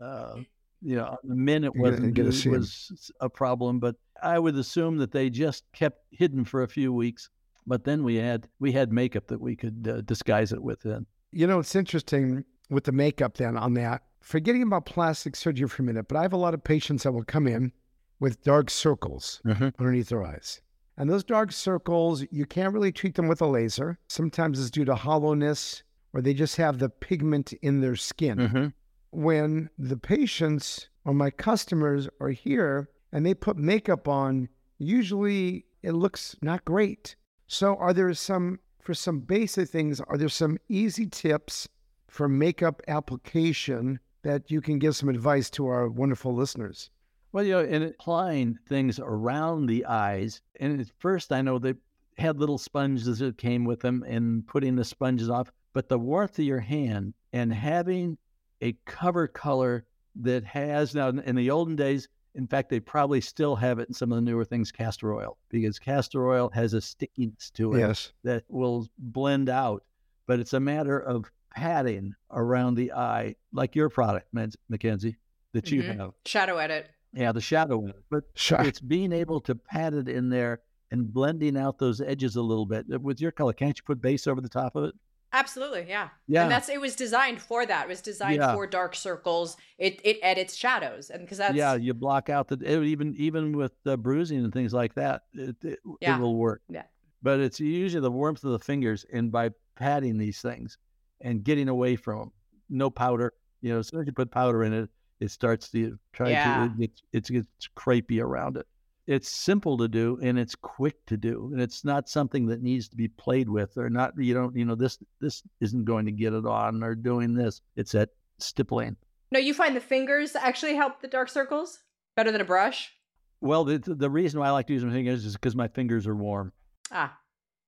Uh, 0.01 0.37
you 0.81 0.95
know, 0.95 1.17
the 1.23 1.35
minute 1.35 1.75
wasn't 1.75 2.17
was 2.47 3.11
a 3.19 3.29
problem, 3.29 3.79
but 3.79 3.95
I 4.21 4.37
would 4.37 4.55
assume 4.55 4.97
that 4.97 5.11
they 5.11 5.29
just 5.29 5.63
kept 5.71 5.99
hidden 6.11 6.43
for 6.43 6.63
a 6.63 6.67
few 6.67 6.91
weeks. 6.91 7.29
But 7.65 7.85
then 7.85 8.03
we 8.03 8.15
had 8.15 8.49
we 8.59 8.73
had 8.73 8.91
makeup 8.91 9.27
that 9.27 9.39
we 9.39 9.55
could 9.55 9.87
uh, 9.87 10.01
disguise 10.01 10.51
it 10.51 10.61
with. 10.61 10.81
Then 10.81 11.05
you 11.31 11.47
know, 11.47 11.59
it's 11.59 11.75
interesting 11.75 12.43
with 12.69 12.83
the 12.83 12.91
makeup 12.91 13.35
then 13.35 13.57
on 13.57 13.73
that. 13.75 14.03
Forgetting 14.19 14.63
about 14.63 14.85
plastic 14.85 15.35
surgery 15.35 15.67
for 15.67 15.83
a 15.83 15.85
minute, 15.85 16.07
but 16.07 16.17
I 16.17 16.21
have 16.21 16.33
a 16.33 16.37
lot 16.37 16.53
of 16.53 16.63
patients 16.63 17.03
that 17.03 17.11
will 17.11 17.23
come 17.23 17.47
in 17.47 17.71
with 18.19 18.41
dark 18.43 18.69
circles 18.69 19.41
mm-hmm. 19.45 19.69
underneath 19.79 20.09
their 20.09 20.23
eyes. 20.23 20.61
And 20.97 21.09
those 21.09 21.23
dark 21.23 21.51
circles, 21.51 22.23
you 22.31 22.45
can't 22.45 22.73
really 22.73 22.91
treat 22.91 23.15
them 23.15 23.27
with 23.27 23.41
a 23.41 23.47
laser. 23.47 23.97
Sometimes 24.07 24.59
it's 24.59 24.69
due 24.69 24.85
to 24.85 24.95
hollowness 24.95 25.83
or 26.13 26.21
they 26.21 26.33
just 26.33 26.57
have 26.57 26.77
the 26.77 26.89
pigment 26.89 27.53
in 27.53 27.81
their 27.81 27.95
skin. 27.95 28.37
Mm-hmm. 28.37 28.67
When 29.11 29.69
the 29.77 29.97
patients 29.97 30.87
or 31.05 31.13
my 31.13 31.31
customers 31.31 32.07
are 32.19 32.29
here 32.29 32.89
and 33.11 33.25
they 33.25 33.33
put 33.33 33.57
makeup 33.57 34.07
on, 34.07 34.49
usually 34.77 35.65
it 35.81 35.91
looks 35.91 36.35
not 36.41 36.65
great. 36.65 37.15
So, 37.47 37.75
are 37.75 37.93
there 37.93 38.13
some, 38.13 38.59
for 38.79 38.93
some 38.93 39.19
basic 39.19 39.69
things, 39.69 39.99
are 40.01 40.17
there 40.17 40.29
some 40.29 40.57
easy 40.69 41.07
tips 41.07 41.67
for 42.07 42.27
makeup 42.27 42.81
application 42.87 43.99
that 44.23 44.49
you 44.49 44.61
can 44.61 44.79
give 44.79 44.95
some 44.95 45.09
advice 45.09 45.49
to 45.51 45.67
our 45.67 45.89
wonderful 45.89 46.33
listeners? 46.33 46.89
Well, 47.33 47.43
you 47.43 47.51
know, 47.53 47.61
in 47.63 47.81
applying 47.83 48.59
things 48.67 48.99
around 48.99 49.65
the 49.65 49.85
eyes, 49.85 50.41
and 50.59 50.79
at 50.79 50.87
first 50.99 51.31
I 51.31 51.41
know 51.41 51.57
they 51.57 51.73
had 52.19 52.37
little 52.39 52.59
sponges 52.59 53.17
that 53.19 53.37
came 53.39 53.65
with 53.65 53.79
them 53.81 54.03
and 54.07 54.45
putting 54.45 54.75
the 54.75 54.85
sponges 54.85 55.31
off, 55.31 55.51
but 55.73 55.89
the 55.89 55.97
warmth 55.97 56.37
of 56.37 56.45
your 56.45 56.59
hand 56.59 57.15
and 57.33 57.51
having 57.51 58.19
a 58.61 58.73
cover 58.85 59.27
color 59.27 59.83
that 60.17 60.43
has 60.45 60.93
now 60.93 61.09
in 61.09 61.35
the 61.35 61.49
olden 61.49 61.75
days, 61.75 62.07
in 62.35 62.45
fact, 62.45 62.69
they 62.69 62.79
probably 62.79 63.19
still 63.19 63.55
have 63.55 63.79
it 63.79 63.87
in 63.87 63.95
some 63.95 64.11
of 64.11 64.15
the 64.17 64.21
newer 64.21 64.45
things, 64.45 64.71
castor 64.71 65.11
oil, 65.15 65.37
because 65.49 65.79
castor 65.79 66.27
oil 66.29 66.51
has 66.53 66.75
a 66.75 66.81
stickiness 66.81 67.49
to 67.51 67.73
it 67.73 67.79
Yes. 67.79 68.13
that 68.23 68.43
will 68.47 68.87
blend 68.99 69.49
out. 69.49 69.83
But 70.27 70.39
it's 70.39 70.53
a 70.53 70.59
matter 70.59 70.99
of 70.99 71.31
padding 71.49 72.13
around 72.29 72.75
the 72.75 72.93
eye, 72.93 73.35
like 73.51 73.75
your 73.75 73.89
product, 73.89 74.27
Mc- 74.33 74.55
Mackenzie, 74.69 75.17
that 75.53 75.71
you 75.71 75.81
Mhm. 75.81 75.97
have. 75.97 76.13
Shadow 76.25 76.57
edit. 76.57 76.91
Yeah, 77.13 77.31
the 77.31 77.41
shadow 77.41 77.81
in 77.83 77.89
it. 77.89 77.95
Uh, 77.95 78.01
but 78.09 78.23
Sure. 78.35 78.61
it's 78.61 78.79
being 78.79 79.11
able 79.11 79.39
to 79.41 79.55
pat 79.55 79.93
it 79.93 80.07
in 80.09 80.29
there 80.29 80.61
and 80.91 81.11
blending 81.13 81.57
out 81.57 81.77
those 81.79 82.01
edges 82.01 82.35
a 82.35 82.41
little 82.41 82.65
bit. 82.65 82.85
Uh, 82.91 82.99
with 82.99 83.21
your 83.21 83.31
color, 83.31 83.53
can't 83.53 83.77
you 83.77 83.83
put 83.85 84.01
base 84.01 84.27
over 84.27 84.41
the 84.41 84.49
top 84.49 84.75
of 84.75 84.85
it? 84.85 84.95
Absolutely, 85.35 85.85
yeah. 85.87 86.09
Yeah. 86.27 86.43
And 86.43 86.51
that's 86.51 86.69
it 86.69 86.79
was 86.79 86.95
designed 86.95 87.41
for 87.41 87.65
that. 87.65 87.85
It 87.85 87.89
was 87.89 88.01
designed 88.01 88.35
Yeah. 88.37 88.53
for 88.53 88.67
dark 88.67 88.95
circles. 88.95 89.57
It 89.79 89.99
it 90.03 90.19
edits 90.21 90.55
shadows. 90.55 91.09
And 91.09 91.21
because 91.23 91.39
that's 91.39 91.55
yeah, 91.55 91.73
you 91.73 91.93
block 91.95 92.29
out 92.29 92.47
the 92.49 92.59
it, 92.63 92.83
even 92.83 93.15
even 93.15 93.57
with 93.57 93.71
the 93.83 93.97
bruising 93.97 94.43
and 94.43 94.53
things 94.53 94.73
like 94.73 94.93
that, 94.95 95.23
it, 95.33 95.55
it, 95.63 95.79
Yeah. 96.01 96.17
it 96.17 96.21
will 96.21 96.35
work. 96.35 96.61
Yeah. 96.69 96.83
But 97.23 97.39
it's 97.39 97.59
usually 97.59 98.01
the 98.01 98.11
warmth 98.11 98.43
of 98.43 98.51
the 98.51 98.59
fingers 98.59 99.05
and 99.11 99.31
by 99.31 99.49
patting 99.75 100.19
these 100.19 100.39
things 100.41 100.77
and 101.21 101.43
getting 101.43 101.67
away 101.67 101.95
from 101.95 102.19
them. 102.19 102.31
No 102.69 102.91
powder. 102.91 103.33
You 103.61 103.73
know, 103.73 103.79
as 103.79 103.87
soon 103.87 104.01
as 104.01 104.05
you 104.05 104.13
put 104.13 104.29
powder 104.29 104.63
in 104.63 104.73
it, 104.73 104.89
it 105.23 105.31
starts 105.31 105.69
to 105.71 105.97
try 106.11 106.31
Yeah. 106.31 106.67
to 106.67 106.83
it 106.83 107.01
gets, 107.11 107.29
it 107.29 107.33
gets 107.33 107.69
crepey 107.77 108.21
around 108.21 108.57
it. 108.57 108.67
It's 109.07 109.29
simple 109.29 109.77
to 109.77 109.87
do 109.87 110.17
and 110.21 110.37
it's 110.39 110.55
quick 110.55 111.05
to 111.07 111.17
do, 111.17 111.49
and 111.51 111.61
it's 111.61 111.83
not 111.83 112.07
something 112.09 112.45
that 112.47 112.61
needs 112.61 112.87
to 112.89 112.95
be 112.95 113.07
played 113.07 113.49
with 113.49 113.77
or 113.77 113.89
not. 113.89 114.13
You 114.17 114.33
don't, 114.33 114.55
you 114.55 114.65
know, 114.65 114.75
this 114.75 114.97
this 115.19 115.43
isn't 115.59 115.85
going 115.85 116.05
to 116.05 116.11
get 116.11 116.33
it 116.33 116.45
on 116.45 116.83
or 116.83 116.95
doing 116.95 117.33
this. 117.33 117.61
It's 117.75 117.91
that 117.93 118.09
stippling. 118.39 118.95
No, 119.31 119.39
you 119.39 119.53
find 119.53 119.75
the 119.75 119.81
fingers 119.81 120.35
actually 120.35 120.75
help 120.75 121.01
the 121.01 121.07
dark 121.07 121.29
circles 121.29 121.79
better 122.15 122.31
than 122.31 122.41
a 122.41 122.45
brush? 122.45 122.93
Well, 123.41 123.63
the 123.65 123.79
the 123.79 124.09
reason 124.09 124.39
why 124.39 124.47
I 124.47 124.51
like 124.51 124.67
to 124.67 124.73
use 124.73 124.85
my 124.85 124.91
fingers 124.91 125.25
is 125.25 125.33
because 125.33 125.55
my 125.55 125.67
fingers 125.67 126.07
are 126.07 126.15
warm. 126.15 126.53
Ah. 126.91 127.17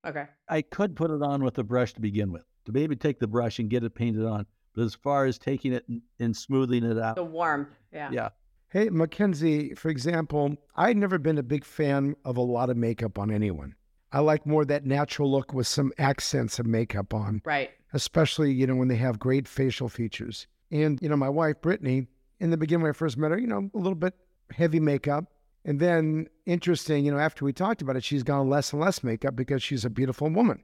Okay. 0.05 0.27
I 0.47 0.61
could 0.61 0.95
put 0.95 1.09
it 1.11 1.21
on 1.23 1.43
with 1.43 1.57
a 1.57 1.63
brush 1.63 1.93
to 1.95 2.01
begin 2.01 2.31
with, 2.31 2.45
to 2.65 2.71
maybe 2.71 2.95
take 2.95 3.19
the 3.19 3.27
brush 3.27 3.59
and 3.59 3.69
get 3.69 3.83
it 3.83 3.95
painted 3.95 4.23
on. 4.25 4.45
But 4.75 4.83
as 4.83 4.95
far 4.95 5.25
as 5.25 5.37
taking 5.37 5.73
it 5.73 5.87
and, 5.87 6.01
and 6.19 6.35
smoothing 6.35 6.83
it 6.83 6.97
out, 6.99 7.15
The 7.15 7.23
warm. 7.23 7.67
Yeah. 7.93 8.09
yeah, 8.11 8.29
Hey, 8.69 8.89
McKenzie, 8.89 9.77
for 9.77 9.89
example, 9.89 10.55
I've 10.75 10.97
never 10.97 11.17
been 11.17 11.37
a 11.37 11.43
big 11.43 11.63
fan 11.63 12.15
of 12.25 12.35
a 12.37 12.41
lot 12.41 12.69
of 12.69 12.75
makeup 12.77 13.17
on 13.17 13.31
anyone. 13.31 13.75
I 14.11 14.19
like 14.19 14.45
more 14.45 14.65
that 14.65 14.85
natural 14.85 15.31
look 15.31 15.53
with 15.53 15.67
some 15.67 15.91
accents 15.97 16.59
of 16.59 16.65
makeup 16.65 17.13
on, 17.13 17.41
Right. 17.45 17.71
especially, 17.93 18.51
you 18.53 18.67
know, 18.67 18.75
when 18.75 18.87
they 18.89 18.95
have 18.97 19.17
great 19.19 19.47
facial 19.47 19.87
features. 19.89 20.47
And, 20.71 21.01
you 21.01 21.07
know, 21.09 21.15
my 21.17 21.29
wife, 21.29 21.61
Brittany, 21.61 22.07
in 22.39 22.49
the 22.49 22.57
beginning 22.57 22.83
when 22.83 22.89
I 22.89 22.93
first 22.93 23.17
met 23.17 23.31
her, 23.31 23.37
you 23.37 23.47
know, 23.47 23.69
a 23.73 23.77
little 23.77 23.95
bit 23.95 24.13
heavy 24.51 24.79
makeup. 24.79 25.25
And 25.63 25.79
then, 25.79 26.27
interesting, 26.45 27.05
you 27.05 27.11
know, 27.11 27.17
after 27.17 27.43
we 27.45 27.53
talked 27.53 27.81
about 27.81 27.95
it, 27.95 28.03
she's 28.03 28.23
gone 28.23 28.49
less 28.49 28.71
and 28.73 28.81
less 28.81 29.03
makeup 29.03 29.35
because 29.35 29.63
she's 29.63 29.83
a 29.85 29.89
beautiful 29.89 30.29
woman. 30.29 30.63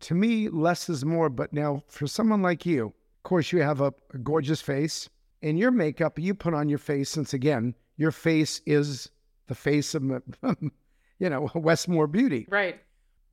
To 0.00 0.14
me, 0.14 0.48
less 0.48 0.88
is 0.88 1.04
more. 1.04 1.28
But 1.28 1.52
now, 1.52 1.82
for 1.88 2.06
someone 2.06 2.40
like 2.42 2.64
you, 2.64 2.94
of 3.20 3.24
course, 3.24 3.52
you 3.52 3.60
have 3.60 3.82
a, 3.82 3.92
a 4.14 4.18
gorgeous 4.18 4.62
face. 4.62 5.10
And 5.42 5.58
your 5.58 5.70
makeup 5.70 6.18
you 6.18 6.34
put 6.34 6.54
on 6.54 6.70
your 6.70 6.78
face, 6.78 7.10
since 7.10 7.34
again, 7.34 7.74
your 7.98 8.12
face 8.12 8.62
is 8.64 9.10
the 9.46 9.54
face 9.54 9.94
of, 9.94 10.02
you 11.18 11.28
know, 11.28 11.50
Westmore 11.54 12.06
Beauty. 12.06 12.46
Right. 12.48 12.80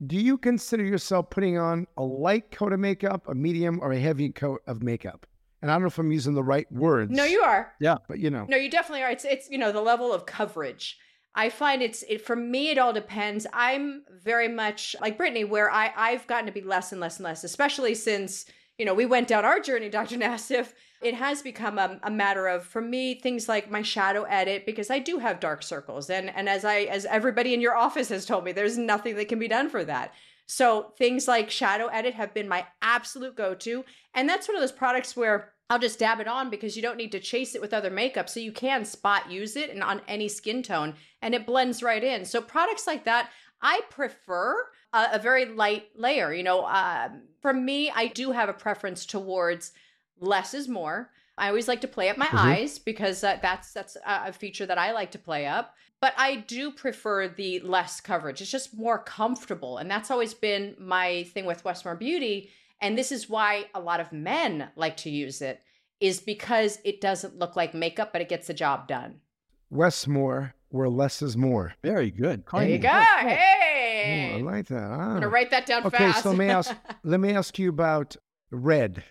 Do 0.06 0.16
you 0.16 0.36
consider 0.36 0.84
yourself 0.84 1.30
putting 1.30 1.56
on 1.56 1.86
a 1.96 2.02
light 2.02 2.50
coat 2.50 2.74
of 2.74 2.80
makeup, 2.80 3.28
a 3.28 3.34
medium, 3.34 3.80
or 3.82 3.92
a 3.92 3.98
heavy 3.98 4.28
coat 4.28 4.60
of 4.66 4.82
makeup? 4.82 5.26
And 5.62 5.70
I 5.70 5.74
don't 5.74 5.82
know 5.82 5.88
if 5.88 5.98
I'm 5.98 6.12
using 6.12 6.34
the 6.34 6.44
right 6.44 6.70
words. 6.70 7.10
No, 7.10 7.24
you 7.24 7.40
are. 7.40 7.72
Yeah, 7.80 7.96
but 8.08 8.18
you 8.18 8.28
know, 8.28 8.44
No, 8.46 8.58
you 8.58 8.70
definitely 8.70 9.02
are. 9.02 9.10
It's 9.10 9.24
it's 9.24 9.48
you 9.50 9.58
know 9.58 9.72
the 9.72 9.80
level 9.80 10.12
of 10.12 10.26
coverage. 10.26 10.98
I 11.34 11.48
find 11.48 11.82
it's 11.82 12.04
it 12.08 12.24
for 12.24 12.36
me. 12.36 12.70
It 12.70 12.78
all 12.78 12.92
depends. 12.92 13.46
I'm 13.52 14.04
very 14.22 14.48
much 14.48 14.94
like 15.00 15.16
Brittany, 15.16 15.44
where 15.44 15.70
I 15.70 15.92
I've 15.96 16.26
gotten 16.26 16.46
to 16.46 16.52
be 16.52 16.60
less 16.60 16.92
and 16.92 17.00
less 17.00 17.16
and 17.16 17.24
less, 17.24 17.42
especially 17.42 17.94
since 17.94 18.44
you 18.78 18.84
know 18.84 18.94
we 18.94 19.06
went 19.06 19.28
down 19.28 19.44
our 19.44 19.60
journey, 19.60 19.88
Dr. 19.90 20.16
Nassif. 20.16 20.72
It 21.00 21.14
has 21.14 21.42
become 21.42 21.78
a, 21.78 22.00
a 22.02 22.10
matter 22.10 22.48
of 22.48 22.64
for 22.64 22.80
me 22.80 23.14
things 23.14 23.48
like 23.48 23.70
my 23.70 23.82
shadow 23.82 24.24
edit 24.24 24.66
because 24.66 24.90
I 24.90 24.98
do 24.98 25.18
have 25.18 25.40
dark 25.40 25.62
circles, 25.62 26.10
and 26.10 26.30
and 26.34 26.48
as 26.48 26.64
I 26.64 26.80
as 26.82 27.04
everybody 27.04 27.54
in 27.54 27.60
your 27.60 27.76
office 27.76 28.08
has 28.08 28.26
told 28.26 28.44
me, 28.44 28.52
there's 28.52 28.78
nothing 28.78 29.16
that 29.16 29.28
can 29.28 29.38
be 29.38 29.48
done 29.48 29.68
for 29.68 29.84
that. 29.84 30.14
So 30.46 30.94
things 30.96 31.28
like 31.28 31.50
shadow 31.50 31.88
edit 31.88 32.14
have 32.14 32.32
been 32.32 32.48
my 32.48 32.66
absolute 32.80 33.36
go-to, 33.36 33.84
and 34.14 34.28
that's 34.28 34.48
one 34.48 34.56
of 34.56 34.62
those 34.62 34.72
products 34.72 35.14
where 35.14 35.52
I'll 35.70 35.78
just 35.78 35.98
dab 35.98 36.20
it 36.20 36.28
on 36.28 36.48
because 36.48 36.76
you 36.76 36.82
don't 36.82 36.96
need 36.96 37.12
to 37.12 37.20
chase 37.20 37.54
it 37.54 37.60
with 37.60 37.74
other 37.74 37.90
makeup. 37.90 38.28
So 38.28 38.40
you 38.40 38.52
can 38.52 38.84
spot 38.84 39.30
use 39.30 39.54
it 39.54 39.70
and 39.70 39.82
on 39.82 40.00
any 40.08 40.28
skin 40.28 40.62
tone 40.62 40.94
and 41.20 41.34
it 41.34 41.46
blends 41.46 41.82
right 41.82 42.02
in. 42.02 42.24
So 42.24 42.40
products 42.40 42.86
like 42.86 43.04
that, 43.04 43.30
I 43.60 43.82
prefer 43.90 44.66
a, 44.92 45.06
a 45.14 45.18
very 45.18 45.44
light 45.46 45.88
layer. 45.96 46.32
You 46.32 46.42
know, 46.42 46.64
um, 46.66 47.22
for 47.40 47.52
me, 47.52 47.90
I 47.94 48.08
do 48.08 48.32
have 48.32 48.48
a 48.48 48.52
preference 48.54 49.06
towards 49.06 49.72
less 50.20 50.54
is 50.54 50.68
more. 50.68 51.10
I 51.36 51.48
always 51.48 51.68
like 51.68 51.80
to 51.82 51.88
play 51.88 52.08
up 52.08 52.16
my 52.18 52.26
Mhm. 52.26 52.38
eyes 52.38 52.78
because 52.78 53.22
uh, 53.22 53.38
that's 53.40 53.72
that's 53.72 53.96
a 53.96 54.28
a 54.28 54.32
feature 54.32 54.66
that 54.66 54.78
I 54.78 54.92
like 54.92 55.12
to 55.12 55.18
play 55.18 55.46
up. 55.46 55.74
But 56.00 56.14
I 56.16 56.36
do 56.36 56.70
prefer 56.70 57.26
the 57.28 57.58
less 57.60 58.00
coverage. 58.00 58.40
It's 58.40 58.50
just 58.50 58.76
more 58.76 58.98
comfortable, 59.02 59.78
and 59.78 59.90
that's 59.90 60.10
always 60.10 60.32
been 60.34 60.76
my 60.78 61.24
thing 61.34 61.44
with 61.44 61.64
Westmore 61.64 61.96
Beauty. 61.96 62.50
And 62.80 62.96
this 62.96 63.10
is 63.10 63.28
why 63.28 63.66
a 63.74 63.80
lot 63.80 63.98
of 63.98 64.12
men 64.12 64.68
like 64.76 64.96
to 64.98 65.10
use 65.10 65.42
it, 65.42 65.60
is 66.00 66.20
because 66.20 66.78
it 66.84 67.00
doesn't 67.00 67.36
look 67.38 67.56
like 67.56 67.74
makeup, 67.74 68.12
but 68.12 68.22
it 68.22 68.28
gets 68.28 68.46
the 68.46 68.54
job 68.54 68.86
done. 68.86 69.20
Westmore, 69.70 70.54
where 70.70 70.88
less 70.88 71.20
is 71.22 71.36
more. 71.36 71.74
very 71.82 72.10
good. 72.12 72.44
There 72.52 72.62
you 72.68 72.78
Quite- 72.78 72.80
go. 74.08 74.34
Oh, 74.34 74.38
I 74.38 74.56
like 74.56 74.66
that. 74.68 74.82
I'm 74.90 75.00
Ah. 75.00 75.14
gonna 75.14 75.28
write 75.28 75.50
that 75.50 75.66
down 75.66 75.84
Okay, 75.86 75.96
fast. 75.98 76.22
so 76.22 76.30
let 76.30 76.38
me 76.38 76.46
ask 76.48 76.74
let 77.04 77.20
me 77.20 77.32
ask 77.32 77.58
you 77.58 77.68
about 77.68 78.16
red. 78.50 79.04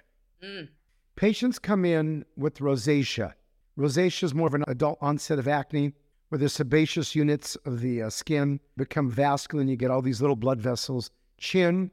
Mm. 0.44 0.70
Patients 1.16 1.60
come 1.60 1.86
in 1.86 2.26
with 2.36 2.60
rosacea. 2.60 3.34
Rosacea 3.78 4.24
is 4.24 4.34
more 4.34 4.48
of 4.48 4.54
an 4.54 4.64
adult 4.68 4.98
onset 5.02 5.40
of 5.40 5.48
acne, 5.48 5.94
where 6.30 6.40
the 6.40 6.50
sebaceous 6.50 7.16
units 7.16 7.56
of 7.58 7.82
the 7.82 8.02
uh, 8.04 8.10
skin 8.10 8.60
become 8.76 9.10
vascular, 9.10 9.62
and 9.62 9.70
you 9.70 9.76
get 9.76 9.92
all 9.92 10.02
these 10.02 10.22
little 10.22 10.36
blood 10.36 10.60
vessels, 10.62 11.10
chin, 11.38 11.92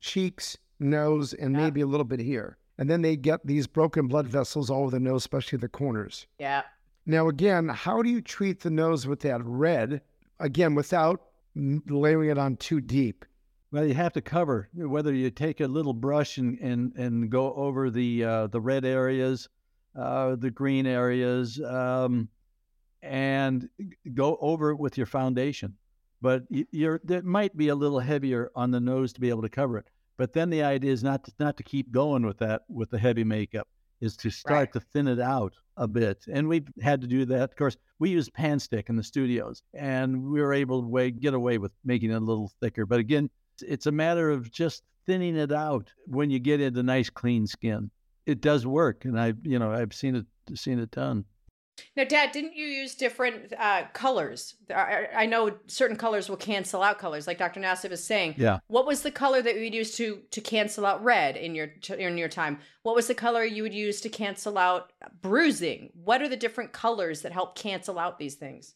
cheeks, 0.00 0.56
nose, 0.80 1.32
and 1.34 1.54
Yeah. 1.54 1.60
maybe 1.62 1.80
a 1.80 1.86
little 1.86 2.04
bit 2.04 2.20
here. 2.20 2.56
And 2.78 2.90
then 2.90 3.02
they 3.02 3.16
get 3.16 3.46
these 3.46 3.66
broken 3.68 4.08
blood 4.08 4.26
vessels 4.26 4.70
all 4.70 4.82
over 4.82 4.90
the 4.92 5.00
nose, 5.00 5.22
especially 5.22 5.58
the 5.58 5.68
corners. 5.68 6.26
yeah. 6.38 6.62
Now, 7.06 7.28
again, 7.28 7.68
how 7.68 8.00
do 8.02 8.08
you 8.08 8.22
treat 8.22 8.60
the 8.60 8.70
nose 8.70 9.06
with 9.06 9.20
that 9.20 9.42
red? 9.44 10.00
Again, 10.40 10.74
without 10.74 11.20
layering 11.54 12.30
it 12.30 12.38
on 12.38 12.56
too 12.56 12.80
deep. 12.80 13.24
Well, 13.70 13.86
you 13.86 13.94
have 13.94 14.12
to 14.12 14.20
cover 14.20 14.68
whether 14.74 15.12
you 15.12 15.30
take 15.30 15.60
a 15.60 15.66
little 15.66 15.94
brush 15.94 16.38
and 16.38 16.58
and, 16.60 16.94
and 16.96 17.30
go 17.30 17.52
over 17.54 17.90
the 17.90 18.24
uh, 18.24 18.46
the 18.46 18.60
red 18.60 18.84
areas, 18.84 19.48
uh, 19.98 20.36
the 20.36 20.50
green 20.50 20.86
areas, 20.86 21.60
um, 21.60 22.28
and 23.02 23.68
go 24.14 24.38
over 24.40 24.70
it 24.70 24.78
with 24.78 24.96
your 24.96 25.06
foundation. 25.06 25.76
But 26.20 26.44
you're 26.50 27.00
it 27.08 27.24
might 27.24 27.56
be 27.56 27.68
a 27.68 27.74
little 27.74 27.98
heavier 27.98 28.50
on 28.54 28.70
the 28.70 28.80
nose 28.80 29.12
to 29.14 29.20
be 29.20 29.28
able 29.28 29.42
to 29.42 29.48
cover 29.48 29.78
it. 29.78 29.86
But 30.16 30.32
then 30.32 30.50
the 30.50 30.62
idea 30.62 30.92
is 30.92 31.02
not 31.02 31.24
to, 31.24 31.32
not 31.40 31.56
to 31.56 31.64
keep 31.64 31.90
going 31.90 32.24
with 32.24 32.38
that 32.38 32.62
with 32.68 32.90
the 32.90 32.98
heavy 32.98 33.24
makeup, 33.24 33.66
is 34.00 34.16
to 34.18 34.30
start 34.30 34.52
Right. 34.58 34.72
to 34.74 34.80
thin 34.80 35.08
it 35.08 35.20
out 35.20 35.54
a 35.76 35.88
bit. 35.88 36.24
And 36.28 36.48
we've 36.48 36.68
had 36.80 37.00
to 37.00 37.06
do 37.06 37.24
that. 37.26 37.42
Of 37.50 37.56
course, 37.56 37.76
we 37.98 38.10
use 38.10 38.28
pan 38.30 38.58
stick 38.58 38.88
in 38.88 38.96
the 38.96 39.02
studios, 39.02 39.62
and 39.72 40.22
we 40.24 40.40
were 40.40 40.52
able 40.52 40.82
to 40.82 40.88
way, 40.88 41.10
get 41.10 41.34
away 41.34 41.58
with 41.58 41.72
making 41.84 42.10
it 42.10 42.14
a 42.14 42.20
little 42.20 42.52
thicker. 42.60 42.86
But 42.86 43.00
again, 43.00 43.24
it's- 43.56 43.72
it's 43.72 43.86
a 43.86 43.92
matter 43.92 44.30
of 44.30 44.50
just 44.50 44.82
thinning 45.06 45.36
it 45.36 45.52
out 45.52 45.92
when 46.06 46.30
you 46.30 46.38
get 46.38 46.60
into 46.60 46.82
nice 46.82 47.10
clean 47.10 47.46
skin. 47.46 47.90
It 48.26 48.40
does 48.40 48.66
work, 48.66 49.04
and 49.04 49.18
I, 49.20 49.34
you 49.42 49.58
know, 49.58 49.70
I've 49.70 49.92
seen 49.92 50.16
it 50.16 50.26
seen 50.54 50.78
it 50.78 50.90
done. 50.90 51.24
Now, 51.96 52.04
Dad, 52.04 52.32
didn't 52.32 52.56
you 52.56 52.66
use 52.66 52.94
different 52.94 53.52
uh, 53.58 53.84
colors? 53.92 54.54
I, 54.70 55.08
I, 55.14 55.26
know 55.26 55.56
certain 55.66 55.96
colors 55.96 56.28
will 56.28 56.36
cancel 56.36 56.82
out 56.82 56.98
colors, 56.98 57.26
like 57.26 57.38
Dr. 57.38 57.60
Nassif 57.60 57.90
is 57.90 58.02
saying. 58.02 58.34
Yeah. 58.36 58.58
What 58.68 58.86
was 58.86 59.02
the 59.02 59.10
color 59.10 59.42
that 59.42 59.54
you 59.56 59.62
would 59.62 59.74
use 59.74 59.96
to 59.96 60.22
to 60.30 60.40
cancel 60.40 60.86
out 60.86 61.02
red 61.02 61.36
in 61.36 61.54
your 61.54 61.68
in 61.96 62.18
your 62.18 62.28
time? 62.28 62.58
What 62.82 62.94
was 62.94 63.06
the 63.06 63.14
color 63.14 63.44
you 63.44 63.62
would 63.62 63.74
use 63.74 64.00
to 64.02 64.08
cancel 64.08 64.56
out 64.56 64.92
bruising? 65.20 65.90
What 65.94 66.22
are 66.22 66.28
the 66.28 66.36
different 66.36 66.72
colors 66.72 67.22
that 67.22 67.32
help 67.32 67.56
cancel 67.56 67.98
out 67.98 68.18
these 68.18 68.34
things? 68.34 68.74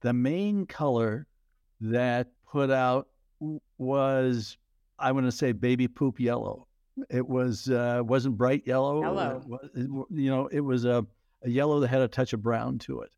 The 0.00 0.12
main 0.12 0.66
color 0.66 1.26
that 1.80 2.28
put 2.50 2.70
out 2.70 3.08
was 3.78 4.56
I 4.98 5.12
want 5.12 5.26
to 5.26 5.32
say 5.32 5.52
baby 5.52 5.88
poop 5.88 6.20
yellow. 6.20 6.66
It 7.10 7.26
was 7.26 7.70
uh, 7.70 8.02
wasn't 8.04 8.36
bright 8.36 8.66
yellow. 8.66 9.00
Yellow. 9.02 9.42
Was, 9.46 9.70
you 9.74 10.30
know, 10.30 10.48
it 10.48 10.60
was 10.60 10.84
a 10.84 11.06
a 11.42 11.50
yellow 11.50 11.80
that 11.80 11.88
had 11.88 12.00
a 12.00 12.08
touch 12.08 12.32
of 12.32 12.42
brown 12.42 12.78
to 12.80 13.00
it. 13.00 13.10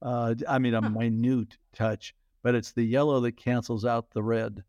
Uh, 0.00 0.34
I 0.48 0.58
mean, 0.58 0.74
a 0.74 0.90
minute 0.90 1.56
touch, 1.74 2.14
but 2.42 2.54
it's 2.54 2.72
the 2.72 2.84
yellow 2.84 3.20
that 3.20 3.36
cancels 3.36 3.84
out 3.84 4.10
the 4.10 4.22
red 4.22 4.62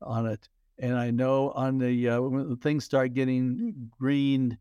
on 0.00 0.26
it. 0.26 0.48
And 0.78 0.96
I 0.96 1.10
know 1.10 1.50
on 1.50 1.78
the 1.78 2.08
uh, 2.08 2.20
when 2.22 2.56
things 2.56 2.84
start 2.84 3.12
getting 3.12 3.90
green 3.98 4.56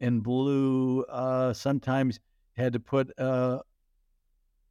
and 0.00 0.22
blue, 0.22 1.02
uh, 1.08 1.52
sometimes 1.52 2.20
had 2.52 2.74
to 2.74 2.80
put 2.80 3.10
uh, 3.18 3.58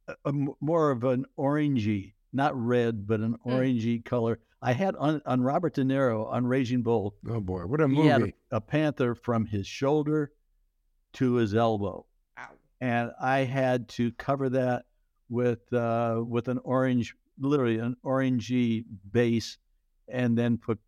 a, 0.08 0.14
a, 0.24 0.32
more 0.60 0.90
of 0.90 1.04
an 1.04 1.26
orangey, 1.38 2.14
not 2.32 2.56
red, 2.56 3.06
but 3.06 3.20
an 3.20 3.36
mm. 3.44 3.52
orangey 3.52 4.02
color. 4.02 4.38
I 4.62 4.72
had 4.72 4.96
on, 4.96 5.20
on 5.26 5.42
Robert 5.42 5.74
De 5.74 5.82
Niro 5.82 6.26
on 6.32 6.46
Raging 6.46 6.82
Bull. 6.82 7.14
Oh 7.28 7.40
boy, 7.40 7.66
what 7.66 7.82
a 7.82 7.88
movie! 7.88 8.02
He 8.02 8.08
had 8.08 8.22
a, 8.22 8.32
a 8.52 8.60
panther 8.62 9.14
from 9.14 9.44
his 9.44 9.66
shoulder 9.66 10.32
to 11.12 11.34
his 11.34 11.54
elbow 11.54 12.06
and 12.80 13.10
I 13.20 13.40
had 13.40 13.88
to 13.90 14.12
cover 14.12 14.48
that 14.50 14.84
with 15.28 15.72
uh, 15.72 16.22
with 16.26 16.48
an 16.48 16.58
orange, 16.64 17.14
literally 17.38 17.78
an 17.78 17.96
orangey 18.04 18.84
base, 19.12 19.58
and 20.08 20.36
then 20.36 20.58
put 20.58 20.78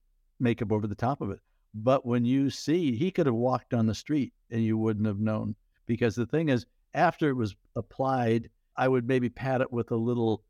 makeup 0.41 0.73
over 0.73 0.87
the 0.87 0.95
top 0.95 1.21
of 1.21 1.31
it. 1.31 1.41
But 1.75 2.07
when 2.07 2.25
you 2.25 2.51
see, 2.51 2.97
he 2.97 3.11
could 3.11 3.27
have 3.27 3.35
walked 3.35 3.75
on 3.75 3.87
the 3.87 3.95
street 3.95 4.33
and 4.51 4.63
you 4.63 4.79
wouldn't 4.79 5.07
have 5.07 5.21
known 5.21 5.55
because 5.87 6.15
the 6.15 6.27
thing 6.27 6.49
is, 6.49 6.67
after 6.95 7.29
it 7.29 7.35
was 7.35 7.55
applied, 7.77 8.49
I 8.77 8.89
would 8.89 9.07
maybe 9.07 9.29
pat 9.29 9.61
it 9.61 9.73
with 9.73 9.91
a 9.91 9.97
little 9.97 10.43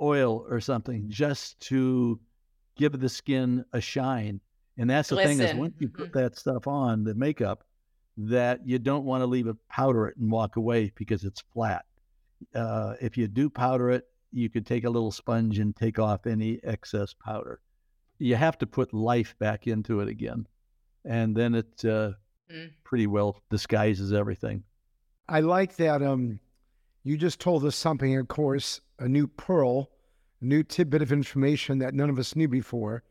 oil 0.00 0.46
or 0.50 0.60
something 0.60 1.08
just 1.08 1.58
to 1.60 2.20
give 2.76 2.98
the 2.98 3.08
skin 3.08 3.64
a 3.72 3.80
shine. 3.80 4.40
And 4.78 4.90
that's 4.90 5.08
the 5.08 5.16
thing 5.16 5.40
is, 5.40 5.54
once 5.54 5.74
you 5.78 5.88
put 5.88 6.10
mm-hmm. 6.10 6.18
that 6.18 6.36
stuff 6.36 6.66
on, 6.66 7.04
the 7.04 7.14
makeup, 7.14 7.64
that 8.16 8.66
you 8.66 8.78
don't 8.78 9.04
want 9.04 9.22
to 9.22 9.26
leave 9.26 9.46
it 9.46 9.56
powder 9.68 10.06
it 10.08 10.16
and 10.16 10.30
walk 10.30 10.56
away 10.56 10.92
because 10.96 11.24
it's 11.24 11.42
flat. 11.52 11.84
Uh, 12.54 12.94
if 13.00 13.16
you 13.16 13.28
do 13.28 13.50
powder 13.50 13.90
it, 13.90 14.04
you 14.32 14.50
could 14.50 14.66
take 14.66 14.84
a 14.84 14.90
little 14.90 15.12
sponge 15.12 15.58
and 15.58 15.74
take 15.76 15.98
off 15.98 16.26
any 16.26 16.60
excess 16.64 17.14
powder. 17.14 17.60
You 18.18 18.36
have 18.36 18.58
to 18.58 18.66
put 18.66 18.92
life 18.94 19.34
back 19.38 19.66
into 19.66 20.00
it 20.00 20.08
again, 20.08 20.46
and 21.04 21.36
then 21.36 21.54
it 21.54 21.84
uh, 21.84 22.12
mm. 22.50 22.70
pretty 22.84 23.06
well 23.06 23.42
disguises 23.50 24.12
everything. 24.12 24.64
I 25.28 25.40
like 25.40 25.76
that. 25.76 26.02
Um, 26.02 26.40
you 27.04 27.16
just 27.16 27.40
told 27.40 27.64
us 27.64 27.76
something. 27.76 28.16
Of 28.16 28.28
course, 28.28 28.80
a 28.98 29.08
new 29.08 29.26
pearl, 29.26 29.90
a 30.40 30.44
new 30.44 30.62
tidbit 30.62 31.02
of 31.02 31.12
information 31.12 31.78
that 31.78 31.94
none 31.94 32.10
of 32.10 32.18
us 32.18 32.34
knew 32.36 32.48
before, 32.48 33.02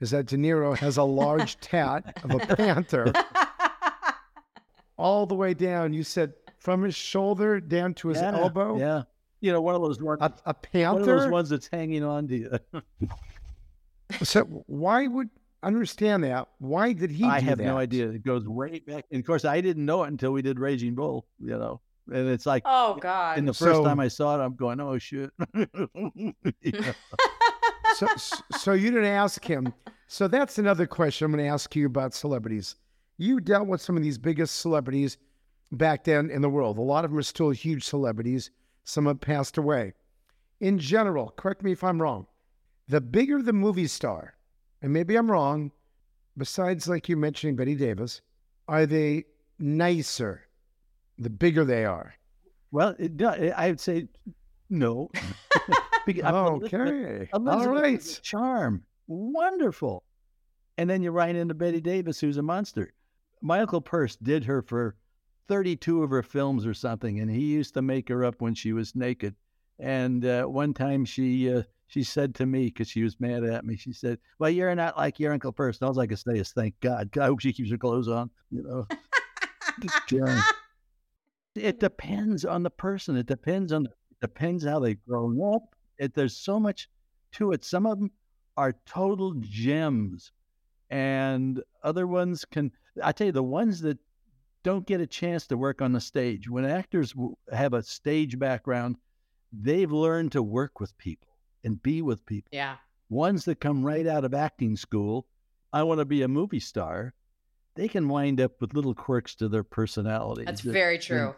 is 0.00 0.10
that 0.10 0.26
De 0.26 0.36
Niro 0.36 0.76
has 0.76 0.96
a 0.96 1.02
large 1.02 1.58
tat 1.60 2.20
of 2.24 2.30
a 2.30 2.56
panther 2.56 3.12
all 5.00 5.26
the 5.26 5.34
way 5.34 5.54
down. 5.54 5.92
You 5.92 6.04
said 6.04 6.34
from 6.58 6.82
his 6.82 6.94
shoulder 6.94 7.60
down 7.60 7.94
to 7.94 8.08
his 8.08 8.18
yeah, 8.18 8.36
elbow. 8.36 8.78
Yeah, 8.78 9.02
you 9.40 9.52
know, 9.52 9.60
one 9.60 9.74
of 9.74 9.82
those 9.82 10.00
ones. 10.00 10.20
A, 10.20 10.32
a 10.46 10.54
panther. 10.54 11.00
One 11.00 11.00
of 11.00 11.06
those 11.06 11.30
ones 11.30 11.48
that's 11.48 11.68
hanging 11.72 12.04
on 12.04 12.28
to 12.28 12.36
you. 12.36 12.58
so 14.22 14.42
why 14.66 15.06
would 15.06 15.30
understand 15.62 16.24
that? 16.24 16.48
Why 16.58 16.92
did 16.92 17.10
he? 17.10 17.24
I 17.24 17.40
have 17.40 17.58
that? 17.58 17.64
no 17.64 17.78
idea. 17.78 18.10
It 18.10 18.24
goes 18.24 18.46
way 18.46 18.80
back. 18.80 19.06
And 19.10 19.20
of 19.20 19.26
course, 19.26 19.44
I 19.44 19.60
didn't 19.60 19.84
know 19.84 20.04
it 20.04 20.08
until 20.08 20.32
we 20.32 20.42
did 20.42 20.58
Raging 20.58 20.94
Bull. 20.94 21.26
You 21.38 21.58
know, 21.58 21.80
and 22.12 22.28
it's 22.28 22.46
like, 22.46 22.62
oh 22.66 22.96
god. 23.00 23.38
And 23.38 23.48
the 23.48 23.54
first 23.54 23.76
so, 23.76 23.84
time 23.84 24.00
I 24.00 24.08
saw 24.08 24.38
it, 24.38 24.44
I'm 24.44 24.54
going, 24.54 24.80
oh 24.80 24.98
shit. 24.98 25.30
so, 27.96 28.06
so 28.58 28.72
you 28.72 28.90
didn't 28.90 29.06
ask 29.06 29.44
him. 29.44 29.72
So 30.06 30.28
that's 30.28 30.58
another 30.58 30.86
question 30.86 31.26
I'm 31.26 31.32
going 31.32 31.44
to 31.44 31.50
ask 31.50 31.74
you 31.76 31.86
about 31.86 32.14
celebrities 32.14 32.74
you 33.20 33.38
dealt 33.38 33.68
with 33.68 33.82
some 33.82 33.96
of 33.98 34.02
these 34.02 34.16
biggest 34.16 34.56
celebrities 34.56 35.18
back 35.72 36.04
then 36.04 36.30
in 36.30 36.40
the 36.40 36.48
world. 36.48 36.78
A 36.78 36.82
lot 36.82 37.04
of 37.04 37.10
them 37.10 37.18
are 37.18 37.22
still 37.22 37.50
huge 37.50 37.84
celebrities. 37.84 38.50
Some 38.84 39.06
have 39.06 39.20
passed 39.20 39.58
away. 39.58 39.92
In 40.60 40.78
general, 40.78 41.32
correct 41.36 41.62
me 41.62 41.72
if 41.72 41.84
I'm 41.84 42.00
wrong, 42.00 42.26
the 42.88 43.00
bigger 43.00 43.42
the 43.42 43.52
movie 43.52 43.86
star, 43.86 44.34
and 44.82 44.92
maybe 44.92 45.16
I'm 45.16 45.30
wrong, 45.30 45.70
besides 46.36 46.88
like 46.88 47.08
you 47.08 47.16
mentioning 47.16 47.56
Bette 47.56 47.74
Davis, 47.74 48.22
are 48.68 48.86
they 48.86 49.24
nicer 49.58 50.42
the 51.18 51.30
bigger 51.30 51.64
they 51.64 51.84
are? 51.84 52.14
Well, 52.72 52.94
it, 52.98 53.20
I 53.22 53.68
would 53.68 53.80
say 53.80 54.08
no. 54.70 55.10
okay. 56.08 57.28
All 57.34 57.68
right. 57.68 58.20
Charm. 58.22 58.84
Wonderful. 59.06 60.04
And 60.78 60.88
then 60.88 61.02
you 61.02 61.10
run 61.10 61.36
into 61.36 61.54
Bette 61.54 61.80
Davis, 61.80 62.18
who's 62.18 62.38
a 62.38 62.42
monster 62.42 62.92
my 63.40 63.60
uncle 63.60 63.80
Perc 63.80 64.16
did 64.22 64.44
her 64.44 64.62
for 64.62 64.96
32 65.48 66.02
of 66.02 66.10
her 66.10 66.22
films 66.22 66.66
or 66.66 66.74
something, 66.74 67.20
and 67.20 67.30
he 67.30 67.40
used 67.40 67.74
to 67.74 67.82
make 67.82 68.08
her 68.08 68.24
up 68.24 68.40
when 68.40 68.54
she 68.54 68.72
was 68.72 68.94
naked. 68.94 69.34
And 69.78 70.24
uh, 70.24 70.44
one 70.44 70.74
time 70.74 71.04
she 71.04 71.52
uh, 71.52 71.62
she 71.86 72.04
said 72.04 72.34
to 72.36 72.46
me 72.46 72.66
because 72.66 72.88
she 72.88 73.02
was 73.02 73.18
mad 73.18 73.42
at 73.44 73.64
me, 73.64 73.76
she 73.76 73.92
said, 73.92 74.18
"Well, 74.38 74.50
you're 74.50 74.74
not 74.74 74.96
like 74.96 75.18
your 75.18 75.32
uncle 75.32 75.52
Perc." 75.52 75.80
And 75.80 75.88
all 75.88 75.98
I 75.98 76.06
could 76.06 76.18
say 76.18 76.38
is, 76.38 76.52
"Thank 76.52 76.78
God." 76.80 77.10
I 77.18 77.26
hope 77.26 77.40
she 77.40 77.52
keeps 77.52 77.70
her 77.70 77.78
clothes 77.78 78.08
on. 78.08 78.30
You 78.50 78.62
know. 78.62 78.86
it 81.54 81.80
depends 81.80 82.44
on 82.44 82.62
the 82.62 82.70
person. 82.70 83.16
It 83.16 83.26
depends 83.26 83.72
on 83.72 83.86
it 83.86 84.20
depends 84.20 84.64
how 84.64 84.78
they've 84.80 85.04
grown 85.08 85.40
up. 85.42 85.74
It, 85.98 86.14
there's 86.14 86.36
so 86.36 86.60
much 86.60 86.88
to 87.32 87.52
it. 87.52 87.64
Some 87.64 87.86
of 87.86 87.98
them 87.98 88.10
are 88.56 88.74
total 88.86 89.34
gems, 89.40 90.32
and 90.90 91.62
other 91.82 92.06
ones 92.06 92.44
can 92.44 92.70
I 93.02 93.12
tell 93.12 93.26
you, 93.26 93.32
the 93.32 93.42
ones 93.42 93.80
that 93.82 93.98
don't 94.62 94.86
get 94.86 95.00
a 95.00 95.06
chance 95.06 95.46
to 95.46 95.56
work 95.56 95.80
on 95.80 95.92
the 95.92 96.00
stage, 96.00 96.48
when 96.48 96.64
actors 96.64 97.14
have 97.52 97.72
a 97.72 97.82
stage 97.82 98.38
background, 98.38 98.96
they've 99.52 99.90
learned 99.90 100.32
to 100.32 100.42
work 100.42 100.80
with 100.80 100.96
people 100.98 101.28
and 101.64 101.82
be 101.82 102.02
with 102.02 102.24
people. 102.26 102.50
Yeah. 102.52 102.76
Ones 103.08 103.44
that 103.46 103.60
come 103.60 103.84
right 103.84 104.06
out 104.06 104.24
of 104.24 104.34
acting 104.34 104.76
school, 104.76 105.26
I 105.72 105.82
want 105.82 105.98
to 105.98 106.04
be 106.04 106.22
a 106.22 106.28
movie 106.28 106.60
star, 106.60 107.14
they 107.74 107.88
can 107.88 108.08
wind 108.08 108.40
up 108.40 108.60
with 108.60 108.74
little 108.74 108.94
quirks 108.94 109.34
to 109.36 109.48
their 109.48 109.64
personality. 109.64 110.44
That's 110.44 110.60
very 110.60 110.98
true. 110.98 111.26
And, 111.26 111.34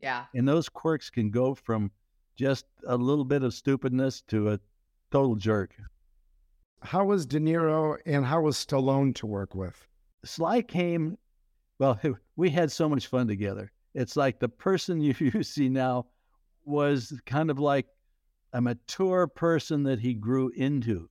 yeah. 0.00 0.24
And 0.34 0.48
those 0.48 0.68
quirks 0.68 1.10
can 1.10 1.30
go 1.30 1.54
from 1.54 1.90
just 2.36 2.64
a 2.86 2.96
little 2.96 3.24
bit 3.24 3.42
of 3.42 3.52
stupidness 3.52 4.22
to 4.28 4.52
a 4.52 4.60
total 5.10 5.34
jerk. 5.36 5.74
How 6.82 7.04
was 7.04 7.26
De 7.26 7.38
Niro 7.38 7.98
and 8.06 8.24
how 8.24 8.40
was 8.42 8.56
Stallone 8.56 9.14
to 9.16 9.26
work 9.26 9.54
with? 9.54 9.86
Sly 10.24 10.62
came, 10.62 11.16
well, 11.78 11.98
we 12.36 12.50
had 12.50 12.70
so 12.70 12.88
much 12.88 13.06
fun 13.06 13.26
together. 13.26 13.72
It's 13.94 14.16
like 14.16 14.38
the 14.38 14.48
person 14.48 15.00
you, 15.00 15.14
you 15.18 15.42
see 15.42 15.68
now 15.68 16.06
was 16.64 17.18
kind 17.26 17.50
of 17.50 17.58
like 17.58 17.86
a 18.52 18.60
mature 18.60 19.26
person 19.26 19.82
that 19.84 20.00
he 20.00 20.14
grew 20.14 20.50
into. 20.50 21.08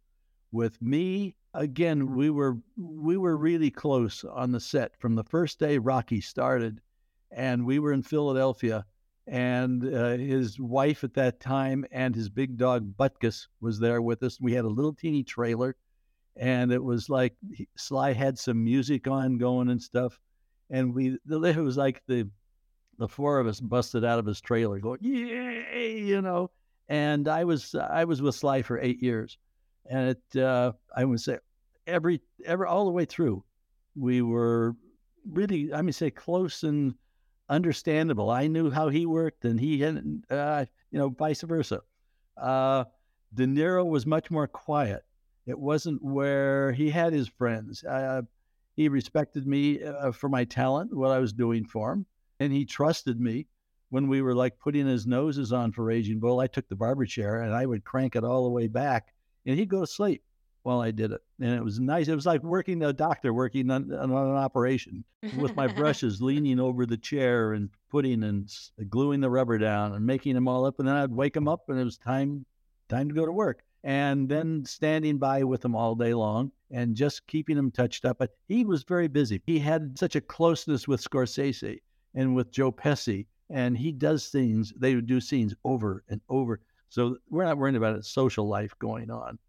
With 0.52 0.82
me, 0.82 1.36
again, 1.54 2.16
we 2.16 2.30
were 2.30 2.58
we 2.78 3.18
were 3.18 3.38
really 3.38 3.72
close 3.72 4.24
on 4.24 4.52
the 4.52 4.60
set 4.60 5.00
from 5.00 5.16
the 5.16 5.24
first 5.24 5.60
day 5.60 5.78
Rocky 5.78 6.22
started, 6.22 6.82
and 7.32 7.66
we 7.66 7.80
were 7.80 7.94
in 7.94 8.02
Philadelphia, 8.02 8.86
and 9.28 9.84
uh, 9.86 10.18
his 10.18 10.60
wife 10.60 11.04
at 11.04 11.14
that 11.14 11.40
time 11.40 11.86
and 11.92 12.16
his 12.16 12.30
big 12.30 12.58
dog 12.58 12.98
Butkus 12.98 13.48
was 13.62 13.80
there 13.80 14.02
with 14.02 14.24
us. 14.24 14.42
We 14.42 14.54
had 14.54 14.66
a 14.66 14.70
little 14.70 14.94
teeny 14.94 15.24
trailer 15.24 15.76
and 16.40 16.72
it 16.72 16.82
was 16.82 17.10
like 17.10 17.36
Sly 17.76 18.14
had 18.14 18.40
some 18.40 18.64
music 18.64 19.08
on 19.08 19.38
going 19.38 19.70
and 19.70 19.82
stuff, 19.82 20.18
and 20.70 20.96
we 20.96 21.18
it 21.30 21.58
was 21.58 21.78
like 21.78 22.02
the 22.08 22.28
the 22.98 23.08
four 23.08 23.40
of 23.40 23.48
us 23.48 23.60
busted 23.60 24.04
out 24.04 24.20
of 24.20 24.26
his 24.26 24.42
trailer 24.42 24.80
going 24.80 25.00
yay, 25.02 26.00
you 26.00 26.22
know, 26.22 26.50
and 26.88 27.28
I 27.28 27.44
was 27.44 27.76
I 27.76 28.06
was 28.06 28.22
with 28.22 28.36
Sly 28.36 28.62
for 28.62 28.80
eight 28.80 29.04
years, 29.04 29.38
and 29.86 30.16
it 30.16 30.42
uh, 30.42 30.72
I 30.96 31.04
would 31.04 31.20
say 31.20 31.40
every 31.86 32.22
every 32.46 32.68
all 32.68 32.86
the 32.86 32.92
way 32.92 33.06
through, 33.06 33.44
we 33.96 34.22
were 34.22 34.76
really 35.30 35.74
I 35.74 35.82
mean 35.82 35.94
say 35.94 36.10
close 36.10 36.64
and 36.64 36.96
understandable. 37.50 38.30
I 38.30 38.48
knew 38.48 38.72
how 38.72 38.88
he 38.88 39.06
worked, 39.06 39.44
and 39.44 39.60
he 39.60 39.82
had 39.82 40.24
uh, 40.30 40.66
you 40.90 41.00
know 41.00 41.10
vice 41.10 41.42
versa. 41.42 41.82
Uh, 42.38 42.86
De 43.34 43.46
Niro 43.46 43.86
was 43.86 44.06
much 44.06 44.32
more 44.32 44.48
quiet 44.48 45.04
it 45.50 45.60
wasn't 45.60 46.02
where 46.04 46.72
he 46.72 46.90
had 46.90 47.12
his 47.12 47.28
friends. 47.28 47.84
Uh, 47.84 48.22
he 48.76 48.88
respected 48.88 49.46
me 49.46 49.84
uh, 49.84 50.12
for 50.12 50.30
my 50.30 50.46
talent, 50.46 50.96
what 50.96 51.12
I 51.12 51.20
was 51.20 51.34
doing 51.34 51.66
for 51.66 51.92
him, 51.92 52.06
and 52.40 52.54
he 52.54 52.66
trusted 52.66 53.20
me. 53.20 53.48
when 53.90 54.08
we 54.08 54.22
were 54.22 54.36
like 54.36 54.60
putting 54.60 54.86
his 54.86 55.08
noses 55.08 55.52
on 55.52 55.72
for 55.72 55.84
Raging 55.84 56.20
Bull, 56.20 56.40
I 56.40 56.48
took 56.48 56.68
the 56.70 56.76
barber 56.76 57.06
chair 57.06 57.42
and 57.42 57.54
I 57.54 57.66
would 57.66 57.84
crank 57.84 58.16
it 58.16 58.24
all 58.24 58.44
the 58.44 58.52
way 58.52 58.68
back 58.68 59.14
and 59.46 59.58
he'd 59.58 59.70
go 59.70 59.82
to 59.82 59.88
sleep 59.88 60.24
while 60.62 60.80
I 60.80 60.92
did 60.92 61.12
it. 61.12 61.22
And 61.40 61.54
it 61.54 61.64
was 61.64 61.80
nice. 61.80 62.08
It 62.08 62.16
was 62.16 62.26
like 62.26 62.44
working 62.44 62.84
a 62.84 62.94
doctor 62.94 63.34
working 63.34 63.72
on, 63.72 63.92
on 63.92 64.12
an 64.12 64.36
operation 64.36 65.04
with 65.38 65.56
my 65.56 65.68
brushes 65.80 66.22
leaning 66.22 66.60
over 66.60 66.86
the 66.86 66.98
chair 66.98 67.54
and 67.54 67.70
putting 67.90 68.24
and 68.24 68.48
gluing 68.90 69.22
the 69.22 69.30
rubber 69.30 69.58
down 69.58 69.94
and 69.94 70.06
making 70.06 70.36
them 70.36 70.48
all 70.48 70.66
up. 70.66 70.80
And 70.80 70.88
then 70.88 70.96
I'd 70.96 71.12
wake 71.12 71.36
him 71.36 71.48
up 71.48 71.70
and 71.70 71.80
it 71.80 71.84
was 71.84 71.98
time, 71.98 72.46
time 72.90 73.10
to 73.10 73.16
go 73.16 73.26
to 73.26 73.32
work. 73.32 73.64
And 73.84 74.28
then 74.28 74.66
standing 74.66 75.18
by 75.18 75.44
with 75.44 75.64
him 75.64 75.76
all 75.76 75.96
day 75.96 76.14
long 76.14 76.52
and 76.72 76.96
just 76.96 77.26
keeping 77.28 77.58
him 77.58 77.72
touched 77.72 78.06
up. 78.06 78.18
But 78.18 78.36
he 78.48 78.66
was 78.66 78.84
very 78.84 79.08
busy. 79.08 79.42
He 79.46 79.60
had 79.60 79.98
such 79.98 80.16
a 80.16 80.22
closeness 80.22 80.88
with 80.88 81.02
Scorsese 81.02 81.82
and 82.14 82.36
with 82.36 82.52
Joe 82.52 82.72
Pesci. 82.72 83.28
And 83.50 83.78
he 83.78 83.92
does 83.92 84.28
things, 84.28 84.74
they 84.78 84.96
would 84.96 85.08
do 85.08 85.20
scenes 85.20 85.56
over 85.64 86.04
and 86.10 86.22
over. 86.30 86.60
So 86.90 87.18
we're 87.30 87.46
not 87.46 87.58
worried 87.58 87.76
about 87.76 87.98
a 87.98 88.04
social 88.04 88.48
life 88.48 88.78
going 88.80 89.10
on. 89.10 89.40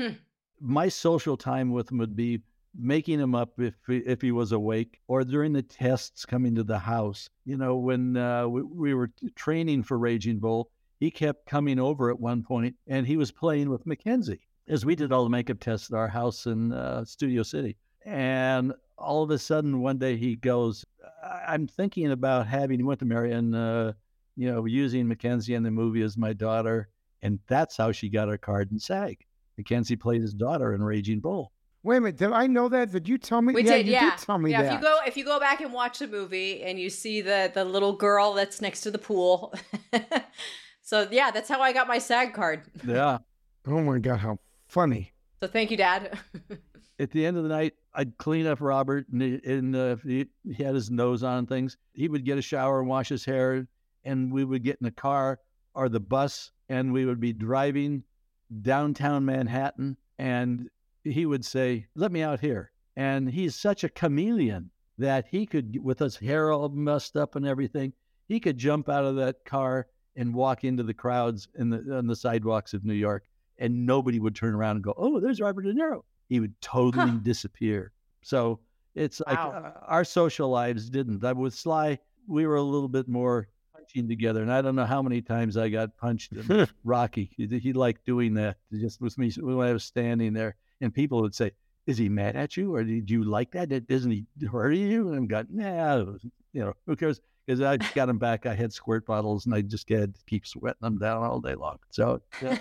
Hmm 0.00 0.14
my 0.60 0.88
social 0.88 1.36
time 1.36 1.72
with 1.72 1.90
him 1.90 1.98
would 1.98 2.14
be 2.14 2.40
making 2.78 3.18
him 3.18 3.34
up 3.34 3.58
if 3.58 3.74
if 3.88 4.20
he 4.20 4.30
was 4.30 4.52
awake 4.52 5.00
or 5.08 5.24
during 5.24 5.52
the 5.52 5.62
tests 5.62 6.24
coming 6.24 6.54
to 6.54 6.62
the 6.62 6.78
house 6.78 7.28
you 7.44 7.56
know 7.56 7.74
when 7.74 8.16
uh, 8.16 8.46
we, 8.46 8.62
we, 8.62 8.94
were 8.94 9.10
training 9.34 9.82
for 9.82 9.98
raging 9.98 10.38
bull 10.38 10.70
he 11.00 11.10
kept 11.10 11.46
coming 11.46 11.78
over 11.78 12.10
at 12.10 12.20
one 12.20 12.42
point 12.42 12.76
and 12.86 13.06
he 13.06 13.16
was 13.16 13.32
playing 13.32 13.68
with 13.68 13.86
mackenzie 13.86 14.46
as 14.68 14.84
we 14.84 14.94
did 14.94 15.12
all 15.12 15.24
the 15.24 15.30
makeup 15.30 15.58
tests 15.58 15.90
at 15.90 15.96
our 15.96 16.08
house 16.08 16.46
in 16.46 16.72
uh, 16.72 17.04
studio 17.04 17.42
city 17.42 17.76
and 18.06 18.72
all 18.96 19.22
of 19.22 19.30
a 19.30 19.38
sudden 19.38 19.80
one 19.80 19.98
day 19.98 20.16
he 20.16 20.36
goes 20.36 20.84
i'm 21.46 21.66
thinking 21.66 22.12
about 22.12 22.46
having 22.46 22.78
he 22.78 22.84
went 22.84 23.00
to 23.00 23.06
marion 23.06 23.54
uh, 23.54 23.92
you 24.36 24.50
know 24.50 24.64
using 24.66 25.08
mackenzie 25.08 25.54
in 25.54 25.62
the 25.62 25.70
movie 25.70 26.02
as 26.02 26.16
my 26.16 26.32
daughter 26.32 26.88
and 27.22 27.38
that's 27.48 27.76
how 27.76 27.90
she 27.90 28.08
got 28.08 28.28
her 28.28 28.38
card 28.38 28.70
in 28.70 28.78
sag 28.78 29.26
McKenzie 29.60 29.98
played 29.98 30.22
his 30.22 30.34
daughter 30.34 30.74
in 30.74 30.82
Raging 30.82 31.20
Bull. 31.20 31.52
Wait 31.82 31.96
a 31.96 32.00
minute, 32.00 32.16
did 32.16 32.32
I 32.32 32.46
know 32.46 32.68
that? 32.68 32.92
Did 32.92 33.08
you 33.08 33.16
tell 33.16 33.40
me? 33.40 33.54
We 33.54 33.64
yeah, 33.64 33.78
did, 33.78 33.86
you 33.86 33.92
yeah. 33.92 34.10
Did 34.10 34.18
tell 34.18 34.38
me 34.38 34.50
yeah, 34.50 34.62
that. 34.62 34.74
if 34.74 34.78
you 34.78 34.82
go 34.82 34.98
if 35.06 35.16
you 35.16 35.24
go 35.24 35.40
back 35.40 35.62
and 35.62 35.72
watch 35.72 35.98
the 35.98 36.06
movie 36.06 36.62
and 36.62 36.78
you 36.78 36.90
see 36.90 37.22
the 37.22 37.50
the 37.52 37.64
little 37.64 37.94
girl 37.94 38.34
that's 38.34 38.60
next 38.60 38.82
to 38.82 38.90
the 38.90 38.98
pool. 38.98 39.54
so 40.90 41.06
yeah, 41.12 41.30
that's 41.30 41.48
how 41.48 41.60
I 41.60 41.72
got 41.72 41.86
my 41.86 41.98
SAG 41.98 42.34
card. 42.34 42.62
Yeah. 42.84 43.18
oh 43.68 43.80
my 43.80 44.00
god, 44.00 44.16
how 44.16 44.40
funny. 44.66 45.12
So 45.40 45.46
thank 45.46 45.70
you, 45.70 45.76
Dad. 45.76 46.18
At 46.98 47.12
the 47.12 47.24
end 47.24 47.36
of 47.36 47.44
the 47.44 47.48
night, 47.48 47.74
I'd 47.94 48.18
clean 48.18 48.44
up 48.44 48.60
Robert, 48.60 49.06
and, 49.08 49.22
and 49.22 49.76
uh, 49.76 49.96
he, 50.04 50.26
he 50.44 50.64
had 50.64 50.74
his 50.74 50.90
nose 50.90 51.22
on 51.22 51.46
things. 51.46 51.76
He 51.92 52.08
would 52.08 52.24
get 52.24 52.38
a 52.38 52.42
shower 52.42 52.80
and 52.80 52.88
wash 52.88 53.08
his 53.08 53.24
hair, 53.24 53.68
and 54.04 54.32
we 54.32 54.44
would 54.44 54.64
get 54.64 54.78
in 54.80 54.84
the 54.84 54.90
car 54.90 55.38
or 55.74 55.88
the 55.88 56.00
bus, 56.00 56.50
and 56.68 56.92
we 56.92 57.06
would 57.06 57.20
be 57.20 57.32
driving 57.32 58.02
downtown 58.60 59.24
Manhattan, 59.24 59.96
and 60.18 60.68
he 61.04 61.24
would 61.24 61.44
say, 61.44 61.86
"Let 61.94 62.10
me 62.10 62.20
out 62.20 62.40
here." 62.40 62.72
And 62.96 63.30
he's 63.30 63.54
such 63.54 63.84
a 63.84 63.88
chameleon 63.88 64.70
that 64.98 65.26
he 65.30 65.46
could, 65.46 65.78
with 65.84 66.00
his 66.00 66.16
hair 66.16 66.50
all 66.50 66.68
messed 66.68 67.16
up 67.16 67.36
and 67.36 67.46
everything, 67.46 67.92
he 68.26 68.40
could 68.40 68.58
jump 68.58 68.88
out 68.88 69.04
of 69.04 69.14
that 69.16 69.44
car 69.44 69.86
and 70.16 70.34
walk 70.34 70.64
into 70.64 70.82
the 70.82 70.94
crowds 70.94 71.48
in 71.58 71.70
the 71.70 71.96
on 71.96 72.06
the 72.06 72.16
sidewalks 72.16 72.74
of 72.74 72.84
New 72.84 72.94
York, 72.94 73.24
and 73.58 73.86
nobody 73.86 74.18
would 74.18 74.34
turn 74.34 74.54
around 74.54 74.76
and 74.76 74.84
go, 74.84 74.94
"Oh, 74.96 75.20
there's 75.20 75.40
Robert 75.40 75.62
De 75.62 75.72
Niro." 75.72 76.02
He 76.28 76.40
would 76.40 76.58
totally 76.60 77.10
huh. 77.10 77.18
disappear. 77.22 77.92
So 78.22 78.60
it's 78.94 79.20
like 79.26 79.38
uh, 79.38 79.72
our 79.86 80.04
social 80.04 80.48
lives 80.48 80.90
didn't. 80.90 81.24
I 81.24 81.32
With 81.32 81.54
Sly, 81.54 81.98
we 82.26 82.46
were 82.46 82.56
a 82.56 82.62
little 82.62 82.88
bit 82.88 83.08
more 83.08 83.48
punching 83.74 84.08
together, 84.08 84.42
and 84.42 84.52
I 84.52 84.62
don't 84.62 84.76
know 84.76 84.84
how 84.84 85.02
many 85.02 85.22
times 85.22 85.56
I 85.56 85.68
got 85.68 85.96
punched. 85.96 86.32
In 86.32 86.66
Rocky, 86.84 87.30
he, 87.36 87.46
he 87.58 87.72
liked 87.72 88.04
doing 88.04 88.34
that 88.34 88.56
just 88.72 89.00
with 89.00 89.16
me 89.18 89.30
when 89.38 89.66
I 89.66 89.72
was 89.72 89.84
standing 89.84 90.32
there, 90.32 90.56
and 90.80 90.92
people 90.92 91.20
would 91.22 91.34
say, 91.34 91.52
"Is 91.86 91.98
he 91.98 92.08
mad 92.08 92.36
at 92.36 92.56
you, 92.56 92.74
or 92.74 92.84
did 92.84 93.10
you 93.10 93.24
like 93.24 93.52
that? 93.52 93.68
that? 93.70 93.90
Isn't 93.90 94.10
he 94.10 94.26
hurting 94.50 94.88
you?" 94.88 95.08
And 95.08 95.18
I'm 95.18 95.26
going, 95.26 95.46
"Nah, 95.50 96.04
you 96.52 96.60
know, 96.60 96.74
who 96.86 96.96
cares?" 96.96 97.20
Because 97.50 97.62
I 97.62 97.78
got 97.94 98.06
them 98.06 98.18
back. 98.18 98.46
I 98.46 98.54
had 98.54 98.72
squirt 98.72 99.04
bottles, 99.06 99.44
and 99.44 99.52
I 99.52 99.62
just 99.62 99.88
had 99.88 100.14
to 100.14 100.20
keep 100.24 100.46
sweating 100.46 100.78
them 100.82 100.98
down 100.98 101.24
all 101.24 101.40
day 101.40 101.56
long. 101.56 101.78
So, 101.90 102.22
uh, 102.46 102.56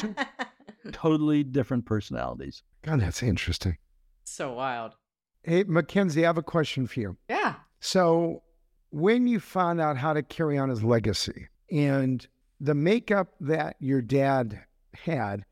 two 0.00 0.16
totally 0.90 1.44
different 1.44 1.86
personalities. 1.86 2.64
God, 2.82 3.00
that's 3.02 3.22
interesting. 3.22 3.78
So 4.24 4.54
wild. 4.54 4.96
Hey, 5.44 5.62
McKenzie, 5.62 6.24
I 6.24 6.26
have 6.26 6.38
a 6.38 6.42
question 6.42 6.88
for 6.88 6.98
you. 6.98 7.16
Yeah. 7.30 7.54
So 7.78 8.42
when 8.90 9.28
you 9.28 9.38
found 9.38 9.80
out 9.80 9.96
how 9.96 10.12
to 10.12 10.24
carry 10.24 10.58
on 10.58 10.70
his 10.70 10.82
legacy 10.82 11.46
and 11.70 12.26
the 12.60 12.74
makeup 12.74 13.28
that 13.42 13.76
your 13.78 14.02
dad 14.02 14.60
had, 15.04 15.44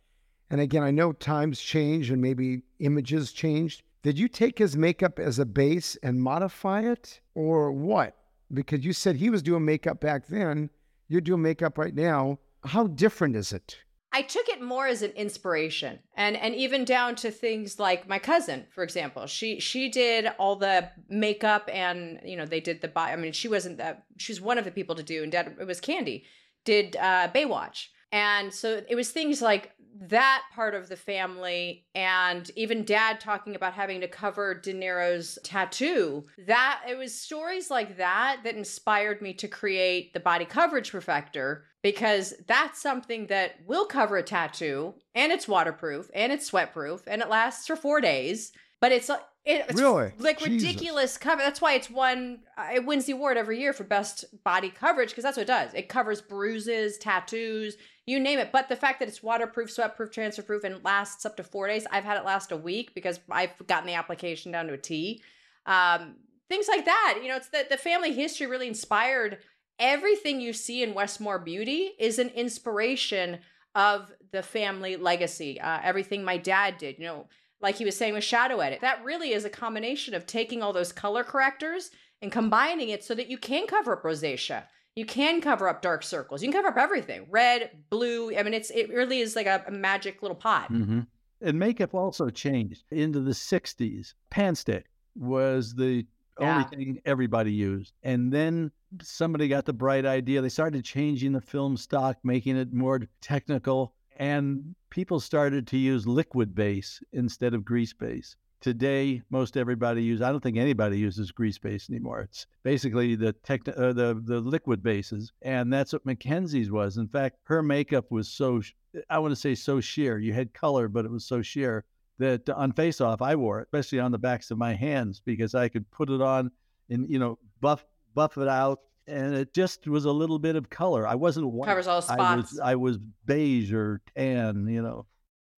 and 0.50 0.60
again, 0.60 0.82
I 0.82 0.90
know 0.90 1.12
times 1.12 1.60
change 1.60 2.10
and 2.10 2.20
maybe 2.20 2.62
images 2.80 3.30
changed. 3.30 3.84
Did 4.02 4.18
you 4.18 4.26
take 4.26 4.58
his 4.58 4.76
makeup 4.76 5.20
as 5.20 5.38
a 5.38 5.46
base 5.46 5.94
and 6.02 6.20
modify 6.20 6.80
it 6.80 7.20
or 7.36 7.70
what? 7.70 8.16
Because 8.53 8.84
you 8.84 8.92
said 8.92 9.16
he 9.16 9.30
was 9.30 9.42
doing 9.42 9.64
makeup 9.64 10.01
back 10.01 10.26
then, 10.26 10.70
you're 11.09 11.20
doing 11.20 11.42
makeup 11.42 11.78
right 11.78 11.95
now. 11.95 12.38
How 12.64 12.86
different 12.86 13.36
is 13.36 13.53
it? 13.53 13.78
I 14.12 14.22
took 14.22 14.49
it 14.49 14.62
more 14.62 14.86
as 14.86 15.03
an 15.03 15.11
inspiration 15.11 15.99
and 16.16 16.36
and 16.36 16.55
even 16.55 16.84
down 16.84 17.16
to 17.16 17.32
things 17.32 17.80
like 17.80 18.09
my 18.09 18.20
cousin, 18.20 18.66
for 18.70 18.84
example. 18.84 19.26
She 19.26 19.59
she 19.59 19.88
did 19.88 20.28
all 20.38 20.55
the 20.55 20.88
makeup 21.09 21.68
and 21.72 22.20
you 22.24 22.36
know, 22.36 22.47
they 22.47 22.61
did 22.61 22.80
the 22.80 22.92
I 22.97 23.16
mean, 23.16 23.32
she 23.32 23.49
wasn't 23.49 23.78
that 23.78 24.05
she's 24.16 24.40
one 24.40 24.57
of 24.57 24.64
the 24.64 24.70
people 24.70 24.95
to 24.95 25.03
do 25.03 25.24
and 25.24 25.32
dad 25.32 25.57
it 25.61 25.66
was 25.66 25.80
Candy 25.80 26.26
did 26.64 26.95
uh 26.97 27.28
Baywatch. 27.34 27.88
And 28.14 28.54
so 28.54 28.80
it 28.88 28.94
was 28.94 29.10
things 29.10 29.42
like 29.42 29.72
that 30.02 30.44
part 30.54 30.76
of 30.76 30.88
the 30.88 30.94
family 30.94 31.84
and 31.96 32.48
even 32.54 32.84
dad 32.84 33.18
talking 33.18 33.56
about 33.56 33.72
having 33.72 34.00
to 34.02 34.08
cover 34.08 34.54
De 34.54 34.72
Niro's 34.72 35.36
tattoo. 35.42 36.22
That 36.46 36.82
it 36.88 36.96
was 36.96 37.12
stories 37.12 37.72
like 37.72 37.96
that 37.96 38.42
that 38.44 38.54
inspired 38.54 39.20
me 39.20 39.34
to 39.34 39.48
create 39.48 40.12
the 40.12 40.20
body 40.20 40.44
coverage 40.44 40.92
perfector 40.92 41.62
because 41.82 42.34
that's 42.46 42.80
something 42.80 43.26
that 43.26 43.56
will 43.66 43.84
cover 43.84 44.16
a 44.16 44.22
tattoo 44.22 44.94
and 45.16 45.32
it's 45.32 45.48
waterproof 45.48 46.08
and 46.14 46.32
it's 46.32 46.48
sweatproof 46.48 47.00
and 47.08 47.20
it 47.20 47.28
lasts 47.28 47.66
for 47.66 47.74
4 47.74 48.00
days. 48.00 48.52
But 48.80 48.92
it's 48.92 49.10
it's 49.44 49.80
really 49.80 50.12
like 50.18 50.38
Jesus. 50.38 50.62
ridiculous 50.62 51.18
cover. 51.18 51.42
That's 51.42 51.60
why 51.60 51.74
it's 51.74 51.90
won. 51.90 52.40
Uh, 52.56 52.68
it 52.74 52.86
wins 52.86 53.04
the 53.04 53.12
award 53.12 53.36
every 53.36 53.60
year 53.60 53.72
for 53.72 53.84
best 53.84 54.24
body 54.42 54.70
coverage 54.70 55.10
because 55.10 55.24
that's 55.24 55.36
what 55.36 55.42
it 55.42 55.46
does. 55.46 55.74
It 55.74 55.88
covers 55.88 56.22
bruises, 56.22 56.96
tattoos, 56.96 57.76
you 58.07 58.20
name 58.20 58.38
it. 58.38 58.52
But 58.52 58.68
the 58.68 58.76
fact 58.76 59.00
that 59.00 59.09
it's 59.09 59.22
waterproof, 59.22 59.70
sweatproof, 59.70 60.12
transfer-proof, 60.12 60.64
and 60.64 60.84
lasts 60.84 61.24
up 61.24 61.36
to 61.36 61.44
four 61.44 61.68
days. 61.68 61.86
I've 61.90 62.05
had 62.05 62.18
it 62.18 62.24
last 62.24 62.52
a 62.52 62.57
week 62.57 62.94
because 62.94 63.20
I've 63.30 63.50
gotten 63.66 63.86
the 63.86 63.94
application 63.94 64.52
down 64.52 64.66
to 64.66 64.74
a 64.74 64.78
T. 64.78 65.22
Um, 65.66 66.16
things 66.48 66.68
like 66.68 66.84
that. 66.84 67.20
You 67.22 67.28
know, 67.28 67.36
it's 67.36 67.48
the 67.48 67.66
the 67.68 67.76
family 67.76 68.12
history 68.12 68.46
really 68.46 68.68
inspired 68.68 69.38
everything 69.78 70.40
you 70.40 70.52
see 70.52 70.82
in 70.82 70.94
Westmore 70.94 71.38
Beauty 71.38 71.92
is 71.98 72.18
an 72.18 72.28
inspiration 72.30 73.38
of 73.74 74.12
the 74.30 74.42
family 74.42 74.96
legacy. 74.96 75.61
Uh, 75.61 75.80
everything 75.82 76.24
my 76.24 76.36
dad 76.36 76.78
did. 76.78 76.98
You 76.98 77.07
know 77.07 77.28
like 77.64 77.76
he 77.76 77.84
was 77.84 77.96
saying 77.96 78.12
with 78.12 78.22
shadow 78.22 78.61
edit. 78.61 78.82
That 78.82 79.02
really 79.02 79.32
is 79.32 79.46
a 79.46 79.50
combination 79.50 80.14
of 80.14 80.26
taking 80.26 80.62
all 80.62 80.74
those 80.74 80.92
color 80.92 81.24
correctors 81.24 81.90
and 82.20 82.30
combining 82.30 82.90
it 82.90 83.02
so 83.02 83.14
that 83.14 83.30
you 83.30 83.38
can 83.38 83.66
cover 83.66 83.94
up 83.94 84.02
rosacea. 84.02 84.64
You 84.97 85.07
can 85.07 85.40
cover 85.40 85.68
up 85.68 85.82
dark 85.82 86.03
circles. 86.03 86.42
You 86.42 86.51
can 86.51 86.62
cover 86.62 86.68
up 86.68 86.82
everything. 86.82 87.26
Red, 87.28 87.70
blue. 87.90 88.36
I 88.36 88.42
mean, 88.42 88.55
it's 88.55 88.70
it 88.70 88.88
really 88.90 89.20
is 89.20 89.34
like 89.34 89.47
a, 89.47 89.64
a 89.66 89.70
magic 89.70 90.22
little 90.22 90.36
pot. 90.36 90.72
Mm-hmm. 90.72 91.01
And 91.40 91.59
makeup 91.59 91.95
also 91.95 92.30
changed 92.30 92.84
into 92.90 93.20
the 93.20 93.32
60s. 93.32 94.14
Pan 94.30 94.55
stick 94.55 94.86
was 95.16 95.74
the 95.74 96.07
yeah. 96.40 96.57
only 96.57 96.68
thing 96.68 97.01
everybody 97.05 97.53
used. 97.53 97.92
And 98.03 98.32
then 98.32 98.70
somebody 99.03 99.49
got 99.49 99.64
the 99.64 99.72
bright 99.72 100.07
idea. 100.07 100.40
They 100.40 100.49
started 100.49 100.84
changing 100.84 101.32
the 101.32 101.40
film 101.40 101.76
stock, 101.76 102.18
making 102.22 102.57
it 102.57 102.72
more 102.72 103.01
technical 103.20 103.95
and 104.16 104.74
people 104.90 105.20
started 105.20 105.66
to 105.68 105.76
use 105.76 106.07
liquid 106.07 106.55
base 106.55 107.03
instead 107.12 107.55
of 107.55 107.64
grease 107.64 107.92
base. 107.92 108.36
Today, 108.64 109.20
most 109.28 109.58
everybody 109.58 110.02
uses. 110.02 110.22
I 110.22 110.30
don't 110.30 110.42
think 110.42 110.56
anybody 110.56 110.98
uses 110.98 111.30
grease 111.30 111.58
base 111.58 111.90
anymore. 111.90 112.22
It's 112.22 112.46
basically 112.62 113.14
the 113.14 113.34
tech, 113.34 113.60
uh, 113.68 113.92
the 113.92 114.18
the 114.24 114.40
liquid 114.40 114.82
bases, 114.82 115.32
and 115.42 115.70
that's 115.70 115.92
what 115.92 116.06
McKenzie's 116.06 116.70
was. 116.70 116.96
In 116.96 117.06
fact, 117.06 117.36
her 117.42 117.62
makeup 117.62 118.10
was 118.10 118.26
so 118.26 118.62
I 119.10 119.18
want 119.18 119.32
to 119.32 119.36
say 119.36 119.54
so 119.54 119.82
sheer. 119.82 120.18
You 120.18 120.32
had 120.32 120.54
color, 120.54 120.88
but 120.88 121.04
it 121.04 121.10
was 121.10 121.26
so 121.26 121.42
sheer 121.42 121.84
that 122.18 122.48
on 122.48 122.72
face 122.72 123.02
off, 123.02 123.20
I 123.20 123.34
wore 123.34 123.60
it, 123.60 123.64
especially 123.64 124.00
on 124.00 124.12
the 124.12 124.18
backs 124.18 124.50
of 124.50 124.56
my 124.56 124.72
hands, 124.72 125.20
because 125.22 125.54
I 125.54 125.68
could 125.68 125.90
put 125.90 126.08
it 126.08 126.22
on 126.22 126.50
and 126.88 127.06
you 127.10 127.18
know 127.18 127.38
buff 127.60 127.84
buff 128.14 128.38
it 128.38 128.48
out 128.48 128.78
and 129.06 129.34
it 129.34 129.52
just 129.52 129.86
was 129.86 130.06
a 130.06 130.10
little 130.10 130.38
bit 130.38 130.56
of 130.56 130.70
color. 130.70 131.06
I 131.06 131.16
wasn't 131.16 131.52
white. 131.52 131.68
Covers 131.68 131.86
all 131.86 132.00
spots. 132.00 132.18
I 132.18 132.36
was, 132.36 132.60
I 132.60 132.74
was 132.76 132.98
beige 133.26 133.74
or 133.74 134.00
tan, 134.16 134.66
you 134.68 134.80
know. 134.80 135.04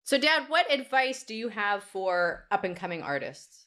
So, 0.05 0.19
Dad, 0.19 0.43
what 0.49 0.71
advice 0.71 1.23
do 1.23 1.33
you 1.33 1.49
have 1.49 1.83
for 1.83 2.45
up 2.51 2.63
and 2.63 2.75
coming 2.75 3.01
artists? 3.01 3.65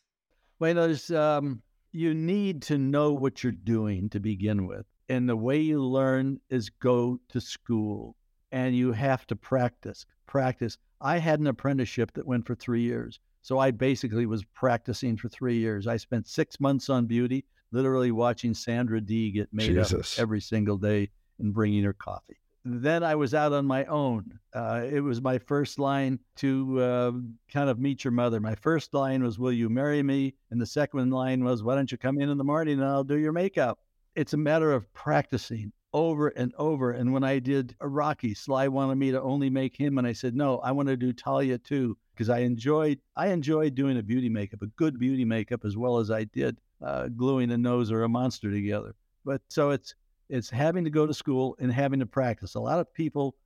Well, 0.60 0.72
there's 0.72 1.10
um, 1.10 1.62
you 1.90 2.14
need 2.14 2.62
to 2.62 2.78
know 2.78 3.12
what 3.12 3.42
you're 3.42 3.50
doing 3.50 4.08
to 4.10 4.20
begin 4.20 4.68
with. 4.68 4.86
And 5.08 5.28
the 5.28 5.36
way 5.36 5.58
you 5.58 5.82
learn 5.82 6.38
is 6.48 6.70
go 6.70 7.18
to 7.30 7.40
school 7.40 8.14
and 8.52 8.76
you 8.76 8.92
have 8.92 9.26
to 9.26 9.36
practice, 9.36 10.06
practice. 10.26 10.78
I 11.00 11.18
had 11.18 11.40
an 11.40 11.48
apprenticeship 11.48 12.12
that 12.14 12.26
went 12.26 12.46
for 12.46 12.54
three 12.54 12.82
years. 12.82 13.18
So 13.42 13.58
I 13.58 13.72
basically 13.72 14.26
was 14.26 14.44
practicing 14.54 15.16
for 15.16 15.28
three 15.28 15.58
years. 15.58 15.88
I 15.88 15.96
spent 15.96 16.28
six 16.28 16.60
months 16.60 16.88
on 16.88 17.06
beauty, 17.06 17.46
literally 17.72 18.12
watching 18.12 18.54
Sandra 18.54 19.00
Dee 19.00 19.32
get 19.32 19.48
made 19.52 19.74
Jesus. 19.74 20.16
up 20.16 20.22
every 20.22 20.40
single 20.40 20.76
day 20.76 21.10
and 21.40 21.52
bringing 21.52 21.82
her 21.82 21.94
coffee. 21.94 22.38
Then 22.70 23.02
I 23.02 23.14
was 23.14 23.34
out 23.34 23.52
on 23.52 23.66
my 23.66 23.84
own. 23.86 24.38
Uh, 24.52 24.82
it 24.90 25.00
was 25.00 25.22
my 25.22 25.38
first 25.38 25.78
line 25.78 26.18
to 26.36 26.80
uh, 26.80 27.12
kind 27.52 27.70
of 27.70 27.78
meet 27.78 28.04
your 28.04 28.12
mother. 28.12 28.40
My 28.40 28.54
first 28.54 28.92
line 28.92 29.22
was, 29.22 29.38
Will 29.38 29.52
you 29.52 29.68
marry 29.68 30.02
me? 30.02 30.34
And 30.50 30.60
the 30.60 30.66
second 30.66 31.10
line 31.10 31.44
was, 31.44 31.62
Why 31.62 31.74
don't 31.74 31.90
you 31.90 31.98
come 31.98 32.20
in 32.20 32.28
in 32.28 32.38
the 32.38 32.44
morning 32.44 32.74
and 32.74 32.84
I'll 32.84 33.04
do 33.04 33.16
your 33.16 33.32
makeup? 33.32 33.78
It's 34.14 34.34
a 34.34 34.38
matter 34.38 34.72
of 34.72 34.92
practicing 34.92 35.72
over 35.92 36.28
and 36.28 36.52
over. 36.58 36.92
And 36.92 37.12
when 37.12 37.24
I 37.24 37.38
did 37.38 37.74
Rocky, 37.80 38.34
Sly 38.34 38.68
wanted 38.68 38.96
me 38.96 39.10
to 39.12 39.22
only 39.22 39.48
make 39.48 39.76
him, 39.76 39.98
and 39.98 40.06
I 40.06 40.12
said, 40.12 40.34
No, 40.34 40.58
I 40.58 40.72
want 40.72 40.88
to 40.88 40.96
do 40.96 41.12
Talia 41.12 41.58
too 41.58 41.96
because 42.12 42.28
I 42.28 42.40
enjoyed 42.40 42.98
I 43.16 43.28
enjoyed 43.28 43.74
doing 43.74 43.98
a 43.98 44.02
beauty 44.02 44.28
makeup, 44.28 44.62
a 44.62 44.66
good 44.66 44.98
beauty 44.98 45.24
makeup, 45.24 45.64
as 45.64 45.76
well 45.76 45.98
as 45.98 46.10
I 46.10 46.24
did 46.24 46.58
uh, 46.82 47.08
gluing 47.08 47.50
a 47.52 47.58
nose 47.58 47.90
or 47.90 48.02
a 48.02 48.08
monster 48.08 48.50
together. 48.50 48.94
But 49.24 49.40
so 49.48 49.70
it's 49.70 49.94
it's 50.28 50.50
having 50.50 50.84
to 50.84 50.90
go 50.90 51.06
to 51.06 51.14
school 51.14 51.56
and 51.58 51.72
having 51.72 52.00
to 52.00 52.06
practice. 52.06 52.54
A 52.54 52.60
lot 52.60 52.80
of 52.80 52.92
people 52.92 53.36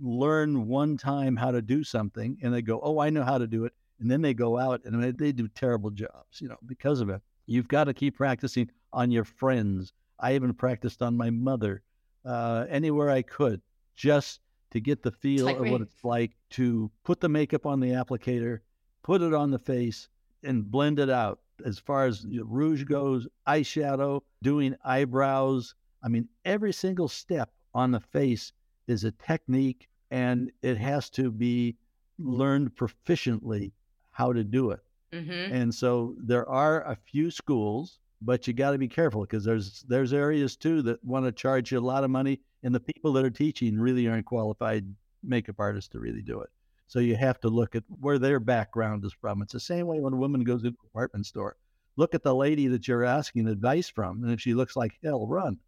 learn 0.00 0.66
one 0.66 0.96
time 0.96 1.36
how 1.36 1.50
to 1.50 1.62
do 1.62 1.84
something 1.84 2.38
and 2.42 2.52
they 2.52 2.62
go, 2.62 2.80
"Oh, 2.82 2.98
I 2.98 3.10
know 3.10 3.22
how 3.22 3.38
to 3.38 3.46
do 3.46 3.64
it," 3.64 3.72
and 4.00 4.10
then 4.10 4.22
they 4.22 4.34
go 4.34 4.58
out 4.58 4.84
and 4.84 5.02
they 5.02 5.32
do 5.32 5.48
terrible 5.48 5.90
jobs, 5.90 6.40
you 6.40 6.48
know, 6.48 6.58
because 6.66 7.00
of 7.00 7.08
it. 7.08 7.22
You've 7.46 7.68
got 7.68 7.84
to 7.84 7.94
keep 7.94 8.16
practicing 8.16 8.70
on 8.92 9.10
your 9.10 9.24
friends. 9.24 9.92
I 10.18 10.34
even 10.34 10.54
practiced 10.54 11.02
on 11.02 11.16
my 11.16 11.30
mother 11.30 11.82
uh, 12.24 12.66
anywhere 12.68 13.10
I 13.10 13.22
could, 13.22 13.60
just 13.94 14.40
to 14.70 14.80
get 14.80 15.02
the 15.02 15.10
feel 15.10 15.46
like 15.46 15.58
of 15.58 15.68
what 15.68 15.80
it's 15.80 16.04
like 16.04 16.32
to 16.50 16.90
put 17.04 17.20
the 17.20 17.28
makeup 17.28 17.66
on 17.66 17.80
the 17.80 17.90
applicator, 17.90 18.60
put 19.02 19.20
it 19.22 19.34
on 19.34 19.50
the 19.50 19.58
face, 19.58 20.08
and 20.42 20.70
blend 20.70 20.98
it 20.98 21.10
out. 21.10 21.40
As 21.64 21.78
far 21.78 22.06
as 22.06 22.26
rouge 22.26 22.84
goes, 22.84 23.28
eyeshadow, 23.46 24.22
doing 24.42 24.74
eyebrows. 24.84 25.74
I 26.02 26.08
mean, 26.08 26.28
every 26.44 26.72
single 26.72 27.08
step 27.08 27.50
on 27.74 27.90
the 27.90 28.00
face 28.00 28.52
is 28.86 29.04
a 29.04 29.12
technique 29.12 29.88
and 30.10 30.50
it 30.62 30.76
has 30.76 31.08
to 31.10 31.30
be 31.30 31.76
learned 32.18 32.74
proficiently 32.76 33.72
how 34.10 34.32
to 34.32 34.44
do 34.44 34.70
it. 34.70 34.80
Mm-hmm. 35.12 35.54
And 35.54 35.74
so 35.74 36.14
there 36.18 36.48
are 36.48 36.82
a 36.82 36.96
few 36.96 37.30
schools, 37.30 37.98
but 38.20 38.46
you 38.46 38.52
got 38.52 38.72
to 38.72 38.78
be 38.78 38.88
careful 38.88 39.22
because 39.22 39.44
there's 39.44 39.84
there's 39.88 40.12
areas 40.12 40.56
too 40.56 40.82
that 40.82 41.02
want 41.04 41.24
to 41.24 41.32
charge 41.32 41.72
you 41.72 41.78
a 41.78 41.80
lot 41.80 42.04
of 42.04 42.10
money 42.10 42.40
and 42.62 42.74
the 42.74 42.80
people 42.80 43.12
that 43.12 43.24
are 43.24 43.30
teaching 43.30 43.78
really 43.78 44.06
aren't 44.08 44.26
qualified 44.26 44.86
makeup 45.22 45.56
artists 45.58 45.88
to 45.90 45.98
really 45.98 46.22
do 46.22 46.40
it. 46.40 46.50
So 46.86 46.98
you 46.98 47.16
have 47.16 47.40
to 47.40 47.48
look 47.48 47.74
at 47.74 47.84
where 48.00 48.18
their 48.18 48.38
background 48.38 49.04
is 49.04 49.14
from. 49.14 49.42
It's 49.42 49.52
the 49.52 49.60
same 49.60 49.86
way 49.86 50.00
when 50.00 50.12
a 50.12 50.16
woman 50.16 50.44
goes 50.44 50.62
into 50.62 50.78
a 50.82 50.86
department 50.86 51.26
store. 51.26 51.56
Look 51.96 52.14
at 52.14 52.22
the 52.22 52.34
lady 52.34 52.68
that 52.68 52.86
you're 52.88 53.04
asking 53.04 53.48
advice 53.48 53.88
from, 53.88 54.22
and 54.22 54.32
if 54.32 54.40
she 54.40 54.54
looks 54.54 54.76
like 54.76 54.98
hell, 55.02 55.26
run, 55.26 55.58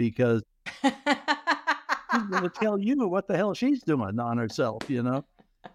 because 0.00 0.42
she's 0.80 0.92
going 2.30 2.42
to 2.42 2.52
tell 2.54 2.78
you 2.78 3.06
what 3.06 3.28
the 3.28 3.36
hell 3.36 3.52
she's 3.52 3.82
doing 3.82 4.18
on 4.18 4.38
herself. 4.38 4.88
You 4.88 5.02
know, 5.02 5.26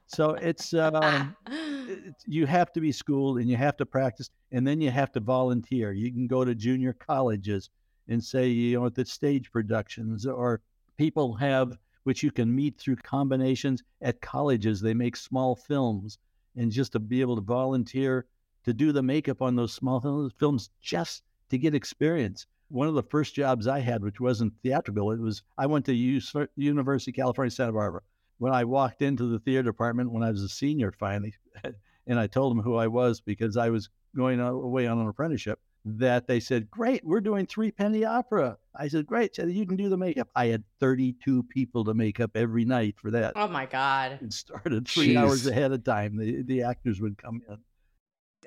so 0.08 0.32
it's, 0.32 0.74
um, 0.74 1.36
it's 1.48 2.24
you 2.26 2.48
have 2.48 2.74
to 2.74 2.82
be 2.82 2.92
schooled 2.92 3.38
and 3.38 3.48
you 3.48 3.56
have 3.56 3.78
to 3.78 3.86
practice, 3.86 4.32
and 4.52 4.66
then 4.66 4.82
you 4.82 4.90
have 4.90 5.12
to 5.12 5.20
volunteer. 5.20 5.92
You 5.92 6.12
can 6.12 6.26
go 6.26 6.44
to 6.44 6.56
junior 6.56 6.94
colleges 6.94 7.70
and 8.08 8.24
say, 8.24 8.48
you 8.48 8.80
know, 8.80 8.88
at 8.88 8.96
the 8.96 9.06
stage 9.06 9.52
productions 9.52 10.26
or 10.26 10.60
people 10.98 11.36
have, 11.36 11.78
which 12.06 12.24
you 12.24 12.32
can 12.32 12.54
meet 12.54 12.80
through 12.80 12.96
combinations 12.96 13.84
at 14.02 14.22
colleges. 14.22 14.82
They 14.82 14.96
make 14.96 15.16
small 15.16 15.56
films 15.56 16.18
and 16.56 16.72
just 16.72 16.94
to 16.94 17.00
be 17.00 17.22
able 17.22 17.36
to 17.36 17.42
volunteer 17.44 18.26
to 18.64 18.74
do 18.74 18.92
the 18.92 19.04
makeup 19.04 19.44
on 19.44 19.56
those 19.56 19.74
small 19.74 20.32
films 20.40 20.72
just 20.82 21.22
to 21.50 21.60
get 21.60 21.76
experience. 21.76 22.48
One 22.70 22.88
of 22.88 22.96
the 22.96 23.04
first 23.04 23.36
jobs 23.36 23.68
I 23.68 23.80
had, 23.80 24.02
which 24.04 24.20
wasn't 24.20 24.54
theatrical, 24.64 25.12
it 25.12 25.20
was 25.20 25.44
I 25.58 25.66
went 25.66 25.86
to 25.86 25.94
U- 25.94 26.22
University 26.56 27.12
of 27.12 27.16
California, 27.16 27.52
Santa 27.52 27.74
Barbara. 27.74 28.02
When 28.38 28.54
I 28.54 28.66
walked 28.66 29.02
into 29.02 29.28
the 29.28 29.40
theater 29.40 29.64
department 29.64 30.12
when 30.12 30.24
I 30.24 30.32
was 30.32 30.42
a 30.42 30.50
senior 30.50 30.92
finally, 30.92 31.34
and 32.08 32.20
I 32.20 32.28
told 32.28 32.52
them 32.52 32.64
who 32.64 32.76
I 32.76 32.88
was 32.88 33.22
because 33.22 33.56
I 33.56 33.70
was 33.70 33.90
going 34.16 34.40
away 34.40 34.88
on 34.88 35.00
an 35.00 35.08
apprenticeship, 35.08 35.60
that 35.86 36.28
they 36.28 36.40
said, 36.40 36.70
Great, 36.72 37.06
we're 37.06 37.22
doing 37.22 37.46
three 37.46 37.72
penny 37.72 38.04
opera. 38.04 38.58
I 38.76 38.88
said, 38.88 39.06
Great, 39.06 39.36
so 39.36 39.46
you 39.46 39.66
can 39.66 39.78
do 39.78 39.88
the 39.88 39.98
makeup. 39.98 40.28
I 40.36 40.48
had 40.48 40.64
32 40.80 41.44
people 41.44 41.86
to 41.86 41.94
make 41.94 42.20
up 42.20 42.32
every 42.36 42.66
night 42.66 42.96
for 42.98 43.12
that. 43.12 43.34
Oh 43.36 43.48
my 43.48 43.68
God. 43.68 44.20
It 44.22 44.34
started 44.34 44.88
three 44.88 45.14
Jeez. 45.14 45.18
hours 45.18 45.46
ahead 45.46 45.72
of 45.72 45.84
time. 45.84 46.18
The, 46.18 46.42
the 46.42 46.64
actors 46.64 47.00
would 47.00 47.18
come 47.18 47.42
in. 47.48 47.58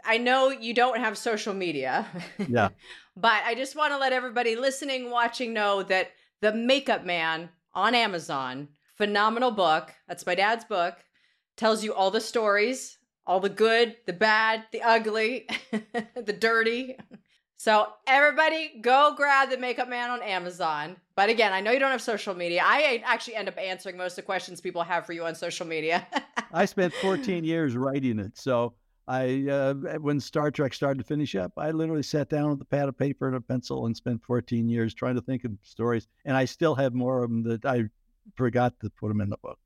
I 0.04 0.18
know 0.18 0.50
you 0.50 0.74
don't 0.74 0.98
have 0.98 1.16
social 1.18 1.54
media. 1.54 2.06
Yeah. 2.48 2.68
but 3.16 3.42
I 3.44 3.54
just 3.54 3.76
want 3.76 3.92
to 3.92 3.98
let 3.98 4.12
everybody 4.12 4.56
listening, 4.56 5.10
watching 5.10 5.52
know 5.52 5.82
that 5.84 6.12
The 6.40 6.52
Makeup 6.52 7.04
Man 7.04 7.50
on 7.74 7.94
Amazon, 7.94 8.68
phenomenal 8.96 9.50
book. 9.50 9.92
That's 10.06 10.26
my 10.26 10.34
dad's 10.34 10.64
book. 10.64 10.94
Tells 11.56 11.82
you 11.84 11.92
all 11.94 12.10
the 12.10 12.20
stories, 12.20 12.98
all 13.26 13.40
the 13.40 13.48
good, 13.48 13.96
the 14.06 14.12
bad, 14.12 14.64
the 14.72 14.82
ugly, 14.82 15.48
the 16.14 16.32
dirty. 16.32 16.96
So 17.58 17.88
everybody 18.06 18.80
go 18.80 19.14
grab 19.16 19.50
the 19.50 19.58
makeup 19.58 19.88
man 19.88 20.10
on 20.10 20.22
Amazon. 20.22 20.96
But 21.16 21.28
again, 21.28 21.52
I 21.52 21.60
know 21.60 21.72
you 21.72 21.80
don't 21.80 21.90
have 21.90 22.00
social 22.00 22.34
media. 22.34 22.62
I 22.64 23.02
actually 23.04 23.34
end 23.34 23.48
up 23.48 23.58
answering 23.58 23.96
most 23.96 24.12
of 24.12 24.16
the 24.16 24.22
questions 24.22 24.60
people 24.60 24.82
have 24.84 25.04
for 25.04 25.12
you 25.12 25.24
on 25.24 25.34
social 25.34 25.66
media. 25.66 26.06
I 26.52 26.64
spent 26.66 26.94
14 26.94 27.42
years 27.42 27.76
writing 27.76 28.20
it. 28.20 28.38
So 28.38 28.74
I, 29.08 29.48
uh, 29.48 29.74
when 30.00 30.20
Star 30.20 30.50
Trek 30.50 30.74
started 30.74 30.98
to 30.98 31.04
finish 31.04 31.34
up, 31.34 31.52
I 31.56 31.70
literally 31.70 32.02
sat 32.02 32.28
down 32.28 32.50
with 32.50 32.60
a 32.60 32.66
pad 32.66 32.88
of 32.88 32.98
paper 32.98 33.26
and 33.26 33.36
a 33.36 33.40
pencil 33.40 33.86
and 33.86 33.96
spent 33.96 34.22
14 34.22 34.68
years 34.68 34.92
trying 34.92 35.14
to 35.14 35.22
think 35.22 35.44
of 35.44 35.52
stories. 35.62 36.06
And 36.26 36.36
I 36.36 36.44
still 36.44 36.74
have 36.74 36.92
more 36.92 37.24
of 37.24 37.30
them 37.30 37.42
that 37.44 37.64
I 37.64 37.84
forgot 38.36 38.78
to 38.80 38.90
put 38.90 39.08
them 39.08 39.22
in 39.22 39.30
the 39.30 39.38
book. 39.38 39.58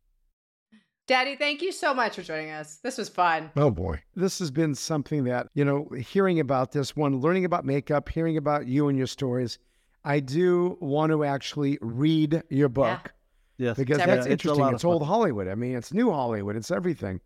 Daddy, 1.09 1.34
thank 1.34 1.61
you 1.61 1.72
so 1.72 1.93
much 1.93 2.14
for 2.14 2.22
joining 2.22 2.51
us. 2.51 2.76
This 2.76 2.97
was 2.97 3.09
fun. 3.09 3.51
Oh 3.57 3.70
boy. 3.70 4.01
This 4.14 4.38
has 4.38 4.53
been 4.53 4.76
something 4.76 5.24
that, 5.24 5.49
you 5.55 5.64
know, 5.64 5.88
hearing 5.99 6.38
about 6.38 6.70
this 6.70 6.95
one, 6.95 7.20
learning 7.20 7.45
about 7.45 7.64
makeup, 7.64 8.09
hearing 8.09 8.36
about 8.36 8.68
you 8.68 8.88
and 8.88 8.97
your 8.97 9.09
stories, 9.09 9.59
I 10.05 10.20
do 10.20 10.78
want 10.80 11.11
to 11.11 11.24
actually 11.24 11.78
read 11.80 12.45
your 12.49 12.68
book. 12.68 13.12
Yeah. 13.59 13.66
Yes. 13.66 13.76
Because 13.76 13.99
that's 13.99 14.26
yeah, 14.26 14.32
interesting. 14.32 14.64
It's, 14.66 14.74
it's 14.74 14.84
old 14.84 15.05
Hollywood. 15.05 15.49
I 15.49 15.57
mean, 15.57 15.76
it's 15.76 15.93
new 15.93 16.11
Hollywood. 16.11 16.57
It's 16.57 16.70
everything. 16.70 17.20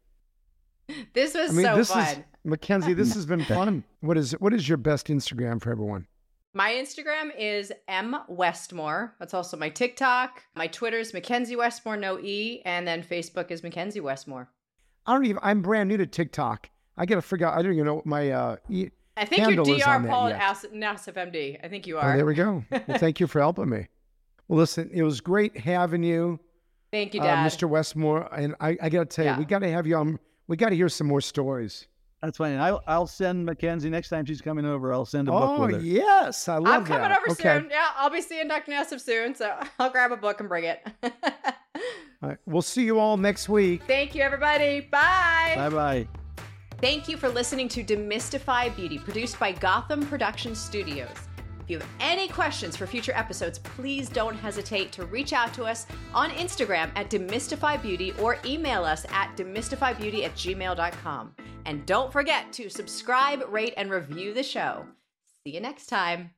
This 1.15 1.35
was 1.35 1.51
I 1.51 1.53
mean, 1.53 1.65
so 1.65 1.77
this 1.77 1.91
fun. 1.91 2.07
Is, 2.07 2.19
McKenzie, 2.47 2.95
this 2.95 3.15
has 3.15 3.27
been 3.27 3.45
fun. 3.45 3.85
What 4.01 4.17
is 4.17 4.33
what 4.33 4.55
is 4.55 4.69
your 4.69 4.79
best 4.79 5.09
Instagram 5.09 5.61
for 5.61 5.73
everyone? 5.73 6.07
My 6.55 6.71
Instagram 6.71 7.33
is 7.39 7.71
M 7.87 8.17
Westmore. 8.29 9.15
That's 9.19 9.35
also 9.35 9.59
my 9.59 9.69
TikTok. 9.69 10.43
My 10.55 10.67
Twitter 10.69 10.99
is 10.99 11.13
McKenzie 11.13 11.55
Westmore, 11.55 11.99
no 11.99 12.19
E. 12.19 12.63
And 12.65 12.89
then 12.89 13.03
Facebook 13.03 13.51
is 13.51 13.61
McKenzie 13.61 14.01
Westmore. 14.01 14.49
I 15.05 15.13
don't 15.13 15.27
even, 15.27 15.39
I'm 15.43 15.61
brand 15.61 15.91
new 15.91 15.99
to 15.99 16.07
TikTok. 16.07 16.71
I 16.97 17.05
got 17.05 17.17
to 17.17 17.23
figure 17.23 17.47
out, 17.47 17.59
I 17.59 17.63
don't 17.63 17.75
even 17.75 17.85
know 17.85 17.97
what 17.97 18.07
my, 18.07 18.31
uh, 18.31 18.57
e- 18.71 18.89
I 19.19 19.27
think 19.27 19.43
you're 19.43 19.65
Dr. 19.65 20.09
Paul 20.09 20.31
Nassif 20.31 21.15
MD. 21.15 21.59
I 21.63 21.69
think 21.69 21.87
you 21.87 21.99
oh, 21.99 22.01
are. 22.01 22.15
Oh, 22.15 22.17
there 22.17 22.25
we 22.25 22.35
go. 22.35 22.65
Well, 22.71 22.99
thank 22.99 23.21
you 23.21 23.27
for 23.27 23.41
helping 23.41 23.69
me. 23.69 23.89
Well, 24.49 24.59
listen, 24.59 24.91
it 24.95 25.03
was 25.03 25.21
great 25.21 25.57
having 25.59 26.03
you. 26.03 26.41
Thank 26.91 27.13
you, 27.13 27.21
Dad. 27.21 27.45
Uh, 27.45 27.51
Mr. 27.51 27.69
Westmore. 27.69 28.33
And 28.35 28.55
I, 28.61 28.79
I 28.81 28.89
got 28.89 29.11
to 29.11 29.15
tell 29.15 29.25
you, 29.27 29.33
yeah. 29.33 29.39
we 29.39 29.45
got 29.45 29.59
to 29.59 29.71
have 29.71 29.87
you 29.87 29.97
on. 29.97 30.19
We 30.49 30.57
got 30.57 30.71
to 30.71 30.77
hear 30.77 30.89
some 30.89 31.07
more 31.07 31.21
stories. 31.21 31.87
That's 32.23 32.39
fine. 32.39 32.59
I'll, 32.59 32.83
I'll 32.87 33.07
send 33.07 33.47
McKenzie 33.47 33.91
next 33.91 34.09
time 34.09 34.25
she's 34.25 34.41
coming 34.41 34.65
over. 34.65 34.93
I'll 34.93 35.05
send 35.05 35.29
a 35.29 35.33
oh, 35.33 35.39
book 35.39 35.59
with 35.61 35.75
her. 35.77 35.81
yes. 35.87 36.49
I 36.49 36.57
love 36.57 36.83
I'm 36.83 36.85
coming 36.85 37.11
over 37.11 37.31
okay. 37.31 37.61
soon. 37.61 37.71
Yeah, 37.71 37.89
I'll 37.97 38.11
be 38.11 38.23
seeing 38.23 38.49
Dr. 38.49 38.73
Nassif 38.73 39.01
soon. 39.01 39.35
So 39.35 39.55
I'll 39.79 39.91
grab 39.91 40.13
a 40.13 40.17
book 40.17 40.41
and 40.41 40.49
bring 40.49 40.65
it. 40.65 40.87
all 41.03 41.11
right. 42.23 42.39
We'll 42.47 42.63
see 42.63 42.85
you 42.85 42.99
all 42.99 43.17
next 43.17 43.49
week. 43.49 43.83
Thank 43.87 44.15
you, 44.15 44.23
everybody. 44.23 44.81
Bye. 44.81 45.53
Bye 45.57 45.69
bye. 45.69 46.09
Thank 46.81 47.09
you 47.09 47.17
for 47.17 47.29
listening 47.29 47.69
to 47.69 47.85
Demystify 47.85 48.75
Beauty, 48.77 48.99
produced 48.99 49.39
by 49.39 49.53
Gotham 49.53 50.07
Production 50.07 50.55
Studios. 50.55 51.26
If 51.67 51.71
you 51.71 51.79
have 51.81 51.89
any 51.99 52.29
questions 52.29 52.77
for 52.77 52.87
future 52.87 53.11
episodes, 53.17 53.59
please 53.59 54.09
don't 54.09 54.37
hesitate 54.37 54.93
to 54.93 55.05
reach 55.07 55.33
out 55.33 55.53
to 55.55 55.65
us 55.65 55.85
on 56.15 56.31
Instagram 56.31 56.93
at 56.95 57.11
demystifybeauty 57.11 58.23
or 58.23 58.39
email 58.45 58.85
us 58.85 59.05
at 59.11 59.37
demystifybeauty 59.37 60.25
at 60.25 60.33
gmail.com. 60.37 61.35
And 61.65 61.85
don't 61.85 62.13
forget 62.13 62.53
to 62.53 62.71
subscribe, 62.71 63.43
rate, 63.49 63.75
and 63.77 63.91
review 63.91 64.33
the 64.33 64.45
show. 64.45 64.87
See 65.43 65.55
you 65.55 65.61
next 65.61 65.87
time. 65.87 66.31